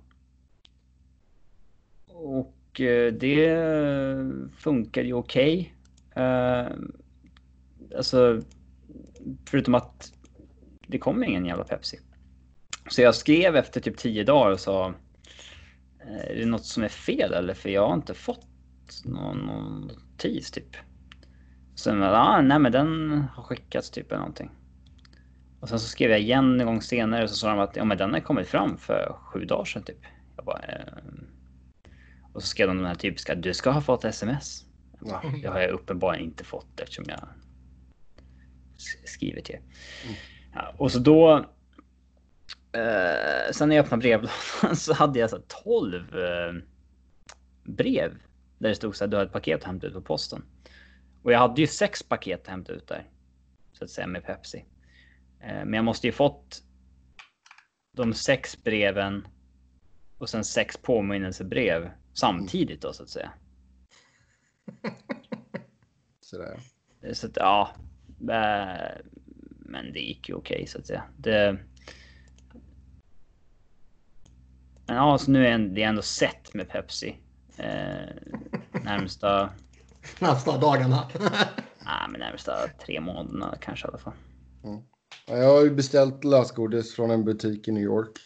[2.07, 3.57] Och Eh, det
[4.57, 5.75] funkade ju okej.
[6.11, 6.65] Okay.
[7.97, 8.41] alltså,
[9.51, 10.13] förutom att
[10.87, 11.99] det kom ingen jävla Pepsi.
[12.89, 14.95] Så jag skrev efter typ tio dagar och sa
[16.07, 17.55] eh, Är det något som är fel eller?
[17.55, 18.47] För jag har inte fått
[19.05, 20.77] någon, notis typ.
[21.75, 24.51] Sen ja, ah, nej men den har skickats typ eller någonting.
[25.61, 27.85] Och sen så skrev jag igen en gång senare och så sa de att ja
[27.85, 30.05] men den har kommit fram för sju dagar sedan typ.
[30.37, 31.30] Jag bara, ehm.
[32.41, 34.65] Och så skrev de den här typiska, du ska ha fått sms.
[35.05, 35.23] Ja.
[35.43, 37.29] Det har jag uppenbarligen inte fått eftersom jag
[38.77, 39.59] s- skrivit det.
[40.55, 41.47] Ja, och så då.
[42.73, 44.31] Eh, sen när jag öppnade brevlådan
[44.77, 46.63] så hade jag så här 12 eh,
[47.65, 48.11] brev.
[48.59, 50.45] Där det stod så här, du har ett paket att hämta ut på posten.
[51.23, 53.09] Och jag hade ju sex paket att hämta ut där.
[53.73, 54.65] Så att säga med Pepsi.
[55.41, 56.63] Eh, men jag måste ju fått
[57.97, 59.27] de sex breven
[60.19, 63.33] och sen sex påminnelsebrev samtidigt då så att säga.
[66.21, 66.61] Sådär.
[67.13, 67.71] Så att, ja.
[68.21, 69.01] eh,
[69.59, 71.05] Men det gick ju okej så att säga.
[71.17, 71.59] Det...
[74.87, 77.17] Men ja, så nu är det ändå sett med Pepsi.
[77.57, 78.09] Eh,
[78.85, 79.51] närmsta,
[80.21, 81.09] Nästa dagarna.
[81.85, 84.13] nej, men närmsta tre månaderna kanske i alla fall.
[84.63, 84.83] Ja,
[85.27, 88.19] Jag har ju beställt lösgodis från en butik i New York.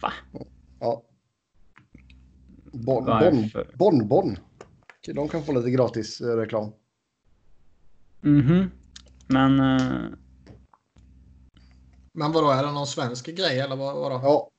[0.00, 0.12] Va?
[0.80, 1.02] Ja.
[2.72, 3.70] Bon, bon, Varför?
[3.74, 4.38] bon, bon.
[5.14, 6.72] De kan få lite gratis eh, reklam.
[8.20, 8.70] Mhm.
[9.26, 10.06] Men eh,
[12.12, 14.20] Men vadå, är det någon svensk grej eller vad, vadå?
[14.22, 14.50] Ja.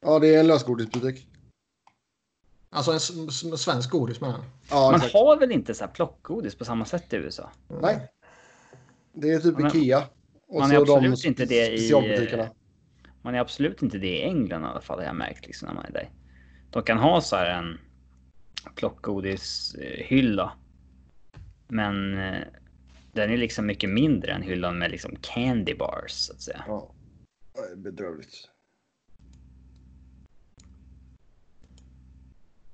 [0.00, 1.28] ja, det är en lösgodisbutik.
[2.70, 3.00] Alltså en
[3.58, 4.40] svensk godis menar.
[4.70, 5.14] Ja, man exakt.
[5.14, 7.50] har väl inte så här plockgodis på samma sätt i USA?
[7.82, 8.08] Nej.
[9.12, 10.02] Det är typ Men- Ikea.
[10.48, 12.48] Och man är så absolut de inte det i- specialbutikerna.
[13.22, 15.74] Man är absolut inte det i England i alla fall, har jag märkt liksom när
[15.74, 16.10] man är där.
[16.70, 17.78] De kan ha så här en
[18.74, 20.52] plockgodishylla.
[21.68, 22.42] Men eh,
[23.12, 26.64] den är liksom mycket mindre än hyllan med liksom candy bars så att säga.
[26.66, 26.94] Ja.
[27.54, 28.48] Det är bedrövligt.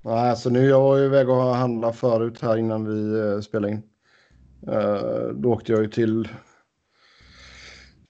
[0.01, 3.73] Nej, alltså nu jag var ju iväg och handla förut här innan vi eh, spelade
[3.73, 3.83] in.
[4.67, 6.27] Eh, då åkte jag ju till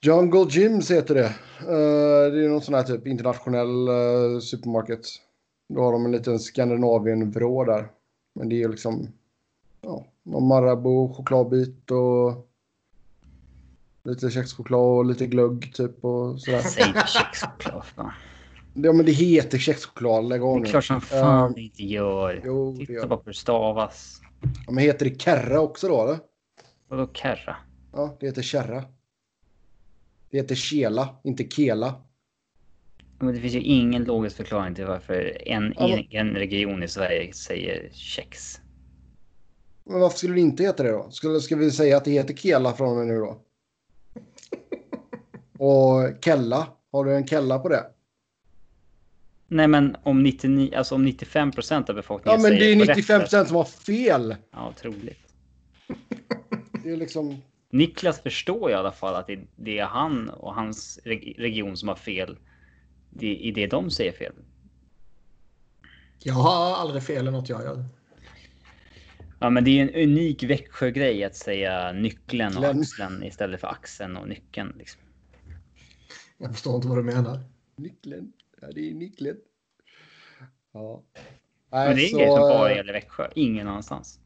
[0.00, 1.26] Jungle Gyms heter det.
[1.60, 3.88] Eh, det är någon sån här typ internationell
[4.42, 5.06] supermarket.
[5.68, 7.88] Då har de en liten Skandinavien-vrå där.
[8.34, 9.08] Men det är liksom
[9.80, 12.48] ja, någon Marabou chokladbit och
[14.04, 16.60] lite kexchoklad och lite glögg typ och sådär.
[16.60, 17.84] Säg inte kexchoklad.
[17.84, 18.10] fan.
[18.74, 20.66] Ja men det heter kexchoklad, lägg av Det nu.
[20.66, 22.42] är klart som fan Eh, det inte gör.
[22.44, 24.20] jo, det Titta gör bara på hur det stavas.
[24.66, 26.18] Ja, men heter det kerra också då eller?
[26.88, 27.56] Vadå kerra?
[27.92, 28.84] Ja, det heter kärra.
[30.30, 31.94] Det heter kela, inte kela.
[33.18, 36.88] Men det finns ju ingen logisk förklaring till varför en, Ja, men- en region i
[36.88, 38.60] Sverige säger kex.
[39.84, 41.10] Men varför skulle det inte heta det då?
[41.10, 43.40] Skulle, ska vi säga att det heter kela från och med nu då?
[45.64, 47.84] Och kella, har du en kella på det?
[49.48, 52.80] Nej men om 99, alltså om 95 procent av Ja befolkningen men det säger är
[52.80, 53.22] på rätt 95 sätt.
[53.30, 54.36] procent som har fel.
[54.52, 55.18] Ja, troligt.
[56.84, 57.36] Det är liksom...
[57.70, 61.88] Niklas förstår i alla fall att det, det är han och hans reg region som
[61.88, 62.36] har fel.
[63.18, 64.32] Det, I det de säger fel.
[66.18, 67.84] Jag har aldrig fel i något jag gör.
[69.38, 72.80] Ja, men det är en unik Växjö-grej att säga nyckeln och Nyckeln.
[72.80, 74.74] axeln istället för axeln och nyckeln.
[74.78, 75.00] Liksom.
[76.38, 77.40] Jag förstår inte vad du menar.
[77.76, 78.32] Nyckeln.
[78.60, 79.36] Ja, det är nyckeln.
[80.72, 81.02] Ja.
[81.70, 84.20] Men det är en så, grej som bara gäller Växjö, ingen annanstans.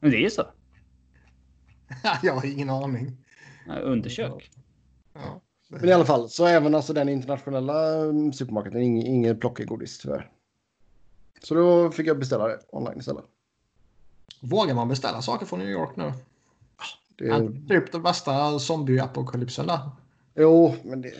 [0.00, 0.46] Men det är ju så.
[2.22, 3.16] jag har ingen aning.
[3.66, 4.50] Ja, Undersök.
[5.14, 5.40] Ja.
[5.68, 10.30] Men i alla fall, så även alltså den internationella mm, supermarketen, ingen, ingen plockegodis tyvärr.
[11.42, 13.24] Så då fick jag beställa det online istället.
[14.40, 16.12] Vågar man beställa saker från New York nu?
[17.18, 17.48] Det, Ja.
[17.68, 19.78] Typ den värsta zombie-apokalypsen där.
[20.34, 21.12] Jo, men det...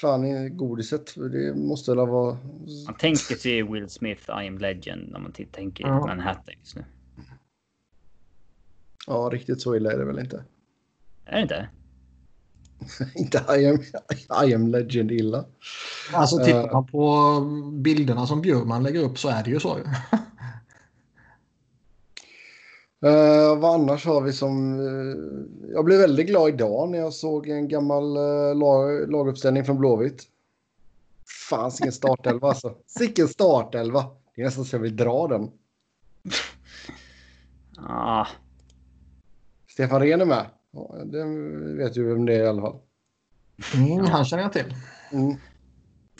[0.00, 2.38] Fan, i godiset, det måste väl vara...
[2.86, 6.06] Man tänker till Will Smith, I am legend, när man tänker Ja.
[6.06, 6.84] Manhattan just nu.
[9.06, 10.44] Ja, riktigt så illa är det väl inte.
[11.24, 11.68] Är det inte?
[13.14, 13.78] Inte I am,
[14.46, 15.44] I am legend illa.
[16.12, 16.72] Alltså tittar Eh.
[16.72, 17.40] man på
[17.72, 19.78] bilderna som Bjurman lägger upp så är det ju så.
[19.78, 19.84] Uh,
[23.58, 24.80] vad annars har vi som...
[24.80, 25.16] eh,
[25.72, 30.22] jag blev väldigt glad idag när jag såg en gammal uh, lag, laguppställning från Blåvitt.
[31.50, 32.74] Fan, vilken startelva alltså.
[32.86, 34.04] Sicken startelva.
[34.34, 35.50] Det är nästan så jag vill dra den.
[37.78, 38.26] Ah,
[39.68, 40.46] Stefan Rehn är med.
[40.76, 41.24] Ja, det
[41.76, 42.76] vet ju vem det är i alla fall.
[43.74, 44.74] Mm, han känner jag till.
[45.12, 45.34] Mm.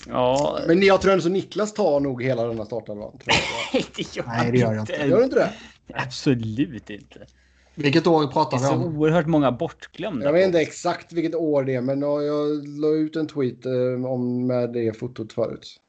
[0.07, 3.19] ja, Men jag tror ändå så Niklas tar nog hela denna startelvan.
[3.73, 4.93] nej, det gör, Nej, det gör jag inte.
[4.93, 5.53] Gör du inte det?
[5.95, 7.27] Absolut inte.
[7.75, 8.97] Vilket år Det pratar är vi så om?
[8.99, 10.25] oerhört många bortglömda.
[10.25, 14.07] Jag vet inte exakt vilket år det är, men jag, la ut en tweet eh,
[14.07, 15.81] om med det fotot förut.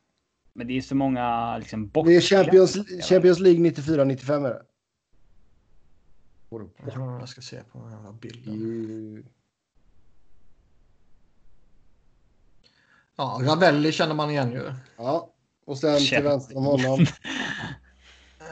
[0.54, 2.22] Men det är så många liksom Det är bortglömda.
[2.22, 2.78] Champions,
[3.10, 4.62] Champions League 94-95 är det.
[6.50, 8.54] Jag tror jag ska se på den här bilden.
[8.54, 9.24] Ju-
[13.16, 14.74] Ja, Ravelli känner man igen ju.
[14.98, 15.34] Ja,
[15.66, 16.24] och sen till Shit.
[16.24, 17.06] vänster om honom.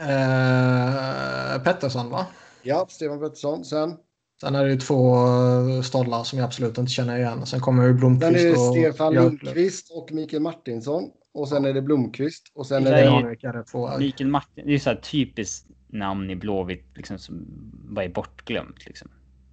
[0.00, 2.26] Eh, Pettersson va?
[2.62, 3.64] Ja, Stefan Pettersson.
[3.64, 3.96] Sen,
[4.40, 7.46] Sen är det ju två eh, stollar som jag absolut inte känner igen.
[7.46, 8.56] Sen kommer ju sen Blomqvist är det
[8.92, 9.14] Stefan.
[9.14, 11.10] Lundqvist och Mikael Martinsson.
[11.34, 12.52] Och sen är det Blomqvist.
[12.54, 13.00] Och sen Det är det...
[13.48, 13.98] är- det två.
[13.98, 18.86] Mikael Martin, det är så här typiskt namn i Blåvitt liksom, som bara är bortglömt.
[18.86, 19.08] Liksom.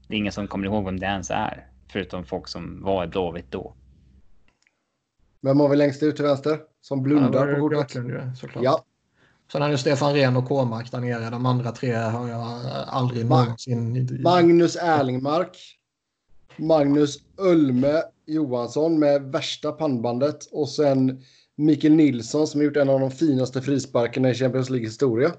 [0.08, 1.68] Det är ingen som kommer ihåg vem det ens är.
[1.92, 3.74] Förutom folk som var i Blåvitt då.
[5.42, 6.60] Vem har vi längst ut till vänster?
[6.82, 7.94] Som Ja, blundar var på ju kortet.
[8.04, 8.64] Björklund ju såklart.
[8.64, 8.84] Ja,
[9.52, 11.30] Sen är det Stefan Rehn och Kåmark där nere.
[11.30, 14.22] De andra tre har jag aldrig Mag- någonsin...
[14.24, 15.58] Magnus Erlingmark.
[16.58, 20.46] Magnus Ölme Johansson med värsta pannbandet.
[20.52, 21.22] Och sen
[21.56, 25.32] Mikael Nilsson som har gjort en av de finaste frisparkarna i Champions League historia.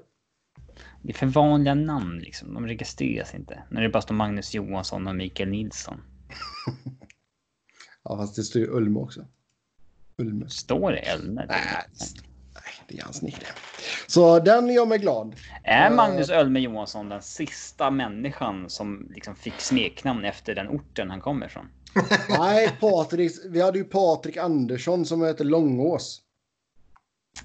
[1.04, 2.54] Det är för vanliga namn liksom.
[2.54, 3.62] De registreras inte.
[3.70, 6.00] När det bara står Magnus Johansson och Mikael Nilsson.
[8.06, 9.24] Ja, fast det står ju Ölme också.
[10.18, 10.48] Ölme.
[10.48, 11.46] Står det Elmer?
[11.48, 11.86] Nej,
[12.88, 13.46] det är hans nick det.
[14.06, 15.36] Så den gör mig glad.
[15.62, 21.20] Är Magnus Ölme Johansson den sista människan som liksom fick smeknamn efter den orten han
[21.20, 21.68] kommer ifrån?
[22.38, 26.22] Nej, Patrik, vi hade ju Patrik Andersson som heter Långås.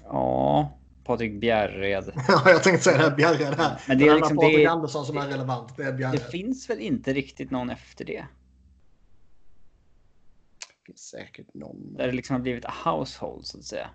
[0.02, 2.04] Ja, Patrik Bjärred.
[2.28, 3.80] Ja, jag tänkte säga det här Bjarre där.
[3.88, 5.76] Men det är liksom- Patrik det Andersson som är relevant.
[5.76, 6.12] Det är Bjarre.
[6.12, 8.24] Det finns väl inte riktigt någon efter det?
[10.68, 11.94] Det finns säkert någon.
[11.94, 13.90] Där det liksom har blivit a household så att säga.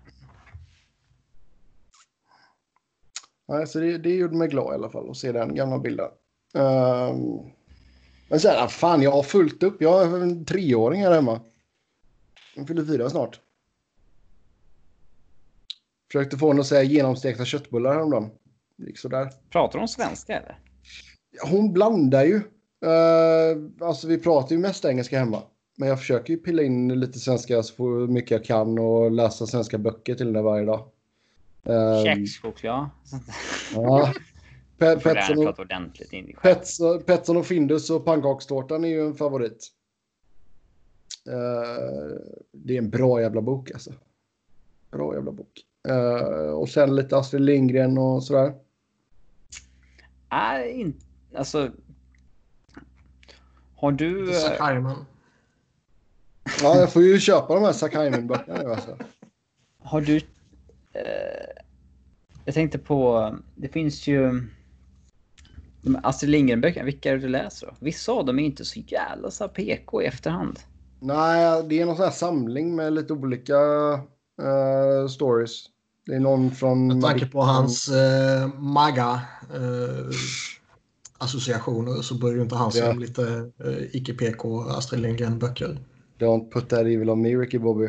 [3.48, 6.10] Nej, så det, det gjorde mig glad i alla fall att se den gamla bilden.
[6.54, 7.50] Ehm,
[8.28, 9.82] men sen, ah, fan, jag har fullt upp.
[9.82, 11.40] Jag har en treåring här hemma.
[12.54, 13.40] Den fyller fyra snart.
[16.12, 18.30] Försökte få henne att säga genomstekta köttbullar häromdagen.
[18.76, 19.30] Det gick sådär.
[19.50, 20.58] Pratar de svenska eller?
[21.42, 22.34] Hon blandar ju.
[22.36, 25.42] Uh, alltså vi pratar ju mest engelska hemma.
[25.76, 29.78] Men jag försöker ju pilla in lite svenska så mycket jag kan och läsa svenska
[29.78, 30.88] böcker till henne varje dag.
[31.64, 32.88] Ehm, Kexchoklad.
[33.74, 34.12] ja.
[34.78, 36.42] Pe- Petson, och.
[36.42, 39.72] Petson, Petson och Findus och pannkakstårtan är ju en favorit.
[41.28, 42.18] Eh,
[42.52, 43.92] det är en bra jävla bok alltså.
[44.90, 45.64] Bra jävla bok.
[45.88, 48.54] Eh, och sen lite Astrid Lindgren och sådär.
[50.28, 51.06] Är inte...
[51.36, 51.70] Alltså...
[53.76, 54.32] Har du...
[54.32, 55.04] Zack eh, Hyman.
[56.62, 58.98] Ja, jag får ju köpa de här Sackaimen-böckerna nu alltså.
[59.78, 60.16] Har du...
[60.92, 61.62] Eh,
[62.44, 63.34] jag tänkte på...
[63.54, 64.42] Det finns ju...
[65.82, 67.74] De Astrid Lindgren-böckerna, vilka är det du läser då?
[67.80, 70.58] Vissa av dem är inte så jävla så PK i efterhand.
[71.00, 73.58] Nej, det är någon sån här samling med lite olika
[74.42, 75.64] eh, stories.
[76.06, 76.86] Det är någon från...
[76.86, 79.20] Med tanke på hans eh, MAGA
[79.54, 80.10] eh,
[82.02, 82.92] så börjar ju inte han Ja.
[82.92, 85.78] lite eh, icke-PK Astrid Lindgren-böcker.
[86.18, 87.88] Don't put that evil on me, Ricky Bobby.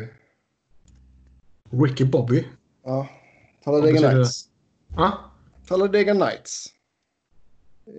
[1.70, 2.46] Ricky Bobby.
[2.84, 3.08] Ja.
[3.64, 4.12] Talladega?
[4.12, 4.48] Nights.
[4.96, 5.18] Ja,
[5.68, 6.66] Talladega Nights.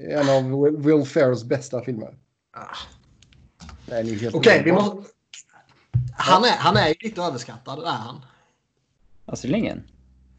[0.10, 0.44] En av
[0.82, 2.18] Will- Ferrells bästa filmer.
[2.52, 2.76] Ah.
[4.34, 4.96] Okej, vi underbar.
[4.96, 5.12] måste...
[6.14, 8.22] Han är, han är ju lite överskattad, är han.
[9.26, 9.84] Astrid Lindgren?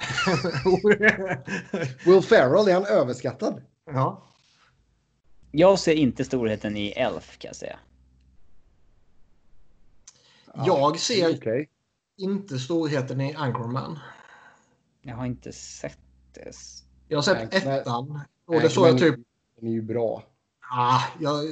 [2.04, 3.62] Will Ferrell, är han överskattad?
[3.86, 4.26] ja.
[5.52, 7.78] Jag ser inte storheten i Elf kan jag säga.
[10.54, 11.68] Jag ser Okej.
[12.16, 13.98] inte storheten i Anchorman.
[15.02, 15.98] Jag har inte sett
[16.34, 16.56] det.
[17.08, 17.78] Jag har sett nej.
[17.78, 18.20] ettan.
[18.46, 19.14] Och det såg jag typ...
[19.56, 20.22] Den är ju bra.
[20.72, 21.44] Ah, jag,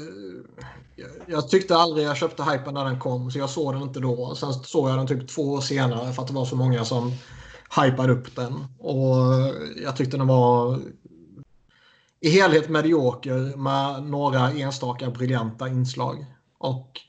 [0.97, 4.01] jag, jag tyckte aldrig jag köpte hypen när den kom, så jag såg den inte
[4.01, 4.35] då.
[4.35, 7.13] Sen såg jag den typ två år senare för att det var så många som
[7.77, 8.65] hypade upp den.
[8.79, 9.15] Och
[9.83, 10.81] jag tyckte den var
[12.21, 16.27] i helhet medioker med några enstaka briljanta inslag.
[16.59, 17.01] Och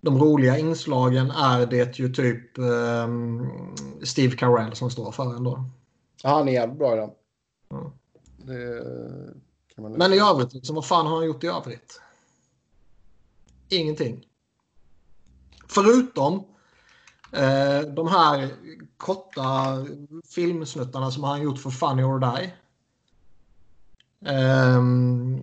[0.00, 3.48] de roliga inslagen är det ju typ um,
[4.02, 5.64] Steve Carell som står för ändå.
[6.22, 7.10] Ja, han är jävligt bra i den.
[7.70, 7.90] Mm.
[9.76, 12.00] Det Men i övrigt, liksom, vad fan har han gjort i övrigt?
[13.68, 14.26] Ingenting.
[15.68, 16.44] Förutom
[17.94, 18.48] de här
[18.96, 19.76] korta
[20.34, 22.52] filmsnuttarna som han gjort för Funny or Die.
[24.26, 25.42] Ehm,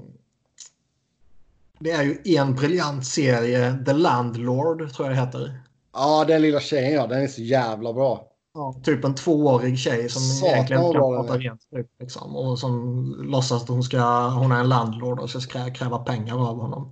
[1.79, 5.61] det är ju en briljant serie, The Landlord tror jag det heter.
[5.93, 8.27] Ja, den lilla tjejen ja, den är så jävla bra.
[8.53, 11.61] Ja, typ en tvåårig tjej som Satan, egentligen kan prata rent.
[11.71, 15.73] Typ, liksom, och som låtsas att hon, ska, hon är en landlord och ska krä-
[15.73, 16.91] kräva pengar av honom.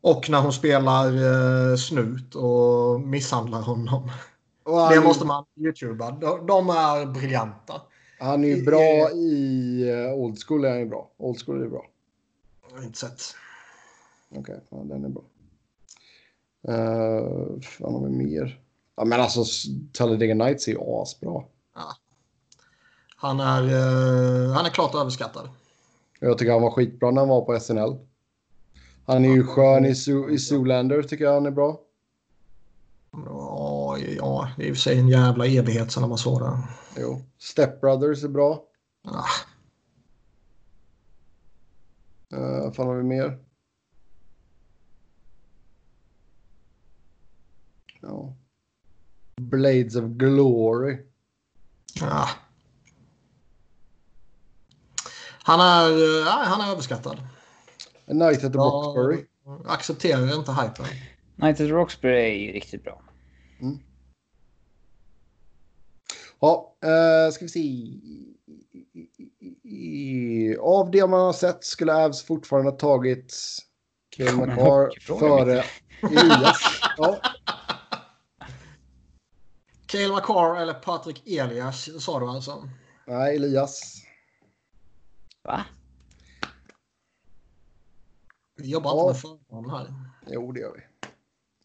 [0.00, 4.10] Och när hon spelar eh, snut och misshandlar honom.
[4.62, 6.10] Och Det måste man youtuba.
[6.10, 7.82] De, de är briljanta.
[8.20, 10.64] han är bra i eh, Old School.
[10.64, 11.10] Är han bra.
[11.16, 11.86] Old School är bra.
[12.70, 13.22] Jag har inte sett.
[14.36, 15.22] Okej, ja, den är bra.
[16.68, 18.60] Uh, fan har vi mer?
[18.96, 19.44] Ja, men alltså
[19.92, 21.42] Talladega Nights är ju asbra.
[23.20, 25.48] Han är, eh, han är klart överskattad.
[26.20, 27.98] Jag tycker han var skitbra när han var på SNL.
[29.08, 31.80] Han är ju skön i, Zoo- i Zoolander tycker jag han är bra.
[33.12, 36.58] Ja, ja, det är i och för sig en jävla evighet sedan man såg det.
[36.96, 37.22] Jo.
[37.38, 38.64] Step Brothers är bra.
[39.04, 39.24] Ah,
[42.34, 43.38] Uh, vad fan har vi mer?
[48.00, 48.36] Ja.
[49.36, 50.98] Blades of Glory.
[52.02, 52.28] ah.
[55.42, 55.90] Han är,
[56.24, 57.18] nej, han är överskattad.
[58.10, 58.64] A Night at the Ja.
[58.64, 59.24] Roxbury.
[59.66, 60.86] Accepterar inte hypen.
[61.36, 63.02] Night at Roxbury är ju riktigt bra.
[66.40, 67.70] Ja, uh, ska vi se.
[70.60, 73.34] Av det man har sett skulle Avs fortfarande ha tagit
[74.18, 75.64] en McCarr före
[76.02, 76.80] Elias.
[76.96, 77.20] Ja,
[79.86, 82.68] Cale McCarr eller Patrik Elias sa du alltså?
[83.06, 84.02] nej, Elias.
[85.44, 85.64] Va?
[88.58, 89.10] Vi jobbar Ja.
[89.10, 89.94] inte med förnamn här.
[90.26, 90.74] Jo, det gör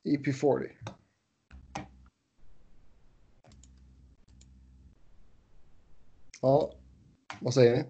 [0.03, 0.18] vi.
[0.18, 0.70] EP40.
[6.41, 6.72] Ja,
[7.40, 7.84] vad säger ni?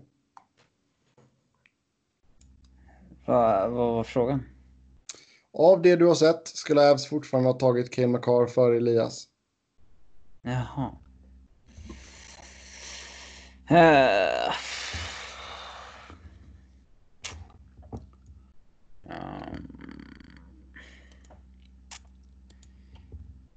[3.25, 4.43] Va, vad var frågan?
[5.53, 9.27] Av det du har sett skulle Avs fortfarande ha tagit Cale McCarr före Elias.
[10.41, 10.91] Jaha.
[13.71, 14.53] Uh.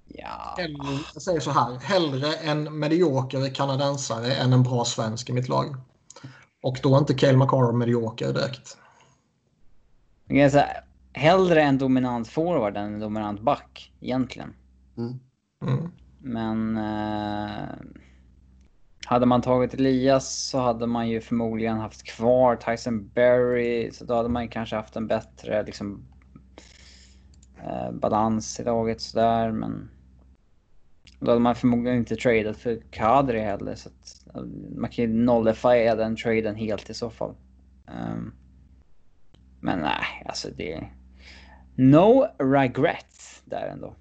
[0.09, 0.43] Ja.
[0.57, 1.79] Hellre, jag säger så här.
[1.79, 5.77] Hellre en medioker kanadensare än en bra svensk i mitt lag.
[6.63, 8.79] Och då är inte Cale McCarr medioker direkt.
[10.29, 10.67] Jag säga,
[11.13, 14.55] hellre en dominant forward än en dominant back egentligen.
[14.97, 15.21] Mm.
[15.63, 15.93] Mm.
[16.19, 17.69] Men eh,
[19.07, 23.91] hade man tagit Elias så hade man ju förmodligen haft kvar Tyson Berry.
[23.93, 26.07] Så då hade man kanske haft en bättre liksom,
[27.65, 29.53] eh, balans i laget sådär.
[29.53, 29.91] Men
[31.21, 33.75] då hade man förmodligen inte tradat för Kadri heller.
[33.75, 34.27] Så att,
[34.77, 37.35] man kan ju nollifiera den traden helt i så fall.
[37.87, 38.33] Ehm,
[39.61, 40.89] men nej, alltså det...
[41.75, 43.95] No regrets där ändå.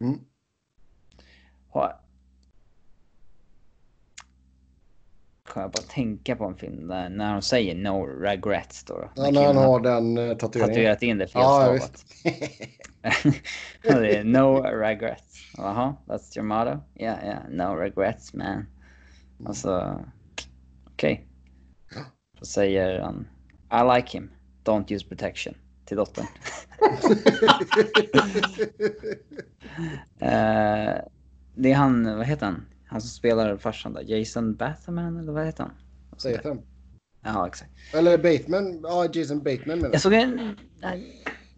[0.00, 0.18] Mm.
[1.68, 2.03] Har...
[5.54, 9.10] Kan jag bara tänka på en film där när de säger no regrets då.
[9.14, 10.74] Ja, när han har den uh, tatueringen.
[10.74, 12.04] tatuerat in det felstavat.
[13.82, 15.52] Ja, no regrets.
[15.56, 16.80] Jaha, that's your motto?
[16.94, 18.66] Yeah, yeah, no regrets man.
[19.46, 20.00] Alltså,
[20.86, 21.26] okej.
[22.38, 23.28] Då säger han
[23.72, 24.30] I like him,
[24.64, 25.54] don't use protection
[25.84, 26.26] till dottern.
[30.18, 30.94] Eh,
[31.54, 32.66] det är han, vad heter han?
[32.94, 35.72] Han som spelar farsan där, Jason Bateman eller vad heter han?
[36.16, 36.60] Statham.
[37.24, 37.70] Ja, exakt.
[37.94, 38.80] Eller Bateman.
[38.82, 40.56] Ja, Jason Bateman menar Jag såg en...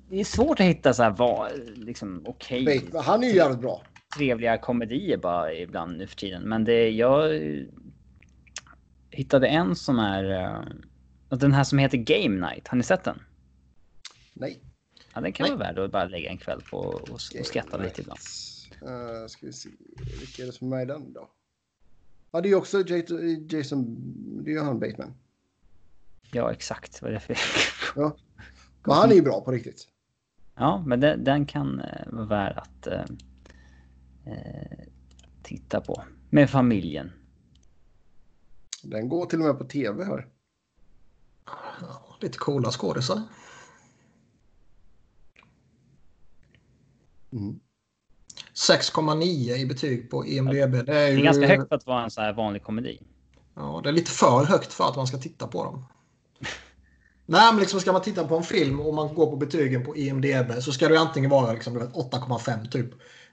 [0.08, 2.82] Det är svårt att hitta så här vad, liksom okej, jag.
[2.82, 3.04] Bateman.
[3.04, 3.82] Han är ju jävligt bra.
[4.16, 6.42] trevliga komedier bara ibland nu för tiden.
[6.42, 7.40] Men det, jag
[9.10, 12.68] hittade en som är, eh, den här som heter Game Night.
[12.68, 13.22] Har ni sett den?
[14.34, 14.60] Nej.
[15.14, 15.56] Ja, den kan Nej.
[15.56, 18.20] vara värd att bara lägga en kväll på och, och skratta lite ibland.
[18.82, 19.68] Uh, ska vi se.
[20.20, 21.30] Vilka är det som är med i den då?
[22.30, 23.96] Ja, det är ju också Jason, Jason...
[24.44, 25.14] Det är ju han Bateman.
[26.32, 27.02] Ja, exakt.
[27.02, 27.36] Vad är det för...
[27.96, 28.16] Ja.
[28.84, 29.88] Men han är ju bra på riktigt.
[30.54, 33.04] Ja, men den, den kan eh, vara värd att eh,
[34.24, 34.78] eh,
[35.42, 36.04] titta på.
[36.30, 37.12] Med familjen.
[38.82, 40.28] Den går till och med på tv här.
[42.20, 43.22] Lite coola skådisar.
[47.32, 47.60] Mm.
[48.56, 49.24] 6,9
[49.56, 50.54] i betyg på IMDB.
[50.54, 53.02] Det är, ju, Det är ganska högt för att vara en så här vanlig komedi.
[53.54, 55.84] Ja, det är lite för högt för att man ska titta på dem.
[57.26, 59.96] Nej, men liksom ska man titta på en film och man går på betygen på
[59.96, 62.90] IMDB så ska det antingen vara liksom, du vet, 8,5 typ.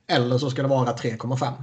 [0.08, 1.54] Eller så ska det vara 3,5.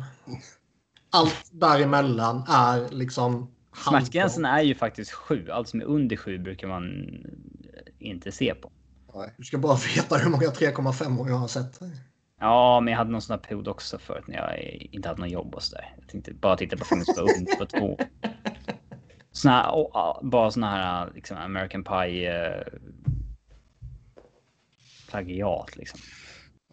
[1.11, 3.55] Allt däremellan är liksom...
[3.89, 5.49] Smärtgränsen är ju faktiskt 7.
[5.51, 6.85] Allt som är under 7 brukar man
[7.99, 8.73] inte se på.
[9.15, 9.35] Nej.
[9.37, 11.81] Du ska bara veta hur många 3,5 jag har sett.
[12.41, 15.31] Ja, men jag hade någon sån här period också förut när jag inte hade något
[15.31, 15.95] jobb och sådär.
[15.99, 17.99] Jag tänkte bara titta på filmer som var under på två.
[19.33, 22.63] Såna här, och, och, bara såna här liksom American Pie eh,
[25.09, 26.01] plagiat liksom.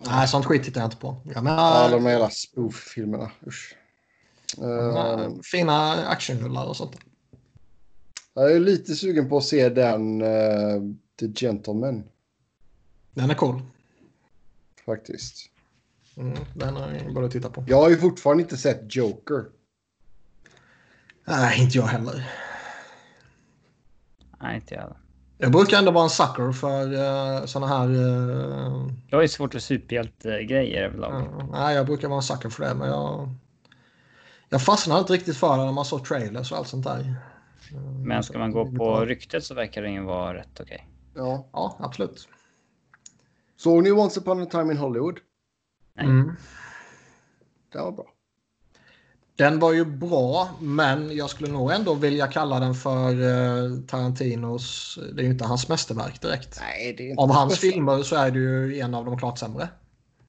[0.05, 1.17] Nej, sånt skit tittar jag inte på.
[1.25, 3.31] Jag menar, Alla de här jävla spoof-filmerna.
[3.47, 3.75] Usch.
[4.57, 6.97] Eh, fina actionrullar och sånt.
[8.33, 10.81] jag är lite sugen på att se den eh,
[11.19, 12.03] The Gentleman
[13.13, 13.61] Den är cool.
[14.85, 15.51] faktiskt.
[16.17, 17.63] Mm, den har- borde du titta på.
[17.67, 19.45] Jag har ju fortfarande inte sett Joker.
[21.27, 22.31] Nej, inte jag heller.
[24.41, 24.81] Nej, inte jag.
[24.81, 24.97] heller.
[25.37, 27.89] Jag brukar ändå vara en sucker för uh, såna här...
[27.89, 31.23] Uh, Jag ju svårt för superhjältegrejer överlag.
[31.51, 33.29] nej, jag brukar vara en sucker för det, men jag...
[34.49, 37.15] Jag fastnade inte riktigt för det när man såg trailers och allt sånt där.
[38.05, 40.87] Men ska man gå på ryktet så verkar det ju vara rätt okej.
[41.15, 41.47] Ja.
[41.53, 42.27] Ja, absolut.
[43.57, 45.17] Såg ni Once upon a time in Hollywood?
[45.97, 46.05] Nej.
[46.05, 46.31] Mm.
[47.71, 48.05] Det var bra.
[49.35, 54.99] Den var ju bra, men jag skulle nog ändå vilja kalla den för eh, Tarantinos...
[55.13, 56.59] Det är ju inte hans mästerverk direkt.
[56.61, 57.67] Nej, det är inte Av det hans bästa.
[57.67, 59.69] filmer så är det ju en av de klart sämre.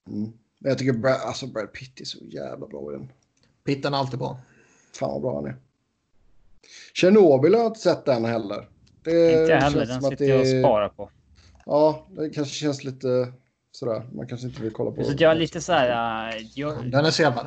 [0.09, 0.33] Mm.
[0.59, 3.13] Men jag tycker Brad, alltså Brad Pitt är så jävla bra i den.
[3.65, 4.41] Pitten är alltid bra.
[4.99, 5.57] Fan vad bra han är.
[6.95, 8.69] Tjernobyl har jag inte sett den heller.
[9.03, 9.87] Det Inte heller.
[9.87, 11.11] känns Den sitter jag och sparar på.
[11.67, 13.33] Ja, det kanske känns lite
[13.79, 14.09] sådär.
[14.13, 16.29] Man kanske inte vill kolla på Så jag är lite så här.
[16.37, 17.47] äh, Jag, Den är sevärd.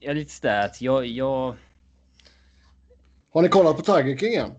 [0.00, 1.56] jag är lite sådär att jag, jag,
[3.32, 4.50] Har ni kollat på Tiger King än?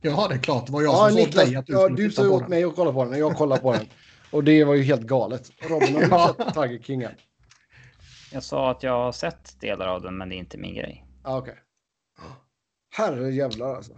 [0.00, 0.66] Ja, det är klart.
[0.66, 2.28] Det var jag Ja, som sa åt dig att du ja, skulle du titta sa
[2.28, 2.50] på åt den.
[2.50, 3.18] mig att kolla på den.
[3.18, 3.86] Jag kollade på den.
[4.30, 5.50] Och det var ju helt galet.
[5.60, 6.34] Robin, har du Ja.
[6.38, 7.12] sett Tiger King än?
[8.32, 11.04] jag sa att jag har sett delar av den, men det är inte min grej.
[11.24, 11.54] Ja, okej.
[12.96, 13.92] Herre jävlar alltså.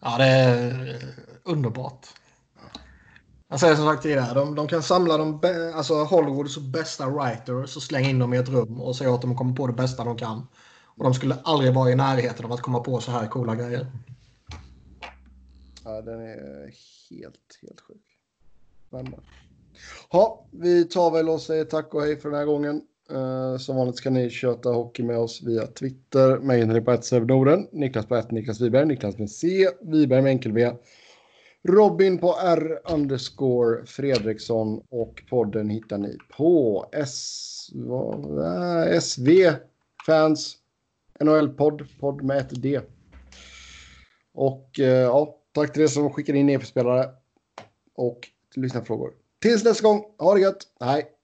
[0.00, 0.96] Ja, det är
[1.44, 2.06] underbart.
[3.48, 7.76] Jag säger som sagt tidigare, de, de kan samla de, bä- alltså Hollywoods bästa writers
[7.76, 10.04] och slänga in dem i ett rum och säga att de kommer på det bästa
[10.04, 10.46] de kan.
[10.84, 13.86] Och de skulle aldrig vara i närheten av att komma på så här coola grejer.
[15.84, 16.70] Ja, den är
[17.10, 18.02] helt, helt sjuk.
[18.90, 19.14] Men.
[20.12, 22.82] Ja, vi tar väl och säger tack och hej för den här gången.
[23.12, 26.38] Uh, som vanligt ska ni köta hockey med oss via Twitter.
[26.38, 26.92] Mig hittar ni på
[27.50, 28.86] 1 Niklas på 1, Niklas Wiberg.
[28.86, 29.68] Niklas med C.
[29.82, 30.72] Wiberg med enkel V.
[31.62, 39.28] Robin på R underscore Fredriksson och podden hittar ni på S, vad, äh, SV
[40.06, 40.56] Fans
[41.20, 42.80] NHL-podd, podd med ett D.
[44.34, 47.10] Och eh, ja, tack till er som skickar in e-spelare
[47.94, 49.12] och lyssnarfrågor.
[49.38, 51.15] Tills nästa gång, ha det gött, hej!